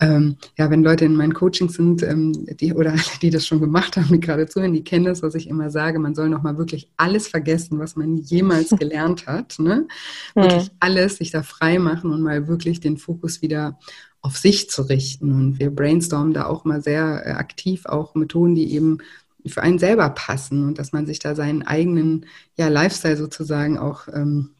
ähm, 0.00 0.36
ja, 0.58 0.70
wenn 0.70 0.82
Leute 0.82 1.06
in 1.06 1.16
meinen 1.16 1.32
Coachings 1.32 1.74
sind, 1.74 2.02
ähm, 2.02 2.46
die 2.60 2.74
oder 2.74 2.92
alle, 2.92 3.00
die 3.22 3.30
das 3.30 3.46
schon 3.46 3.60
gemacht 3.60 3.96
haben, 3.96 4.08
die 4.08 4.20
gerade 4.20 4.46
zuhören, 4.46 4.74
die 4.74 4.84
kennen 4.84 5.06
das, 5.06 5.22
was 5.22 5.34
ich 5.34 5.48
immer 5.48 5.70
sage, 5.70 5.98
man 5.98 6.14
soll 6.14 6.28
nochmal 6.28 6.58
wirklich 6.58 6.90
alles 6.96 7.28
vergessen, 7.28 7.78
was 7.78 7.96
man 7.96 8.16
jemals 8.16 8.70
gelernt 8.78 9.26
hat, 9.26 9.58
ne? 9.58 9.86
Wirklich 10.34 10.64
hm. 10.64 10.76
alles 10.80 11.16
sich 11.16 11.30
da 11.30 11.42
frei 11.42 11.78
machen 11.78 12.12
und 12.12 12.22
mal 12.22 12.46
wirklich 12.46 12.80
den 12.80 12.98
Fokus 12.98 13.40
wieder 13.40 13.78
auf 14.20 14.36
sich 14.36 14.68
zu 14.68 14.82
richten. 14.82 15.32
Und 15.32 15.60
wir 15.60 15.70
brainstormen 15.70 16.34
da 16.34 16.46
auch 16.46 16.64
mal 16.64 16.82
sehr 16.82 17.22
äh, 17.24 17.30
aktiv 17.30 17.86
auch 17.86 18.14
Methoden, 18.14 18.54
die 18.54 18.74
eben 18.74 18.98
für 19.48 19.62
einen 19.62 19.78
selber 19.78 20.08
passen 20.10 20.66
und 20.66 20.78
dass 20.78 20.92
man 20.92 21.06
sich 21.06 21.18
da 21.18 21.34
seinen 21.34 21.62
eigenen 21.62 22.26
ja, 22.56 22.68
Lifestyle 22.68 23.16
sozusagen 23.16 23.78
auch 23.78 24.08
ähm, 24.08 24.50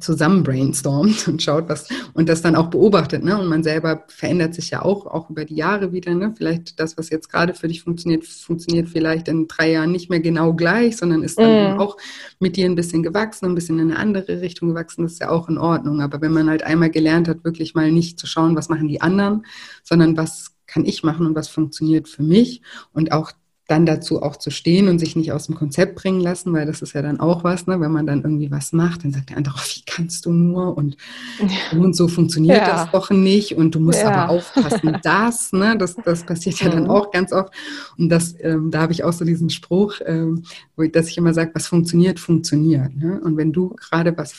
zusammen 0.00 0.42
brainstormt 0.42 1.28
und 1.28 1.42
schaut, 1.42 1.68
was 1.68 1.88
und 2.12 2.28
das 2.28 2.42
dann 2.42 2.56
auch 2.56 2.68
beobachtet, 2.68 3.22
ne? 3.22 3.38
Und 3.38 3.46
man 3.46 3.62
selber 3.62 4.04
verändert 4.08 4.54
sich 4.54 4.70
ja 4.70 4.82
auch, 4.82 5.06
auch 5.06 5.30
über 5.30 5.44
die 5.44 5.54
Jahre 5.54 5.92
wieder, 5.92 6.14
ne? 6.14 6.34
Vielleicht 6.36 6.80
das, 6.80 6.98
was 6.98 7.10
jetzt 7.10 7.30
gerade 7.30 7.54
für 7.54 7.68
dich 7.68 7.82
funktioniert, 7.82 8.24
funktioniert 8.24 8.88
vielleicht 8.88 9.28
in 9.28 9.46
drei 9.46 9.72
Jahren 9.72 9.92
nicht 9.92 10.10
mehr 10.10 10.20
genau 10.20 10.54
gleich, 10.54 10.96
sondern 10.96 11.22
ist 11.22 11.38
dann 11.38 11.76
mm. 11.76 11.80
auch 11.80 11.96
mit 12.40 12.56
dir 12.56 12.66
ein 12.66 12.74
bisschen 12.74 13.02
gewachsen, 13.02 13.46
ein 13.46 13.54
bisschen 13.54 13.78
in 13.78 13.92
eine 13.92 14.00
andere 14.00 14.40
Richtung 14.40 14.70
gewachsen. 14.70 15.04
Das 15.04 15.12
ist 15.12 15.20
ja 15.20 15.30
auch 15.30 15.48
in 15.48 15.58
Ordnung. 15.58 16.00
Aber 16.00 16.20
wenn 16.20 16.32
man 16.32 16.50
halt 16.50 16.64
einmal 16.64 16.90
gelernt 16.90 17.28
hat, 17.28 17.44
wirklich 17.44 17.74
mal 17.74 17.92
nicht 17.92 18.18
zu 18.18 18.26
schauen, 18.26 18.56
was 18.56 18.68
machen 18.68 18.88
die 18.88 19.00
anderen, 19.00 19.46
sondern 19.84 20.16
was 20.16 20.56
kann 20.66 20.84
ich 20.84 21.04
machen 21.04 21.26
und 21.26 21.36
was 21.36 21.48
funktioniert 21.48 22.08
für 22.08 22.24
mich 22.24 22.60
und 22.92 23.12
auch 23.12 23.30
dann 23.66 23.84
dazu 23.84 24.22
auch 24.22 24.36
zu 24.36 24.50
stehen 24.50 24.88
und 24.88 25.00
sich 25.00 25.16
nicht 25.16 25.32
aus 25.32 25.46
dem 25.46 25.56
Konzept 25.56 25.96
bringen 25.96 26.20
lassen, 26.20 26.52
weil 26.52 26.66
das 26.66 26.82
ist 26.82 26.92
ja 26.92 27.02
dann 27.02 27.18
auch 27.18 27.42
was, 27.42 27.66
ne? 27.66 27.80
wenn 27.80 27.90
man 27.90 28.06
dann 28.06 28.22
irgendwie 28.22 28.50
was 28.50 28.72
macht, 28.72 29.02
dann 29.02 29.12
sagt 29.12 29.30
der 29.30 29.38
andere, 29.38 29.54
oh, 29.58 29.62
wie 29.74 29.82
kannst 29.84 30.26
du 30.26 30.32
nur 30.32 30.76
und, 30.76 30.96
ja. 31.40 31.78
und 31.78 31.96
so 31.96 32.06
funktioniert 32.06 32.58
ja. 32.58 32.84
das 32.84 32.90
doch 32.92 33.10
nicht 33.10 33.56
und 33.56 33.74
du 33.74 33.80
musst 33.80 34.00
ja. 34.00 34.10
aber 34.10 34.32
aufpassen, 34.32 34.96
das, 35.02 35.52
ne? 35.52 35.76
das, 35.76 35.96
das 35.96 36.24
passiert 36.24 36.60
ja 36.60 36.68
dann 36.68 36.84
mhm. 36.84 36.90
auch 36.90 37.10
ganz 37.10 37.32
oft 37.32 37.52
und 37.98 38.08
das, 38.08 38.36
ähm, 38.40 38.70
da 38.70 38.82
habe 38.82 38.92
ich 38.92 39.02
auch 39.02 39.12
so 39.12 39.24
diesen 39.24 39.50
Spruch, 39.50 39.94
ähm, 40.06 40.44
wo 40.76 40.82
ich, 40.82 40.92
dass 40.92 41.08
ich 41.08 41.18
immer 41.18 41.34
sage, 41.34 41.50
was 41.54 41.66
funktioniert, 41.66 42.20
funktioniert. 42.20 42.94
Ne? 42.96 43.20
Und 43.20 43.36
wenn 43.36 43.52
du 43.52 43.70
gerade 43.70 44.16
was 44.16 44.32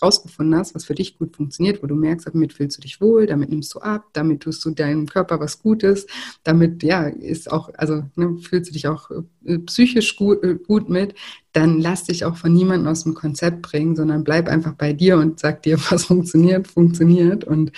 rausgefunden 0.00 0.58
hast, 0.58 0.74
was 0.74 0.84
für 0.84 0.94
dich 0.94 1.18
gut 1.18 1.36
funktioniert, 1.36 1.82
wo 1.82 1.86
du 1.86 1.94
merkst, 1.94 2.26
damit 2.26 2.52
fühlst 2.52 2.76
du 2.76 2.82
dich 2.82 3.00
wohl, 3.00 3.26
damit 3.26 3.50
nimmst 3.50 3.74
du 3.74 3.80
ab, 3.80 4.06
damit 4.12 4.42
tust 4.42 4.64
du 4.64 4.70
deinem 4.70 5.06
Körper 5.06 5.40
was 5.40 5.60
Gutes, 5.60 6.06
damit, 6.44 6.82
ja, 6.82 7.04
ist 7.04 7.50
auch, 7.50 7.70
also 7.74 8.04
ne, 8.16 8.38
fühlst 8.38 8.70
du 8.70 8.72
dich 8.72 8.88
auch 8.88 9.10
äh, 9.44 9.58
psychisch 9.58 10.16
gut, 10.16 10.42
äh, 10.42 10.54
gut 10.54 10.88
mit, 10.88 11.14
dann 11.52 11.80
lass 11.80 12.04
dich 12.04 12.24
auch 12.24 12.36
von 12.36 12.52
niemandem 12.52 12.88
aus 12.88 13.04
dem 13.04 13.14
Konzept 13.14 13.62
bringen, 13.62 13.96
sondern 13.96 14.24
bleib 14.24 14.48
einfach 14.48 14.74
bei 14.74 14.92
dir 14.92 15.18
und 15.18 15.38
sag 15.40 15.62
dir, 15.62 15.78
was 15.90 16.06
funktioniert, 16.06 16.68
funktioniert 16.68 17.44
und 17.44 17.72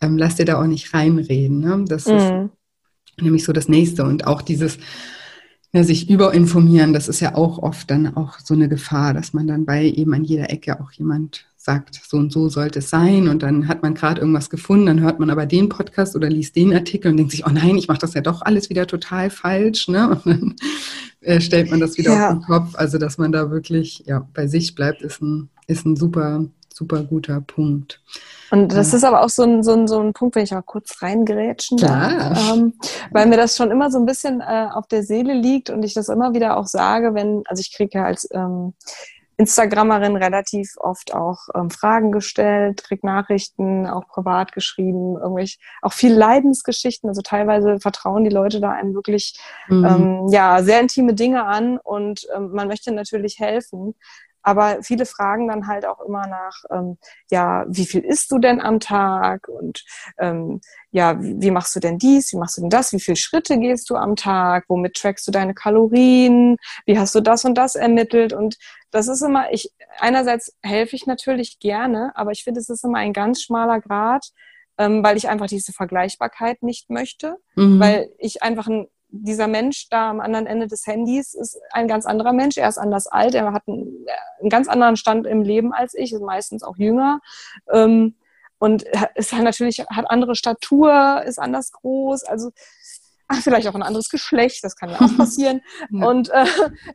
ähm, 0.00 0.16
lass 0.16 0.36
dir 0.36 0.44
da 0.44 0.60
auch 0.60 0.66
nicht 0.66 0.94
reinreden. 0.94 1.60
Ne? 1.60 1.84
Das 1.88 2.06
mhm. 2.06 2.16
ist 2.16 3.22
nämlich 3.22 3.44
so 3.44 3.52
das 3.52 3.68
Nächste 3.68 4.04
und 4.04 4.26
auch 4.26 4.42
dieses, 4.42 4.78
ja, 5.72 5.84
sich 5.84 6.08
überinformieren, 6.08 6.92
das 6.92 7.08
ist 7.08 7.20
ja 7.20 7.34
auch 7.34 7.58
oft 7.58 7.90
dann 7.90 8.16
auch 8.16 8.38
so 8.38 8.54
eine 8.54 8.68
Gefahr, 8.68 9.12
dass 9.12 9.34
man 9.34 9.46
dann 9.46 9.66
bei 9.66 9.84
eben 9.84 10.14
an 10.14 10.24
jeder 10.24 10.50
Ecke 10.50 10.80
auch 10.80 10.92
jemand 10.92 11.44
sagt, 11.68 12.00
so 12.08 12.16
und 12.16 12.32
so 12.32 12.48
sollte 12.48 12.78
es 12.78 12.88
sein 12.88 13.28
und 13.28 13.42
dann 13.42 13.68
hat 13.68 13.82
man 13.82 13.92
gerade 13.92 14.20
irgendwas 14.22 14.48
gefunden, 14.48 14.86
dann 14.86 15.00
hört 15.00 15.20
man 15.20 15.28
aber 15.28 15.44
den 15.44 15.68
Podcast 15.68 16.16
oder 16.16 16.30
liest 16.30 16.56
den 16.56 16.72
Artikel 16.72 17.10
und 17.10 17.18
denkt 17.18 17.32
sich, 17.32 17.46
oh 17.46 17.50
nein, 17.50 17.76
ich 17.76 17.88
mache 17.88 17.98
das 17.98 18.14
ja 18.14 18.22
doch 18.22 18.40
alles 18.40 18.70
wieder 18.70 18.86
total 18.86 19.28
falsch, 19.28 19.88
ne? 19.88 20.08
Und 20.08 20.26
dann 20.26 20.54
äh, 21.20 21.40
stellt 21.42 21.70
man 21.70 21.80
das 21.80 21.98
wieder 21.98 22.12
ja. 22.12 22.28
auf 22.28 22.38
den 22.38 22.42
Kopf. 22.44 22.74
Also, 22.74 22.96
dass 22.96 23.18
man 23.18 23.32
da 23.32 23.50
wirklich 23.50 24.04
ja, 24.06 24.26
bei 24.32 24.46
sich 24.46 24.74
bleibt, 24.74 25.02
ist 25.02 25.20
ein, 25.20 25.50
ist 25.66 25.84
ein 25.84 25.96
super, 25.96 26.46
super 26.78 27.02
guter 27.02 27.40
Punkt. 27.40 28.00
Und 28.50 28.72
das 28.72 28.94
ist 28.94 29.04
aber 29.04 29.22
auch 29.22 29.28
so 29.28 29.42
ein, 29.42 29.62
so 29.62 29.72
ein, 29.72 29.86
so 29.86 30.00
ein 30.00 30.12
Punkt, 30.12 30.36
wenn 30.36 30.44
ich 30.44 30.52
mal 30.52 30.62
kurz 30.62 31.02
reingerätschen 31.02 31.76
darf, 31.76 32.52
ähm, 32.52 32.74
weil 33.10 33.26
mir 33.26 33.36
das 33.36 33.56
schon 33.56 33.70
immer 33.70 33.90
so 33.90 33.98
ein 33.98 34.06
bisschen 34.06 34.40
äh, 34.40 34.68
auf 34.72 34.86
der 34.86 35.02
Seele 35.02 35.34
liegt 35.34 35.70
und 35.70 35.82
ich 35.82 35.92
das 35.92 36.08
immer 36.08 36.32
wieder 36.32 36.56
auch 36.56 36.66
sage, 36.66 37.14
wenn, 37.14 37.42
also 37.46 37.60
ich 37.60 37.74
kriege 37.74 37.98
ja 37.98 38.04
als 38.04 38.28
ähm, 38.32 38.74
Instagrammerin 39.38 40.16
relativ 40.16 40.74
oft 40.78 41.14
auch 41.14 41.38
ähm, 41.54 41.70
Fragen 41.70 42.10
gestellt, 42.10 42.82
krieg 42.82 43.04
Nachrichten, 43.04 43.86
auch 43.86 44.08
privat 44.08 44.52
geschrieben, 44.52 45.16
irgendwelche, 45.16 45.58
auch 45.80 45.92
viel 45.92 46.12
Leidensgeschichten. 46.12 47.08
Also 47.08 47.22
teilweise 47.22 47.78
vertrauen 47.78 48.24
die 48.24 48.30
Leute 48.30 48.60
da 48.60 48.72
einem 48.72 48.94
wirklich 48.94 49.38
mhm. 49.68 49.84
ähm, 49.84 50.28
ja 50.32 50.60
sehr 50.64 50.80
intime 50.80 51.14
Dinge 51.14 51.44
an 51.44 51.78
und 51.78 52.26
ähm, 52.34 52.50
man 52.50 52.66
möchte 52.66 52.90
natürlich 52.90 53.38
helfen. 53.38 53.94
Aber 54.42 54.82
viele 54.82 55.06
fragen 55.06 55.48
dann 55.48 55.66
halt 55.66 55.84
auch 55.86 56.00
immer 56.00 56.26
nach, 56.26 56.62
ähm, 56.70 56.98
ja, 57.30 57.64
wie 57.68 57.86
viel 57.86 58.02
isst 58.04 58.30
du 58.30 58.38
denn 58.38 58.60
am 58.60 58.80
Tag? 58.80 59.48
Und 59.48 59.84
ähm, 60.18 60.60
ja, 60.90 61.20
wie, 61.22 61.34
wie, 61.38 61.50
machst 61.50 61.74
du 61.76 61.80
denn 61.80 61.98
dies? 61.98 62.32
Wie 62.32 62.36
machst 62.36 62.56
du 62.56 62.62
denn 62.62 62.70
das? 62.70 62.92
Wie 62.92 63.00
viele 63.00 63.16
Schritte 63.16 63.58
gehst 63.58 63.90
du 63.90 63.96
am 63.96 64.16
Tag? 64.16 64.64
Womit 64.68 64.94
trackst 64.94 65.26
du 65.26 65.32
deine 65.32 65.54
Kalorien? 65.54 66.56
Wie 66.86 66.98
hast 66.98 67.14
du 67.14 67.20
das 67.20 67.44
und 67.44 67.56
das 67.56 67.74
ermittelt? 67.74 68.32
Und 68.32 68.56
das 68.90 69.08
ist 69.08 69.22
immer, 69.22 69.52
ich, 69.52 69.70
einerseits 69.98 70.56
helfe 70.62 70.96
ich 70.96 71.06
natürlich 71.06 71.58
gerne, 71.58 72.12
aber 72.14 72.32
ich 72.32 72.44
finde, 72.44 72.60
es 72.60 72.68
ist 72.68 72.84
immer 72.84 72.98
ein 72.98 73.12
ganz 73.12 73.42
schmaler 73.42 73.80
Grad, 73.80 74.30
ähm, 74.78 75.02
weil 75.02 75.16
ich 75.16 75.28
einfach 75.28 75.46
diese 75.46 75.72
Vergleichbarkeit 75.72 76.62
nicht 76.62 76.88
möchte, 76.88 77.36
mhm. 77.54 77.80
weil 77.80 78.10
ich 78.18 78.42
einfach 78.42 78.68
ein 78.68 78.88
dieser 79.10 79.46
Mensch 79.46 79.88
da 79.88 80.10
am 80.10 80.20
anderen 80.20 80.46
Ende 80.46 80.66
des 80.66 80.86
Handys 80.86 81.34
ist 81.34 81.58
ein 81.72 81.88
ganz 81.88 82.06
anderer 82.06 82.32
Mensch. 82.32 82.56
Er 82.56 82.68
ist 82.68 82.78
anders 82.78 83.06
alt, 83.06 83.34
er 83.34 83.52
hat 83.52 83.62
einen, 83.66 84.06
einen 84.40 84.50
ganz 84.50 84.68
anderen 84.68 84.96
Stand 84.96 85.26
im 85.26 85.42
Leben 85.42 85.72
als 85.72 85.94
ich, 85.94 86.12
ist 86.12 86.22
meistens 86.22 86.62
auch 86.62 86.76
jünger. 86.76 87.20
Ähm, 87.72 88.14
und 88.58 88.84
ist 89.14 89.32
halt 89.32 89.44
natürlich, 89.44 89.78
hat 89.78 90.10
andere 90.10 90.34
Statur, 90.34 91.22
ist 91.24 91.38
anders 91.38 91.72
groß. 91.72 92.24
Also 92.24 92.50
ach, 93.28 93.42
vielleicht 93.42 93.68
auch 93.68 93.74
ein 93.74 93.82
anderes 93.82 94.08
Geschlecht, 94.08 94.64
das 94.64 94.74
kann 94.74 94.90
ja 94.90 94.96
auch 94.96 95.16
passieren. 95.16 95.60
ja. 95.90 96.06
Und 96.06 96.30
äh, 96.30 96.46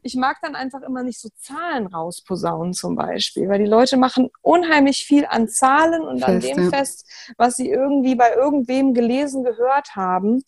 ich 0.01 0.15
mag 0.15 0.37
dann 0.41 0.55
einfach 0.55 0.81
immer 0.81 1.03
nicht 1.03 1.21
so 1.21 1.29
Zahlen 1.37 1.87
rausposaunen 1.87 2.73
zum 2.73 2.95
Beispiel, 2.95 3.47
weil 3.47 3.59
die 3.59 3.69
Leute 3.69 3.97
machen 3.97 4.29
unheimlich 4.41 5.05
viel 5.05 5.25
an 5.25 5.47
Zahlen 5.47 6.01
und 6.01 6.19
fest, 6.19 6.29
an 6.29 6.39
dem 6.39 6.63
ja. 6.65 6.69
fest, 6.69 7.07
was 7.37 7.55
sie 7.55 7.69
irgendwie 7.69 8.15
bei 8.15 8.33
irgendwem 8.33 8.93
gelesen, 8.93 9.43
gehört 9.43 9.95
haben. 9.95 10.43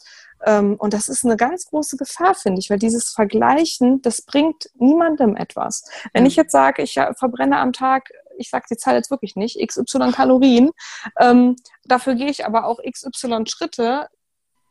Ähm, 0.46 0.76
und 0.78 0.94
das 0.94 1.10
ist 1.10 1.26
eine 1.26 1.38
ganz 1.38 1.66
große 1.66 1.98
Gefahr, 1.98 2.36
finde 2.36 2.60
ich, 2.60 2.70
weil 2.70 2.80
dieses 2.80 3.10
Vergleichen, 3.10 4.02
das 4.02 4.22
bringt 4.22 4.70
niemandem 4.76 5.36
etwas. 5.36 5.84
Wenn 6.14 6.26
ich 6.26 6.36
jetzt 6.36 6.52
sage, 6.52 6.84
ich 6.84 6.94
verbrenne 6.94 7.58
am 7.58 7.74
Tag 7.74 8.10
ich 8.38 8.50
sage 8.50 8.66
die 8.70 8.78
Zahl 8.78 8.96
jetzt 8.96 9.12
wirklich 9.12 9.36
nicht, 9.36 9.66
XY 9.66 10.12
Kalorien, 10.12 10.72
ähm, 11.20 11.56
dafür 11.86 12.16
gehe 12.16 12.30
ich 12.30 12.46
aber 12.46 12.66
auch 12.66 12.80
XY 12.84 13.46
Schritte, 13.48 14.08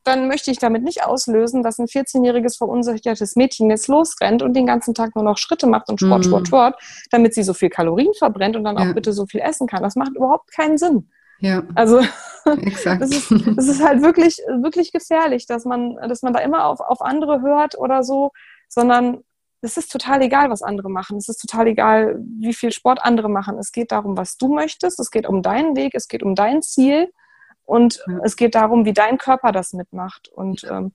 dann 0.04 0.28
möchte 0.28 0.50
ich 0.50 0.58
damit 0.58 0.82
nicht 0.82 1.04
auslösen, 1.04 1.62
dass 1.62 1.78
ein 1.78 1.86
14-jähriges 1.86 2.58
verunsichertes 2.58 3.36
Mädchen 3.36 3.70
jetzt 3.70 3.88
losrennt 3.88 4.42
und 4.42 4.52
den 4.52 4.66
ganzen 4.66 4.94
Tag 4.94 5.14
nur 5.14 5.24
noch 5.24 5.38
Schritte 5.38 5.66
macht 5.66 5.88
und 5.88 5.98
Sport, 5.98 6.24
mhm. 6.24 6.28
Sport, 6.28 6.46
Sport, 6.46 6.82
damit 7.10 7.34
sie 7.34 7.42
so 7.42 7.54
viel 7.54 7.70
Kalorien 7.70 8.12
verbrennt 8.12 8.54
und 8.54 8.64
dann 8.64 8.76
ja. 8.76 8.90
auch 8.90 8.94
bitte 8.94 9.14
so 9.14 9.26
viel 9.26 9.40
essen 9.40 9.66
kann. 9.66 9.82
Das 9.82 9.96
macht 9.96 10.14
überhaupt 10.14 10.52
keinen 10.52 10.76
Sinn. 10.76 11.10
Ja. 11.40 11.62
Also 11.74 12.00
Exakt. 12.44 13.02
Das, 13.02 13.10
ist, 13.10 13.30
das 13.30 13.68
ist 13.68 13.82
halt 13.82 14.02
wirklich, 14.02 14.36
wirklich 14.60 14.92
gefährlich, 14.92 15.46
dass 15.46 15.64
man, 15.64 15.96
dass 16.08 16.22
man 16.22 16.32
da 16.32 16.40
immer 16.40 16.66
auf, 16.66 16.80
auf 16.80 17.00
andere 17.00 17.40
hört 17.40 17.78
oder 17.78 18.02
so, 18.02 18.32
sondern 18.68 19.22
es 19.62 19.78
ist 19.78 19.90
total 19.90 20.20
egal, 20.20 20.50
was 20.50 20.62
andere 20.62 20.90
machen. 20.90 21.16
Es 21.16 21.28
ist 21.28 21.40
total 21.40 21.68
egal, 21.68 22.18
wie 22.38 22.52
viel 22.52 22.70
Sport 22.70 23.02
andere 23.02 23.30
machen. 23.30 23.56
Es 23.58 23.72
geht 23.72 23.92
darum, 23.92 24.16
was 24.16 24.36
du 24.36 24.54
möchtest. 24.54 25.00
Es 25.00 25.10
geht 25.10 25.26
um 25.26 25.40
deinen 25.40 25.74
Weg. 25.74 25.94
Es 25.94 26.06
geht 26.06 26.22
um 26.22 26.34
dein 26.34 26.60
Ziel. 26.60 27.10
Und 27.64 28.04
ja. 28.06 28.18
es 28.24 28.36
geht 28.36 28.54
darum, 28.54 28.84
wie 28.84 28.92
dein 28.92 29.16
Körper 29.16 29.52
das 29.52 29.72
mitmacht. 29.72 30.28
Und 30.28 30.64
ähm, 30.70 30.92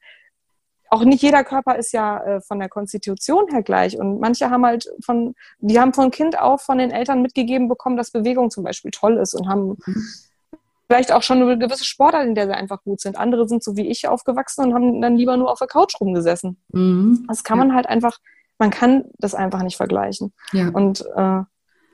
auch 0.92 1.04
nicht 1.04 1.24
jeder 1.24 1.44
Körper 1.44 1.78
ist 1.78 1.94
ja 1.94 2.24
äh, 2.24 2.42
von 2.42 2.60
der 2.60 2.70
Konstitution 2.70 3.48
her 3.50 3.64
gleich. 3.64 4.00
Und 4.00 4.20
manche 4.20 4.52
haben 4.52 4.64
halt 4.64 4.88
von, 5.04 5.34
die 5.60 5.80
haben 5.80 5.94
von 5.94 6.12
Kind 6.12 6.38
auf 6.38 6.62
von 6.62 6.78
den 6.78 6.92
Eltern 6.92 7.24
mitgegeben 7.24 7.70
bekommen, 7.70 7.98
dass 7.98 8.12
Bewegung 8.12 8.52
zum 8.52 8.64
Beispiel 8.64 8.92
toll 8.92 9.18
ist 9.18 9.34
und 9.34 9.50
haben 9.50 9.78
mhm. 9.84 10.06
Vielleicht 10.90 11.12
auch 11.12 11.22
schon 11.22 11.42
eine 11.42 11.58
gewisse 11.58 11.86
Sportart, 11.86 12.26
in 12.26 12.36
der 12.36 12.48
sie 12.48 12.54
einfach 12.54 12.82
gut 12.84 13.00
sind. 13.00 13.16
Andere 13.16 13.48
sind 13.48 13.64
so 13.64 13.78
wie 13.78 13.88
ich 13.88 14.08
aufgewachsen 14.08 14.66
und 14.66 14.74
haben 14.74 15.02
dann 15.02 15.18
lieber 15.18 15.38
nur 15.38 15.52
auf 15.52 15.60
der 15.60 15.68
Couch 15.68 15.94
rumgesessen. 16.02 16.58
Mhm. 16.70 17.26
Das 17.28 17.44
kann 17.44 17.60
man 17.60 17.76
halt 17.76 17.88
einfach, 17.88 18.18
man 18.58 18.72
kann 18.72 19.06
das 19.20 19.36
einfach 19.36 19.62
nicht 19.62 19.78
vergleichen. 19.78 20.34
Ja. 20.52 20.70
Und 20.70 21.06
äh, 21.16 21.42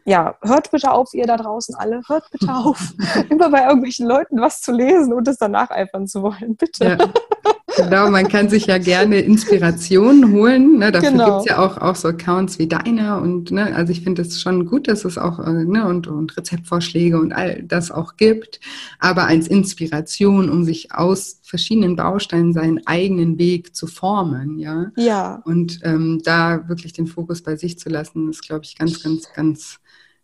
ja, 0.05 0.35
hört 0.41 0.71
bitte 0.71 0.91
auf, 0.91 1.13
ihr 1.13 1.25
da 1.25 1.35
draußen 1.35 1.75
alle, 1.75 2.03
hört 2.07 2.29
bitte 2.31 2.47
auf, 2.53 2.93
immer 3.29 3.49
bei 3.49 3.65
irgendwelchen 3.65 4.07
Leuten 4.07 4.39
was 4.39 4.61
zu 4.61 4.71
lesen 4.71 5.11
und 5.11 5.27
es 5.27 5.37
danach 5.37 5.71
eifern 5.71 6.07
zu 6.07 6.23
wollen. 6.23 6.55
Bitte. 6.55 6.97
Ja. 6.97 6.97
Genau, 7.75 8.09
man 8.09 8.27
kann 8.27 8.49
sich 8.49 8.67
ja 8.67 8.77
gerne 8.77 9.19
Inspirationen 9.19 10.31
holen. 10.31 10.79
Ne? 10.79 10.91
Dafür 10.91 11.11
genau. 11.11 11.25
gibt 11.25 11.39
es 11.39 11.45
ja 11.55 11.65
auch, 11.65 11.77
auch 11.77 11.95
so 11.95 12.09
Accounts 12.09 12.59
wie 12.59 12.67
deiner. 12.67 13.21
Und 13.21 13.51
ne, 13.51 13.75
also 13.75 13.91
ich 13.91 14.01
finde 14.01 14.21
es 14.21 14.41
schon 14.41 14.65
gut, 14.65 14.87
dass 14.87 15.05
es 15.05 15.17
auch 15.17 15.39
äh, 15.39 15.65
ne, 15.65 15.87
und, 15.87 16.07
und 16.07 16.35
Rezeptvorschläge 16.37 17.19
und 17.19 17.33
all 17.33 17.63
das 17.63 17.91
auch 17.91 18.17
gibt. 18.17 18.59
Aber 18.99 19.27
als 19.27 19.47
Inspiration, 19.47 20.49
um 20.49 20.63
sich 20.63 20.93
aus 20.93 21.39
verschiedenen 21.43 21.95
Bausteinen 21.95 22.53
seinen 22.53 22.85
eigenen 22.85 23.37
Weg 23.37 23.75
zu 23.75 23.87
formen, 23.87 24.57
ja. 24.57 24.91
Ja. 24.97 25.41
Und 25.45 25.79
ähm, 25.83 26.21
da 26.23 26.67
wirklich 26.67 26.93
den 26.93 27.07
Fokus 27.07 27.41
bei 27.41 27.55
sich 27.55 27.77
zu 27.79 27.89
lassen, 27.89 28.29
ist, 28.29 28.41
glaube 28.41 28.65
ich, 28.65 28.77
ganz, 28.77 29.01
ganz, 29.03 29.27
ganz 29.33 29.79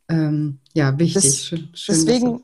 ähm, 0.10 0.60
ja, 0.74 0.98
wichtig. 1.00 1.24
Das, 1.24 1.46
schön, 1.46 1.70
deswegen, 1.88 2.42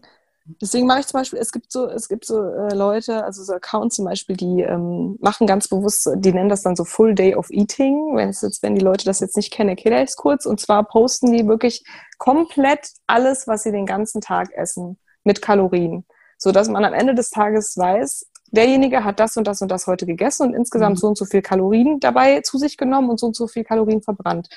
deswegen 0.61 0.87
mache 0.87 1.01
ich 1.01 1.07
zum 1.07 1.19
Beispiel, 1.19 1.39
es 1.39 1.51
gibt 1.51 1.71
so, 1.71 1.87
es 1.87 2.07
gibt 2.07 2.25
so 2.25 2.41
äh, 2.41 2.73
Leute, 2.73 3.23
also 3.23 3.43
so 3.43 3.53
Accounts 3.53 3.95
zum 3.95 4.05
Beispiel, 4.05 4.35
die 4.35 4.61
ähm, 4.61 5.17
machen 5.21 5.47
ganz 5.47 5.67
bewusst, 5.67 6.09
die 6.15 6.31
nennen 6.31 6.49
das 6.49 6.61
dann 6.61 6.75
so 6.75 6.85
Full 6.85 7.15
Day 7.15 7.35
of 7.35 7.49
Eating. 7.49 8.15
Wenn 8.15 8.29
es 8.29 8.41
jetzt, 8.41 8.63
wenn 8.63 8.75
die 8.75 8.83
Leute 8.83 9.05
das 9.05 9.19
jetzt 9.19 9.37
nicht 9.37 9.51
kennen, 9.51 9.69
erkläre 9.69 10.03
ich 10.03 10.09
es 10.09 10.15
kurz. 10.15 10.45
Und 10.45 10.59
zwar 10.59 10.83
posten 10.83 11.31
die 11.31 11.47
wirklich 11.47 11.83
komplett 12.17 12.91
alles, 13.05 13.47
was 13.47 13.63
sie 13.63 13.71
den 13.71 13.85
ganzen 13.85 14.21
Tag 14.21 14.51
essen, 14.53 14.97
mit 15.23 15.41
Kalorien. 15.41 16.05
So 16.37 16.51
dass 16.51 16.69
man 16.69 16.85
am 16.85 16.93
Ende 16.93 17.15
des 17.15 17.29
Tages 17.29 17.77
weiß, 17.77 18.27
derjenige 18.51 19.03
hat 19.03 19.19
das 19.19 19.37
und 19.37 19.47
das 19.47 19.61
und 19.61 19.69
das 19.69 19.87
heute 19.87 20.05
gegessen 20.05 20.47
und 20.47 20.53
insgesamt 20.53 20.95
mhm. 20.95 20.99
so 20.99 21.07
und 21.07 21.17
so 21.17 21.25
viel 21.25 21.41
Kalorien 21.41 21.99
dabei 21.99 22.41
zu 22.41 22.57
sich 22.57 22.77
genommen 22.77 23.09
und 23.09 23.19
so 23.19 23.27
und 23.27 23.35
so 23.35 23.47
viel 23.47 23.63
Kalorien 23.63 24.01
verbrannt. 24.01 24.49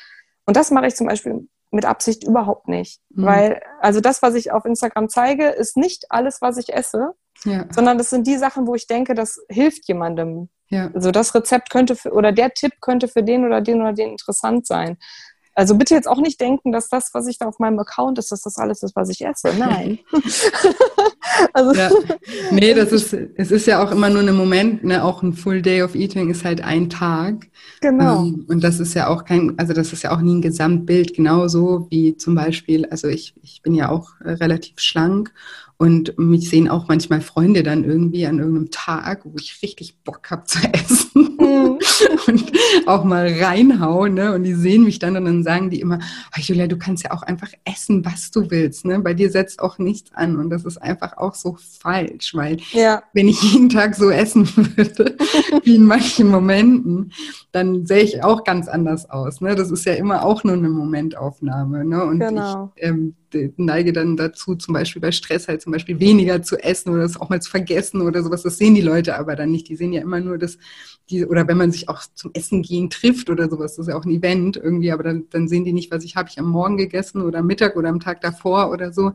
Und 0.46 0.56
das 0.56 0.70
mache 0.70 0.86
ich 0.86 0.96
zum 0.96 1.06
Beispiel 1.06 1.48
mit 1.70 1.84
Absicht 1.84 2.24
überhaupt 2.24 2.68
nicht. 2.68 3.00
Mhm. 3.10 3.24
Weil, 3.24 3.62
also 3.80 4.00
das, 4.00 4.22
was 4.22 4.34
ich 4.34 4.52
auf 4.52 4.64
Instagram 4.64 5.08
zeige, 5.08 5.48
ist 5.48 5.76
nicht 5.76 6.06
alles, 6.10 6.40
was 6.40 6.56
ich 6.56 6.72
esse, 6.72 7.14
ja. 7.44 7.66
sondern 7.70 7.98
das 7.98 8.10
sind 8.10 8.26
die 8.26 8.36
Sachen, 8.36 8.66
wo 8.66 8.74
ich 8.74 8.86
denke, 8.86 9.14
das 9.14 9.40
hilft 9.48 9.86
jemandem. 9.88 10.48
Ja. 10.68 10.90
Also 10.94 11.10
das 11.10 11.34
Rezept 11.34 11.70
könnte 11.70 11.96
für, 11.96 12.12
oder 12.12 12.32
der 12.32 12.50
Tipp 12.50 12.74
könnte 12.80 13.08
für 13.08 13.22
den 13.22 13.44
oder 13.44 13.60
den 13.60 13.80
oder 13.80 13.92
den 13.92 14.10
interessant 14.10 14.66
sein. 14.66 14.98
Also 15.60 15.74
bitte 15.74 15.94
jetzt 15.94 16.08
auch 16.08 16.22
nicht 16.22 16.40
denken, 16.40 16.72
dass 16.72 16.88
das, 16.88 17.10
was 17.12 17.26
ich 17.26 17.36
da 17.36 17.44
auf 17.44 17.58
meinem 17.58 17.78
Account 17.80 18.18
ist, 18.18 18.32
dass 18.32 18.40
das 18.40 18.56
alles 18.56 18.82
ist, 18.82 18.96
was 18.96 19.10
ich 19.10 19.22
esse. 19.22 19.52
Nein. 19.58 19.98
also 21.52 21.74
ja. 21.74 21.90
Nee, 22.50 22.72
das 22.72 22.92
ist, 22.92 23.12
es 23.12 23.50
ist 23.50 23.66
ja 23.66 23.84
auch 23.84 23.92
immer 23.92 24.08
nur 24.08 24.22
ein 24.22 24.34
Moment, 24.34 24.84
ne? 24.84 25.04
Auch 25.04 25.22
ein 25.22 25.34
Full 25.34 25.60
Day 25.60 25.82
of 25.82 25.94
Eating 25.94 26.30
ist 26.30 26.46
halt 26.46 26.64
ein 26.64 26.88
Tag. 26.88 27.48
Genau. 27.82 28.22
Ähm, 28.22 28.46
und 28.48 28.64
das 28.64 28.80
ist 28.80 28.94
ja 28.94 29.08
auch 29.08 29.26
kein, 29.26 29.58
also 29.58 29.74
das 29.74 29.92
ist 29.92 30.02
ja 30.02 30.12
auch 30.12 30.22
nie 30.22 30.36
ein 30.36 30.40
Gesamtbild, 30.40 31.12
genauso 31.12 31.88
wie 31.90 32.16
zum 32.16 32.34
Beispiel, 32.34 32.86
also 32.86 33.08
ich, 33.08 33.34
ich 33.42 33.60
bin 33.60 33.74
ja 33.74 33.90
auch 33.90 34.12
relativ 34.22 34.80
schlank 34.80 35.30
und 35.80 36.18
mich 36.18 36.50
sehen 36.50 36.68
auch 36.68 36.88
manchmal 36.88 37.22
Freunde 37.22 37.62
dann 37.62 37.84
irgendwie 37.84 38.26
an 38.26 38.38
irgendeinem 38.38 38.70
Tag, 38.70 39.22
wo 39.24 39.32
ich 39.40 39.62
richtig 39.62 39.96
Bock 40.04 40.30
habe 40.30 40.44
zu 40.44 40.58
essen 40.74 41.38
mhm. 41.40 41.78
und 42.26 42.52
auch 42.84 43.02
mal 43.02 43.26
reinhauen. 43.26 44.12
Ne? 44.12 44.34
Und 44.34 44.42
die 44.42 44.52
sehen 44.52 44.84
mich 44.84 44.98
dann 44.98 45.16
und 45.16 45.24
dann 45.24 45.42
sagen 45.42 45.70
die 45.70 45.80
immer, 45.80 45.98
oh, 46.36 46.38
Julia, 46.38 46.66
du 46.66 46.76
kannst 46.76 47.04
ja 47.04 47.12
auch 47.12 47.22
einfach 47.22 47.50
essen, 47.64 48.04
was 48.04 48.30
du 48.30 48.50
willst. 48.50 48.84
Ne? 48.84 48.98
Bei 48.98 49.14
dir 49.14 49.30
setzt 49.30 49.60
auch 49.60 49.78
nichts 49.78 50.12
an. 50.12 50.36
Und 50.36 50.50
das 50.50 50.66
ist 50.66 50.76
einfach 50.76 51.16
auch 51.16 51.34
so 51.34 51.56
falsch, 51.58 52.34
weil 52.34 52.58
ja. 52.72 53.02
wenn 53.14 53.28
ich 53.28 53.42
jeden 53.42 53.70
Tag 53.70 53.94
so 53.94 54.10
essen 54.10 54.46
würde, 54.76 55.16
wie 55.64 55.76
in 55.76 55.86
manchen 55.86 56.28
Momenten, 56.28 57.12
dann 57.52 57.86
sähe 57.86 58.02
ich 58.02 58.22
auch 58.22 58.44
ganz 58.44 58.68
anders 58.68 59.08
aus. 59.08 59.40
Ne? 59.40 59.54
Das 59.54 59.70
ist 59.70 59.86
ja 59.86 59.94
immer 59.94 60.26
auch 60.26 60.44
nur 60.44 60.52
eine 60.52 60.68
Momentaufnahme. 60.68 61.86
Ne? 61.86 62.04
Und 62.04 62.20
genau. 62.20 62.70
ich 62.76 62.84
ähm, 62.84 63.14
neige 63.56 63.92
dann 63.92 64.16
dazu, 64.16 64.54
zum 64.54 64.74
Beispiel 64.74 65.02
bei 65.02 65.12
Stress 65.12 65.48
halt 65.48 65.62
zum 65.62 65.69
Beispiel 65.70 66.00
weniger 66.00 66.42
zu 66.42 66.56
essen 66.56 66.90
oder 66.90 67.02
das 67.02 67.20
auch 67.20 67.28
mal 67.28 67.40
zu 67.40 67.50
vergessen 67.50 68.00
oder 68.00 68.22
sowas. 68.22 68.42
Das 68.42 68.58
sehen 68.58 68.74
die 68.74 68.80
Leute 68.80 69.18
aber 69.18 69.36
dann 69.36 69.50
nicht. 69.50 69.68
Die 69.68 69.76
sehen 69.76 69.92
ja 69.92 70.02
immer 70.02 70.20
nur 70.20 70.38
das, 70.38 70.58
die, 71.10 71.24
oder 71.26 71.46
wenn 71.48 71.56
man 71.56 71.72
sich 71.72 71.88
auch 71.88 72.02
zum 72.14 72.30
Essen 72.34 72.62
gehen 72.62 72.90
trifft 72.90 73.30
oder 73.30 73.48
sowas, 73.48 73.76
das 73.76 73.86
ist 73.86 73.92
ja 73.92 73.98
auch 73.98 74.04
ein 74.04 74.10
Event 74.10 74.56
irgendwie, 74.56 74.92
aber 74.92 75.02
dann, 75.02 75.24
dann 75.30 75.48
sehen 75.48 75.64
die 75.64 75.72
nicht, 75.72 75.90
was 75.90 76.04
ich 76.04 76.16
habe 76.16 76.28
ich 76.28 76.38
am 76.38 76.48
Morgen 76.48 76.76
gegessen 76.76 77.22
oder 77.22 77.40
am 77.40 77.46
Mittag 77.46 77.76
oder 77.76 77.88
am 77.88 78.00
Tag 78.00 78.20
davor 78.20 78.70
oder 78.70 78.92
so. 78.92 79.12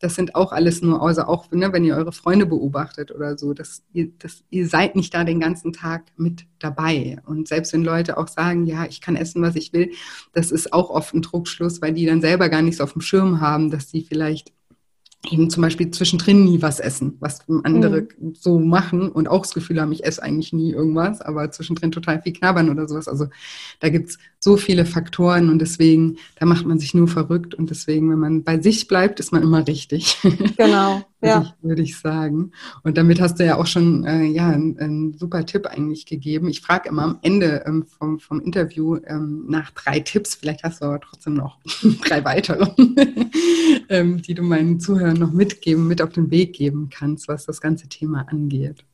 Das 0.00 0.14
sind 0.14 0.34
auch 0.34 0.52
alles 0.52 0.82
nur, 0.82 1.02
also 1.02 1.22
auch, 1.22 1.50
ne, 1.50 1.72
wenn 1.72 1.84
ihr 1.84 1.96
eure 1.96 2.12
Freunde 2.12 2.46
beobachtet 2.46 3.12
oder 3.12 3.38
so, 3.38 3.54
dass 3.54 3.82
ihr, 3.92 4.10
dass 4.18 4.44
ihr 4.50 4.68
seid 4.68 4.96
nicht 4.96 5.14
da 5.14 5.24
den 5.24 5.40
ganzen 5.40 5.72
Tag 5.72 6.04
mit 6.16 6.46
dabei. 6.58 7.18
Und 7.26 7.48
selbst 7.48 7.72
wenn 7.72 7.84
Leute 7.84 8.18
auch 8.18 8.28
sagen, 8.28 8.66
ja, 8.66 8.84
ich 8.86 9.00
kann 9.00 9.16
essen, 9.16 9.42
was 9.42 9.56
ich 9.56 9.72
will, 9.72 9.92
das 10.32 10.50
ist 10.50 10.72
auch 10.72 10.90
oft 10.90 11.14
ein 11.14 11.22
Druckschluss, 11.22 11.82
weil 11.82 11.92
die 11.92 12.06
dann 12.06 12.20
selber 12.20 12.48
gar 12.48 12.62
nichts 12.62 12.80
auf 12.80 12.92
dem 12.92 13.02
Schirm 13.02 13.40
haben, 13.40 13.70
dass 13.70 13.90
sie 13.90 14.02
vielleicht 14.02 14.52
eben 15.30 15.50
zum 15.50 15.62
Beispiel 15.62 15.90
zwischendrin 15.90 16.44
nie 16.44 16.62
was 16.62 16.80
essen, 16.80 17.16
was 17.20 17.40
andere 17.62 18.08
mhm. 18.18 18.34
so 18.34 18.58
machen 18.58 19.08
und 19.08 19.28
auch 19.28 19.42
das 19.42 19.54
Gefühl 19.54 19.80
haben, 19.80 19.92
ich 19.92 20.04
esse 20.04 20.22
eigentlich 20.22 20.52
nie 20.52 20.72
irgendwas, 20.72 21.20
aber 21.20 21.50
zwischendrin 21.50 21.92
total 21.92 22.20
viel 22.22 22.32
knabbern 22.32 22.70
oder 22.70 22.88
sowas. 22.88 23.06
Also 23.06 23.26
da 23.80 23.88
gibt's 23.88 24.18
so 24.44 24.56
viele 24.56 24.84
Faktoren 24.84 25.50
und 25.50 25.60
deswegen, 25.60 26.16
da 26.40 26.46
macht 26.46 26.66
man 26.66 26.80
sich 26.80 26.94
nur 26.94 27.06
verrückt 27.06 27.54
und 27.54 27.70
deswegen, 27.70 28.10
wenn 28.10 28.18
man 28.18 28.42
bei 28.42 28.60
sich 28.60 28.88
bleibt, 28.88 29.20
ist 29.20 29.32
man 29.32 29.42
immer 29.42 29.66
richtig. 29.66 30.18
Genau. 30.56 31.02
ja. 31.22 31.36
würde, 31.36 31.46
ich, 31.46 31.68
würde 31.68 31.82
ich 31.82 31.98
sagen. 31.98 32.52
Und 32.82 32.96
damit 32.98 33.20
hast 33.20 33.38
du 33.38 33.44
ja 33.44 33.56
auch 33.56 33.66
schon 33.66 34.04
äh, 34.04 34.24
ja, 34.24 34.48
einen, 34.48 34.78
einen 34.78 35.14
super 35.14 35.44
Tipp 35.46 35.66
eigentlich 35.66 36.06
gegeben. 36.06 36.48
Ich 36.48 36.60
frage 36.60 36.88
immer 36.88 37.02
am 37.02 37.18
Ende 37.22 37.64
ähm, 37.66 37.84
vom, 37.84 38.18
vom 38.18 38.40
Interview 38.40 38.96
ähm, 39.06 39.44
nach 39.48 39.70
drei 39.70 40.00
Tipps. 40.00 40.34
Vielleicht 40.34 40.62
hast 40.62 40.80
du 40.80 40.86
aber 40.86 41.00
trotzdem 41.00 41.34
noch 41.34 41.58
drei 42.06 42.24
weitere, 42.24 42.66
ähm, 43.88 44.22
die 44.22 44.34
du 44.34 44.42
meinen 44.42 44.80
Zuhörern 44.80 45.11
noch 45.18 45.32
mitgeben, 45.32 45.86
mit 45.86 46.02
auf 46.02 46.10
den 46.10 46.30
Weg 46.30 46.54
geben 46.54 46.90
kannst, 46.92 47.28
was 47.28 47.46
das 47.46 47.60
ganze 47.60 47.88
Thema 47.88 48.26
angeht. 48.28 48.84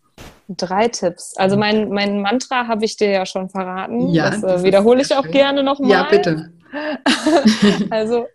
Drei 0.48 0.88
Tipps. 0.88 1.36
Also 1.36 1.56
mein, 1.56 1.90
mein 1.90 2.22
Mantra 2.22 2.66
habe 2.66 2.84
ich 2.84 2.96
dir 2.96 3.10
ja 3.10 3.26
schon 3.26 3.50
verraten. 3.50 4.08
Ja, 4.08 4.30
das, 4.30 4.42
äh, 4.42 4.46
das 4.46 4.62
wiederhole 4.62 5.02
ich 5.02 5.14
auch 5.14 5.24
schön. 5.24 5.32
gerne 5.32 5.62
nochmal. 5.62 5.90
Ja, 5.90 6.08
bitte. 6.10 6.52
also 7.90 8.26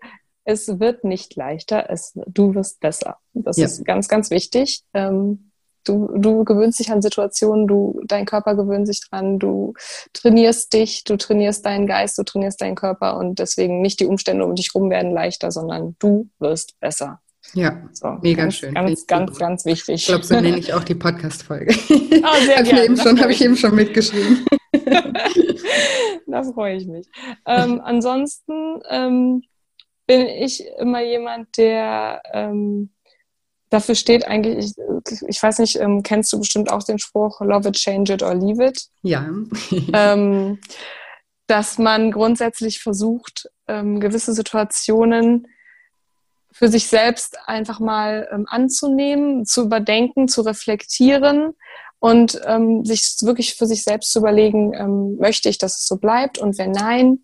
es 0.45 0.79
wird 0.79 1.03
nicht 1.03 1.35
leichter, 1.35 1.89
es, 1.89 2.13
du 2.27 2.53
wirst 2.53 2.79
besser. 2.79 3.17
Das 3.33 3.57
ja. 3.57 3.65
ist 3.65 3.85
ganz, 3.85 4.07
ganz 4.07 4.29
wichtig. 4.29 4.83
Ähm, 4.93 5.51
du, 5.85 6.09
du 6.15 6.43
gewöhnst 6.43 6.79
dich 6.79 6.91
an 6.91 7.01
Situationen, 7.01 7.67
du, 7.67 8.01
dein 8.05 8.25
Körper 8.25 8.55
gewöhnt 8.55 8.87
sich 8.87 9.01
dran, 9.09 9.39
du 9.39 9.73
trainierst 10.13 10.73
dich, 10.73 11.03
du 11.03 11.17
trainierst 11.17 11.65
deinen 11.65 11.87
Geist, 11.87 12.17
du 12.17 12.23
trainierst 12.23 12.61
deinen 12.61 12.75
Körper 12.75 13.17
und 13.17 13.39
deswegen 13.39 13.81
nicht 13.81 13.99
die 13.99 14.05
Umstände 14.05 14.45
um 14.45 14.55
dich 14.55 14.73
rum 14.75 14.89
werden 14.89 15.11
leichter, 15.11 15.51
sondern 15.51 15.95
du 15.99 16.29
wirst 16.39 16.79
besser. 16.79 17.21
Ja, 17.53 17.83
so, 17.91 18.17
mega 18.21 18.43
ganz, 18.43 18.55
schön. 18.55 18.73
Ganz, 18.73 19.05
ganz, 19.05 19.37
ganz 19.37 19.65
wichtig. 19.65 19.95
Ich 19.95 20.05
glaube, 20.07 20.23
so 20.23 20.35
nenne 20.39 20.57
ich 20.57 20.73
auch 20.73 20.83
die 20.83 20.95
Podcast-Folge. 20.95 21.75
Oh, 21.89 21.95
sehr 22.45 22.57
Habe 22.57 22.67
ich, 22.67 22.73
eben 22.73 22.97
schon, 22.97 23.19
hab 23.19 23.29
ich 23.29 23.43
eben 23.43 23.55
schon 23.55 23.75
mitgeschrieben. 23.75 24.45
da 26.27 26.43
freue 26.43 26.77
ich 26.77 26.87
mich. 26.87 27.07
Ähm, 27.45 27.81
ansonsten 27.83 28.81
ähm, 28.89 29.43
bin 30.07 30.27
ich 30.27 30.65
immer 30.79 31.03
jemand, 31.03 31.57
der 31.57 32.23
ähm, 32.33 32.91
dafür 33.69 33.95
steht 33.95 34.27
eigentlich, 34.27 34.73
ich, 35.09 35.21
ich 35.27 35.43
weiß 35.43 35.59
nicht, 35.59 35.79
ähm, 35.79 36.01
kennst 36.01 36.33
du 36.33 36.39
bestimmt 36.39 36.71
auch 36.71 36.83
den 36.83 36.99
Spruch, 36.99 37.41
love 37.41 37.67
it, 37.67 37.75
change 37.75 38.13
it 38.13 38.23
or 38.23 38.33
leave 38.33 38.63
it? 38.63 38.87
Ja. 39.01 39.29
ähm, 39.93 40.59
dass 41.47 41.77
man 41.77 42.11
grundsätzlich 42.11 42.79
versucht, 42.81 43.49
ähm, 43.67 43.99
gewisse 43.99 44.33
Situationen 44.33 45.47
für 46.63 46.69
sich 46.69 46.87
selbst 46.87 47.37
einfach 47.45 47.81
mal 47.81 48.25
ähm, 48.31 48.45
anzunehmen, 48.47 49.45
zu 49.45 49.63
überdenken, 49.63 50.29
zu 50.29 50.43
reflektieren 50.43 51.57
und 51.99 52.39
ähm, 52.45 52.85
sich 52.85 53.17
wirklich 53.21 53.55
für 53.55 53.65
sich 53.65 53.83
selbst 53.83 54.13
zu 54.13 54.19
überlegen, 54.19 54.73
ähm, 54.73 55.17
möchte 55.17 55.49
ich, 55.49 55.57
dass 55.57 55.79
es 55.79 55.85
so 55.85 55.97
bleibt 55.97 56.37
und 56.37 56.57
wenn 56.57 56.71
nein, 56.71 57.19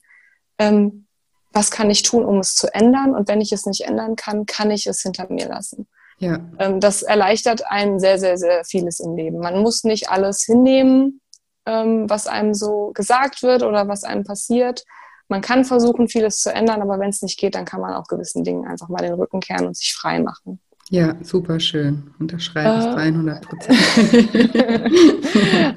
ähm, 0.58 1.06
was 1.54 1.72
kann 1.72 1.90
ich 1.90 2.04
tun, 2.04 2.26
um 2.26 2.40
es 2.40 2.54
zu 2.54 2.68
ändern 2.74 3.16
und 3.16 3.30
wenn 3.30 3.40
ich 3.40 3.54
es 3.54 3.66
nicht 3.66 3.86
ändern 3.86 4.18
kann, 4.18 4.46
kann 4.46 4.72
ich 4.72 4.88
es 4.88 5.04
hinter 5.04 5.32
mir 5.32 5.48
lassen. 5.48 5.88
Ja. 6.18 6.42
Ähm, 6.60 6.82
das 6.82 7.02
erleichtert 7.02 7.66
einen 7.66 8.02
sehr, 8.02 8.20
sehr, 8.20 8.38
sehr 8.38 8.66
vieles 8.66 9.00
im 9.00 9.16
Leben. 9.16 9.40
Man 9.40 9.62
muss 9.62 9.86
nicht 9.86 10.10
alles 10.10 10.44
hinnehmen, 10.44 11.22
ähm, 11.66 12.10
was 12.10 12.28
einem 12.28 12.54
so 12.54 12.92
gesagt 12.94 13.42
wird 13.42 13.64
oder 13.64 13.88
was 13.88 14.04
einem 14.04 14.26
passiert. 14.26 14.84
Man 15.30 15.42
kann 15.42 15.64
versuchen, 15.64 16.10
vieles 16.10 16.42
zu 16.42 16.54
ändern, 16.54 16.82
aber 16.82 17.00
wenn 17.00 17.10
es 17.10 17.22
nicht 17.22 17.40
geht, 17.40 17.56
dann 17.56 17.66
kann 17.66 17.82
man 17.82 17.94
auch 17.94 18.08
gewissen 18.08 18.44
Dingen 18.44 18.68
einfach 18.68 18.90
mal 18.90 18.98
den 18.98 19.14
Rücken 19.14 19.40
kehren 19.40 19.68
und 19.68 19.78
sich 19.78 19.94
frei 19.94 20.20
machen. 20.20 20.60
Ja, 20.90 21.16
super 21.22 21.60
schön. 21.60 22.12
Unterschreibe 22.20 22.80
ich 22.80 22.86
äh, 22.86 23.10
100 23.10 23.46
Prozent. 23.48 23.78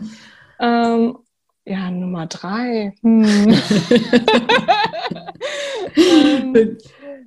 ähm, 0.59 1.19
ja, 1.65 1.91
Nummer 1.91 2.27
drei. 2.27 2.95
Hm. 3.03 3.25
ähm, 5.97 6.79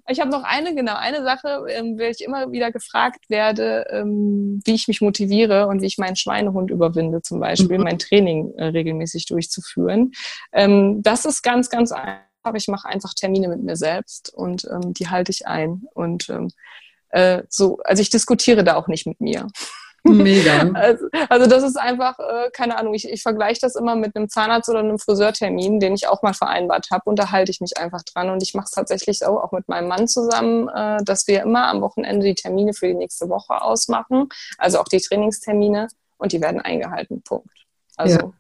ich 0.08 0.20
habe 0.20 0.30
noch 0.30 0.44
eine, 0.44 0.76
genau, 0.76 0.96
eine 0.96 1.24
Sache, 1.24 1.66
ähm, 1.70 1.98
weil 1.98 2.12
ich 2.12 2.24
immer 2.24 2.52
wieder 2.52 2.72
gefragt 2.72 3.30
werde, 3.30 3.86
ähm, 3.90 4.62
wie 4.64 4.76
ich 4.76 4.88
mich 4.88 5.02
motiviere 5.02 5.68
und 5.68 5.82
wie 5.82 5.88
ich 5.88 5.98
meinen 5.98 6.16
Schweinehund 6.16 6.70
überwinde, 6.70 7.22
zum 7.22 7.40
Beispiel, 7.40 7.78
mhm. 7.78 7.84
mein 7.84 8.00
Training 8.00 8.54
äh, 8.56 8.66
regelmäßig 8.66 9.26
durchzuführen. 9.26 10.12
Ähm, 10.54 11.02
das 11.02 11.26
ist 11.26 11.42
ganz, 11.42 11.70
ganz 11.70 11.92
einfach. 11.92 12.24
Ich 12.54 12.68
mache 12.68 12.88
einfach 12.88 13.14
Termine 13.16 13.48
mit 13.48 13.64
mir 13.64 13.76
selbst 13.76 14.32
und 14.34 14.66
ähm, 14.72 14.94
die 14.94 15.10
halte 15.10 15.32
ich 15.32 15.48
ein. 15.48 15.84
Und 15.94 16.30
ähm, 16.30 16.52
äh, 17.10 17.44
so, 17.50 17.80
also 17.84 18.02
ich 18.02 18.12
diskutiere 18.12 18.64
da 18.64 18.76
auch 18.76 18.88
nicht 18.88 19.08
mit 19.08 19.20
mir. 19.20 19.48
Mega. 20.06 20.72
Also, 20.76 21.06
also 21.30 21.50
das 21.50 21.64
ist 21.64 21.78
einfach, 21.78 22.20
äh, 22.20 22.50
keine 22.52 22.78
Ahnung, 22.78 22.94
ich, 22.94 23.10
ich 23.10 23.24
vergleiche 23.24 23.60
das 23.62 23.76
immer 23.76 23.96
mit 23.96 24.16
einem 24.16 24.30
Zahnarzt 24.30 24.70
oder 24.70 24.80
einem 24.80 25.00
Friseurtermin, 25.00 25.80
den 25.80 25.94
ich 25.94 26.08
auch 26.08 26.22
mal 26.22 26.34
vereinbart 26.34 26.88
habe 26.92 27.10
und 27.10 27.18
da 27.18 27.32
halte 27.32 27.52
ich 27.52 27.62
mich 27.62 27.78
einfach 27.78 28.04
dran. 28.04 28.30
Und 28.30 28.44
ich 28.44 28.54
mache 28.54 28.66
es 28.66 28.72
tatsächlich 28.72 29.26
auch, 29.26 29.42
auch 29.42 29.52
mit 29.52 29.68
meinem 29.68 29.88
Mann 29.88 30.08
zusammen, 30.08 30.68
äh, 30.70 31.04
dass 31.04 31.28
wir 31.28 31.42
immer 31.42 31.68
am 31.68 31.82
Wochenende 31.82 32.26
die 32.26 32.36
Termine 32.36 32.74
für 32.74 32.88
die 32.88 32.94
nächste 32.94 33.30
Woche 33.30 33.62
ausmachen, 33.62 34.30
also 34.58 34.80
auch 34.80 34.88
die 34.88 35.00
Trainingstermine 35.00 35.88
und 36.18 36.32
die 36.32 36.42
werden 36.42 36.62
eingehalten. 36.62 37.22
Punkt. 37.24 37.50
Also 37.98 38.18
ja. 38.20 38.32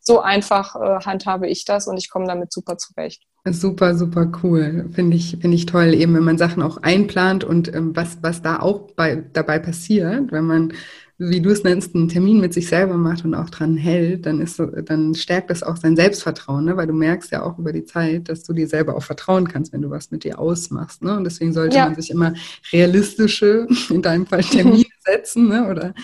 so 0.00 0.20
einfach 0.20 0.76
äh, 0.76 1.04
handhabe 1.04 1.48
ich 1.48 1.64
das 1.64 1.86
und 1.86 1.98
ich 1.98 2.10
komme 2.10 2.26
damit 2.26 2.52
super 2.52 2.78
zurecht. 2.78 3.22
Super, 3.44 3.96
super 3.96 4.30
cool. 4.42 4.88
Finde 4.92 5.16
ich, 5.16 5.38
finde 5.40 5.56
ich 5.56 5.66
toll, 5.66 5.94
eben 5.94 6.14
wenn 6.14 6.22
man 6.22 6.38
Sachen 6.38 6.62
auch 6.62 6.76
einplant 6.76 7.42
und 7.42 7.74
ähm, 7.74 7.94
was, 7.96 8.18
was 8.22 8.40
da 8.40 8.60
auch 8.60 8.92
bei, 8.92 9.24
dabei 9.32 9.58
passiert, 9.58 10.30
wenn 10.30 10.44
man 10.44 10.72
wie 11.18 11.40
du 11.40 11.50
es 11.50 11.62
nennst, 11.62 11.94
einen 11.94 12.08
Termin 12.08 12.40
mit 12.40 12.52
sich 12.54 12.68
selber 12.68 12.96
macht 12.96 13.24
und 13.24 13.34
auch 13.34 13.50
dran 13.50 13.76
hält, 13.76 14.26
dann 14.26 14.40
ist 14.40 14.60
dann 14.86 15.14
stärkt 15.14 15.50
das 15.50 15.62
auch 15.62 15.76
sein 15.76 15.94
Selbstvertrauen, 15.94 16.64
ne? 16.64 16.76
weil 16.76 16.86
du 16.86 16.94
merkst 16.94 17.30
ja 17.30 17.42
auch 17.42 17.58
über 17.58 17.72
die 17.72 17.84
Zeit, 17.84 18.28
dass 18.28 18.42
du 18.44 18.52
dir 18.52 18.66
selber 18.66 18.96
auch 18.96 19.02
vertrauen 19.02 19.46
kannst, 19.46 19.72
wenn 19.72 19.82
du 19.82 19.90
was 19.90 20.10
mit 20.10 20.24
dir 20.24 20.38
ausmachst. 20.38 21.02
Ne? 21.02 21.16
Und 21.16 21.24
deswegen 21.24 21.52
sollte 21.52 21.76
ja. 21.76 21.86
man 21.86 21.94
sich 21.94 22.10
immer 22.10 22.34
realistische, 22.72 23.66
in 23.90 24.02
deinem 24.02 24.26
Fall 24.26 24.42
Termine 24.42 24.84
setzen 25.04 25.48
ne? 25.48 25.68
oder 25.68 25.94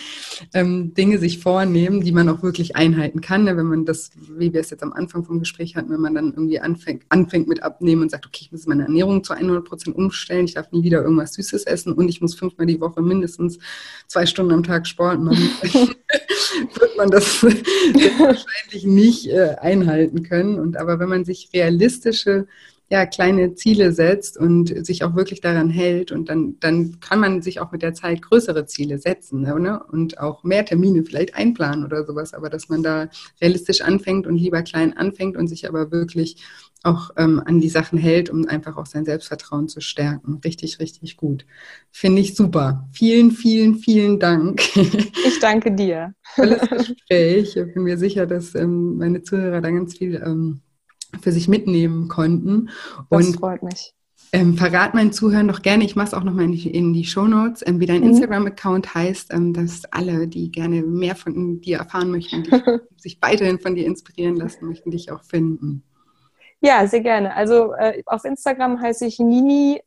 ähm, 0.54 0.94
Dinge 0.94 1.18
sich 1.18 1.38
vornehmen, 1.38 2.02
die 2.02 2.12
man 2.12 2.28
auch 2.28 2.42
wirklich 2.42 2.76
einhalten 2.76 3.20
kann. 3.20 3.44
Ne? 3.44 3.56
Wenn 3.56 3.66
man 3.66 3.84
das, 3.84 4.10
wie 4.38 4.52
wir 4.52 4.60
es 4.60 4.70
jetzt 4.70 4.82
am 4.82 4.92
Anfang 4.92 5.24
vom 5.24 5.38
Gespräch 5.38 5.76
hatten, 5.76 5.90
wenn 5.90 6.00
man 6.00 6.14
dann 6.14 6.32
irgendwie 6.32 6.60
anfängt, 6.60 7.04
anfängt 7.08 7.48
mit 7.48 7.62
Abnehmen 7.62 8.02
und 8.02 8.10
sagt, 8.10 8.26
okay, 8.26 8.40
ich 8.42 8.52
muss 8.52 8.66
meine 8.66 8.84
Ernährung 8.84 9.24
zu 9.24 9.32
100 9.32 9.64
Prozent 9.64 9.96
umstellen, 9.96 10.44
ich 10.44 10.54
darf 10.54 10.70
nie 10.70 10.82
wieder 10.82 11.02
irgendwas 11.02 11.34
Süßes 11.34 11.64
essen 11.64 11.92
und 11.92 12.08
ich 12.08 12.20
muss 12.20 12.34
fünfmal 12.34 12.66
die 12.66 12.80
Woche 12.80 13.02
mindestens 13.02 13.58
zwei 14.06 14.26
Stunden 14.26 14.52
am 14.52 14.62
Tag 14.62 14.86
Sport 14.98 15.20
machen, 15.20 15.48
wird 15.62 16.96
man 16.96 17.08
das 17.08 17.40
wahrscheinlich 17.44 18.84
nicht 18.84 19.28
äh, 19.28 19.54
einhalten 19.60 20.24
können. 20.24 20.58
Und 20.58 20.76
aber 20.76 20.98
wenn 20.98 21.08
man 21.08 21.24
sich 21.24 21.50
realistische 21.54 22.48
ja, 22.90 23.06
kleine 23.06 23.54
Ziele 23.54 23.92
setzt 23.92 24.38
und 24.38 24.84
sich 24.84 25.04
auch 25.04 25.14
wirklich 25.14 25.40
daran 25.40 25.68
hält 25.68 26.10
und 26.10 26.30
dann, 26.30 26.56
dann 26.58 26.98
kann 27.00 27.20
man 27.20 27.42
sich 27.42 27.60
auch 27.60 27.70
mit 27.70 27.82
der 27.82 27.92
Zeit 27.92 28.22
größere 28.22 28.64
Ziele 28.66 28.98
setzen 28.98 29.42
ne? 29.42 29.80
und 29.92 30.18
auch 30.18 30.42
mehr 30.42 30.64
Termine 30.64 31.04
vielleicht 31.04 31.34
einplanen 31.34 31.84
oder 31.84 32.04
sowas, 32.06 32.32
aber 32.32 32.48
dass 32.48 32.70
man 32.70 32.82
da 32.82 33.08
realistisch 33.42 33.82
anfängt 33.82 34.26
und 34.26 34.38
lieber 34.38 34.62
klein 34.62 34.96
anfängt 34.96 35.36
und 35.36 35.48
sich 35.48 35.68
aber 35.68 35.92
wirklich 35.92 36.38
auch 36.84 37.10
ähm, 37.16 37.42
an 37.44 37.60
die 37.60 37.68
Sachen 37.68 37.98
hält, 37.98 38.30
um 38.30 38.46
einfach 38.46 38.76
auch 38.76 38.86
sein 38.86 39.04
Selbstvertrauen 39.04 39.68
zu 39.68 39.80
stärken. 39.80 40.40
Richtig, 40.44 40.78
richtig 40.78 41.16
gut. 41.16 41.44
Finde 41.90 42.20
ich 42.20 42.34
super. 42.34 42.88
Vielen, 42.92 43.30
vielen, 43.32 43.76
vielen 43.76 44.18
Dank. 44.18 44.62
Ich 44.76 45.40
danke 45.40 45.72
dir. 45.72 46.14
Tolles 46.36 46.60
Gespräch. 46.70 47.56
Ich 47.56 47.74
bin 47.74 47.82
mir 47.82 47.98
sicher, 47.98 48.26
dass 48.26 48.54
ähm, 48.54 48.96
meine 48.96 49.22
Zuhörer 49.22 49.60
da 49.60 49.70
ganz 49.70 49.98
viel 49.98 50.22
ähm, 50.24 50.60
für 51.20 51.32
sich 51.32 51.48
mitnehmen 51.48 52.08
konnten. 52.08 52.70
Das 53.10 53.26
und 53.26 53.36
freut 53.36 53.62
mich. 53.62 53.94
Ähm, 54.30 54.58
verrat 54.58 54.92
meinen 54.92 55.12
Zuhörern 55.12 55.48
doch 55.48 55.62
gerne, 55.62 55.84
ich 55.84 55.96
mache 55.96 56.08
es 56.08 56.14
auch 56.14 56.22
nochmal 56.22 56.44
in 56.44 56.52
die, 56.52 56.70
in 56.70 56.92
die 56.92 57.04
Shownotes, 57.04 57.66
ähm, 57.66 57.80
wie 57.80 57.86
dein 57.86 58.02
mhm. 58.02 58.08
Instagram-Account 58.08 58.94
heißt, 58.94 59.32
ähm, 59.32 59.54
dass 59.54 59.86
alle, 59.86 60.28
die 60.28 60.50
gerne 60.50 60.82
mehr 60.82 61.16
von 61.16 61.60
dir 61.62 61.78
erfahren 61.78 62.10
möchten, 62.10 62.44
sich 62.96 63.18
weiterhin 63.22 63.58
von 63.58 63.74
dir 63.74 63.86
inspirieren 63.86 64.36
lassen 64.36 64.66
möchten, 64.66 64.90
dich 64.90 65.10
auch 65.10 65.24
finden. 65.24 65.82
Ja, 66.60 66.86
sehr 66.88 67.00
gerne. 67.00 67.36
Also 67.36 67.72
äh, 67.74 68.02
auf 68.06 68.24
Instagram 68.24 68.80
heiße 68.80 69.06
ich 69.06 69.20
nini.likes, 69.20 69.84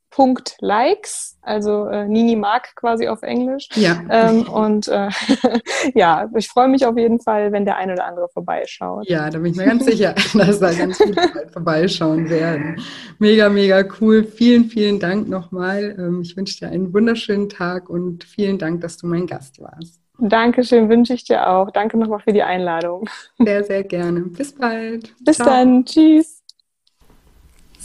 also 1.41 1.88
äh, 1.88 2.07
Nini 2.07 2.38
mag 2.38 2.74
quasi 2.76 3.09
auf 3.09 3.24
Englisch. 3.24 3.67
Ja. 3.76 4.01
Ähm, 4.09 4.47
und 4.47 4.88
äh, 4.88 5.09
ja, 5.93 6.30
ich 6.36 6.47
freue 6.47 6.69
mich 6.69 6.86
auf 6.86 6.97
jeden 6.97 7.19
Fall, 7.19 7.51
wenn 7.51 7.65
der 7.65 7.76
eine 7.76 7.91
oder 7.93 8.05
andere 8.05 8.30
vorbeischaut. 8.30 9.09
Ja, 9.09 9.30
da 9.30 9.39
bin 9.39 9.51
ich 9.51 9.57
mir 9.57 9.65
ganz 9.65 9.84
sicher, 9.84 10.15
dass 10.34 10.59
da 10.59 10.72
ganz 10.72 10.97
viele 10.97 11.30
vorbeischauen 11.51 12.30
werden. 12.30 12.82
Mega, 13.19 13.49
mega 13.49 13.84
cool. 13.99 14.24
Vielen, 14.24 14.65
vielen 14.65 15.01
Dank 15.01 15.28
nochmal. 15.28 15.95
Ähm, 15.99 16.22
ich 16.22 16.38
wünsche 16.38 16.57
dir 16.59 16.69
einen 16.69 16.93
wunderschönen 16.93 17.49
Tag 17.49 17.89
und 17.89 18.24
vielen 18.24 18.57
Dank, 18.59 18.80
dass 18.80 18.95
du 18.97 19.07
mein 19.07 19.28
Gast 19.28 19.59
warst. 19.59 19.99
Dankeschön, 20.19 20.88
wünsche 20.88 21.15
ich 21.15 21.26
dir 21.26 21.49
auch. 21.49 21.72
Danke 21.72 21.97
nochmal 21.97 22.19
für 22.19 22.32
die 22.32 22.43
Einladung. 22.43 23.09
Sehr, 23.39 23.63
sehr 23.63 23.84
gerne. 23.84 24.22
Bis 24.22 24.53
bald. 24.53 25.13
Bis 25.26 25.38
Ciao. 25.38 25.49
dann. 25.49 25.84
Tschüss. 25.84 26.41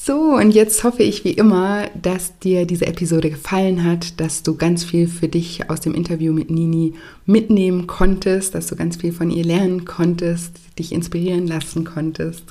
So, 0.06 0.36
und 0.36 0.52
jetzt 0.52 0.84
hoffe 0.84 1.02
ich 1.02 1.24
wie 1.24 1.32
immer, 1.32 1.88
dass 2.00 2.38
dir 2.38 2.64
diese 2.64 2.86
Episode 2.86 3.28
gefallen 3.28 3.82
hat, 3.82 4.20
dass 4.20 4.44
du 4.44 4.54
ganz 4.54 4.84
viel 4.84 5.08
für 5.08 5.26
dich 5.26 5.68
aus 5.68 5.80
dem 5.80 5.94
Interview 5.94 6.32
mit 6.32 6.48
Nini 6.48 6.94
mitnehmen 7.24 7.88
konntest, 7.88 8.54
dass 8.54 8.68
du 8.68 8.76
ganz 8.76 8.98
viel 8.98 9.10
von 9.10 9.32
ihr 9.32 9.44
lernen 9.44 9.84
konntest, 9.84 10.60
dich 10.78 10.92
inspirieren 10.92 11.48
lassen 11.48 11.84
konntest. 11.84 12.44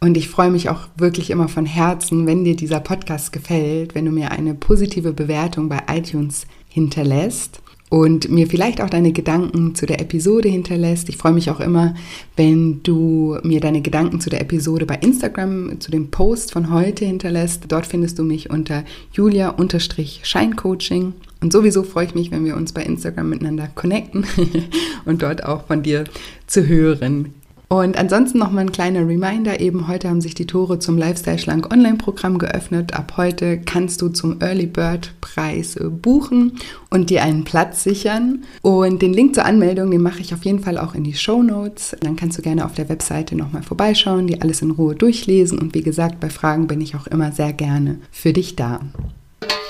Und 0.00 0.16
ich 0.16 0.30
freue 0.30 0.50
mich 0.50 0.70
auch 0.70 0.88
wirklich 0.96 1.28
immer 1.28 1.48
von 1.48 1.66
Herzen, 1.66 2.26
wenn 2.26 2.42
dir 2.42 2.56
dieser 2.56 2.80
Podcast 2.80 3.34
gefällt, 3.34 3.94
wenn 3.94 4.06
du 4.06 4.10
mir 4.10 4.30
eine 4.30 4.54
positive 4.54 5.12
Bewertung 5.12 5.68
bei 5.68 5.82
iTunes 5.90 6.46
hinterlässt 6.70 7.60
und 7.90 8.30
mir 8.30 8.46
vielleicht 8.46 8.80
auch 8.80 8.90
deine 8.90 9.12
Gedanken 9.12 9.74
zu 9.74 9.86
der 9.86 10.00
Episode 10.00 10.48
hinterlässt. 10.48 11.08
Ich 11.08 11.16
freue 11.16 11.32
mich 11.32 11.50
auch 11.50 11.60
immer, 11.60 11.94
wenn 12.36 12.82
du 12.82 13.38
mir 13.42 13.60
deine 13.60 13.82
Gedanken 13.82 14.20
zu 14.20 14.30
der 14.30 14.40
Episode 14.40 14.86
bei 14.86 14.96
Instagram, 14.96 15.80
zu 15.80 15.90
dem 15.90 16.10
Post 16.10 16.52
von 16.52 16.72
heute 16.72 17.04
hinterlässt. 17.04 17.64
Dort 17.68 17.86
findest 17.86 18.18
du 18.18 18.24
mich 18.24 18.50
unter 18.50 18.84
julia-scheincoaching. 19.12 21.12
Und 21.40 21.52
sowieso 21.52 21.82
freue 21.82 22.06
ich 22.06 22.14
mich, 22.14 22.30
wenn 22.30 22.44
wir 22.44 22.56
uns 22.56 22.72
bei 22.72 22.82
Instagram 22.82 23.28
miteinander 23.28 23.68
connecten 23.74 24.24
und 25.04 25.22
dort 25.22 25.44
auch 25.44 25.66
von 25.66 25.82
dir 25.82 26.04
zu 26.46 26.66
hören 26.66 27.34
und 27.80 27.96
ansonsten 27.96 28.38
nochmal 28.38 28.64
ein 28.64 28.72
kleiner 28.72 29.00
Reminder, 29.00 29.58
eben 29.60 29.88
heute 29.88 30.08
haben 30.08 30.20
sich 30.20 30.34
die 30.34 30.46
Tore 30.46 30.78
zum 30.78 30.98
Lifestyle 30.98 31.38
Schlank 31.38 31.72
Online-Programm 31.72 32.38
geöffnet. 32.38 32.94
Ab 32.94 33.14
heute 33.16 33.58
kannst 33.58 34.02
du 34.02 34.08
zum 34.10 34.40
Early 34.40 34.66
Bird 34.66 35.12
Preis 35.20 35.76
äh, 35.76 35.88
buchen 35.88 36.58
und 36.90 37.10
dir 37.10 37.22
einen 37.22 37.44
Platz 37.44 37.82
sichern. 37.82 38.44
Und 38.62 39.02
den 39.02 39.12
Link 39.12 39.34
zur 39.34 39.44
Anmeldung, 39.44 39.90
den 39.90 40.02
mache 40.02 40.20
ich 40.20 40.34
auf 40.34 40.44
jeden 40.44 40.60
Fall 40.60 40.78
auch 40.78 40.94
in 40.94 41.04
die 41.04 41.14
Show 41.14 41.42
Notes. 41.42 41.96
Dann 42.00 42.16
kannst 42.16 42.36
du 42.38 42.42
gerne 42.42 42.64
auf 42.64 42.74
der 42.74 42.88
Webseite 42.88 43.34
nochmal 43.34 43.62
vorbeischauen, 43.62 44.26
dir 44.26 44.42
alles 44.42 44.60
in 44.62 44.70
Ruhe 44.70 44.94
durchlesen. 44.94 45.58
Und 45.58 45.74
wie 45.74 45.82
gesagt, 45.82 46.20
bei 46.20 46.30
Fragen 46.30 46.66
bin 46.66 46.80
ich 46.80 46.94
auch 46.96 47.06
immer 47.06 47.32
sehr 47.32 47.52
gerne 47.52 47.98
für 48.10 48.32
dich 48.32 48.56
da. 48.56 48.80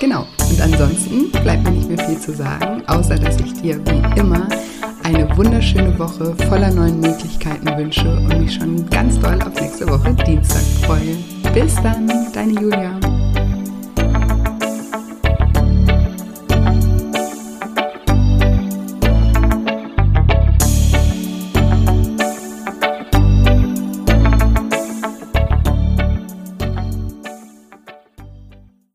Genau, 0.00 0.26
und 0.50 0.60
ansonsten 0.60 1.30
bleibt 1.30 1.64
mir 1.64 1.70
nicht 1.70 1.88
mehr 1.88 1.98
viel 1.98 2.18
zu 2.18 2.32
sagen, 2.32 2.82
außer 2.86 3.14
dass 3.14 3.38
ich 3.40 3.52
dir 3.54 3.80
wie 3.86 4.20
immer 4.20 4.48
eine 5.04 5.36
wunderschöne 5.36 5.96
Woche 5.98 6.34
voller 6.48 6.70
neuen 6.70 7.00
Möglichkeiten 7.00 7.66
wünsche 7.76 8.08
und 8.08 8.40
mich 8.40 8.54
schon 8.54 8.88
ganz 8.90 9.20
doll 9.20 9.38
auf 9.42 9.54
nächste 9.60 9.88
Woche 9.88 10.14
Dienstag 10.26 10.62
freue. 10.86 11.16
Bis 11.52 11.74
dann, 11.76 12.10
deine 12.32 12.52
Julia. 12.52 12.98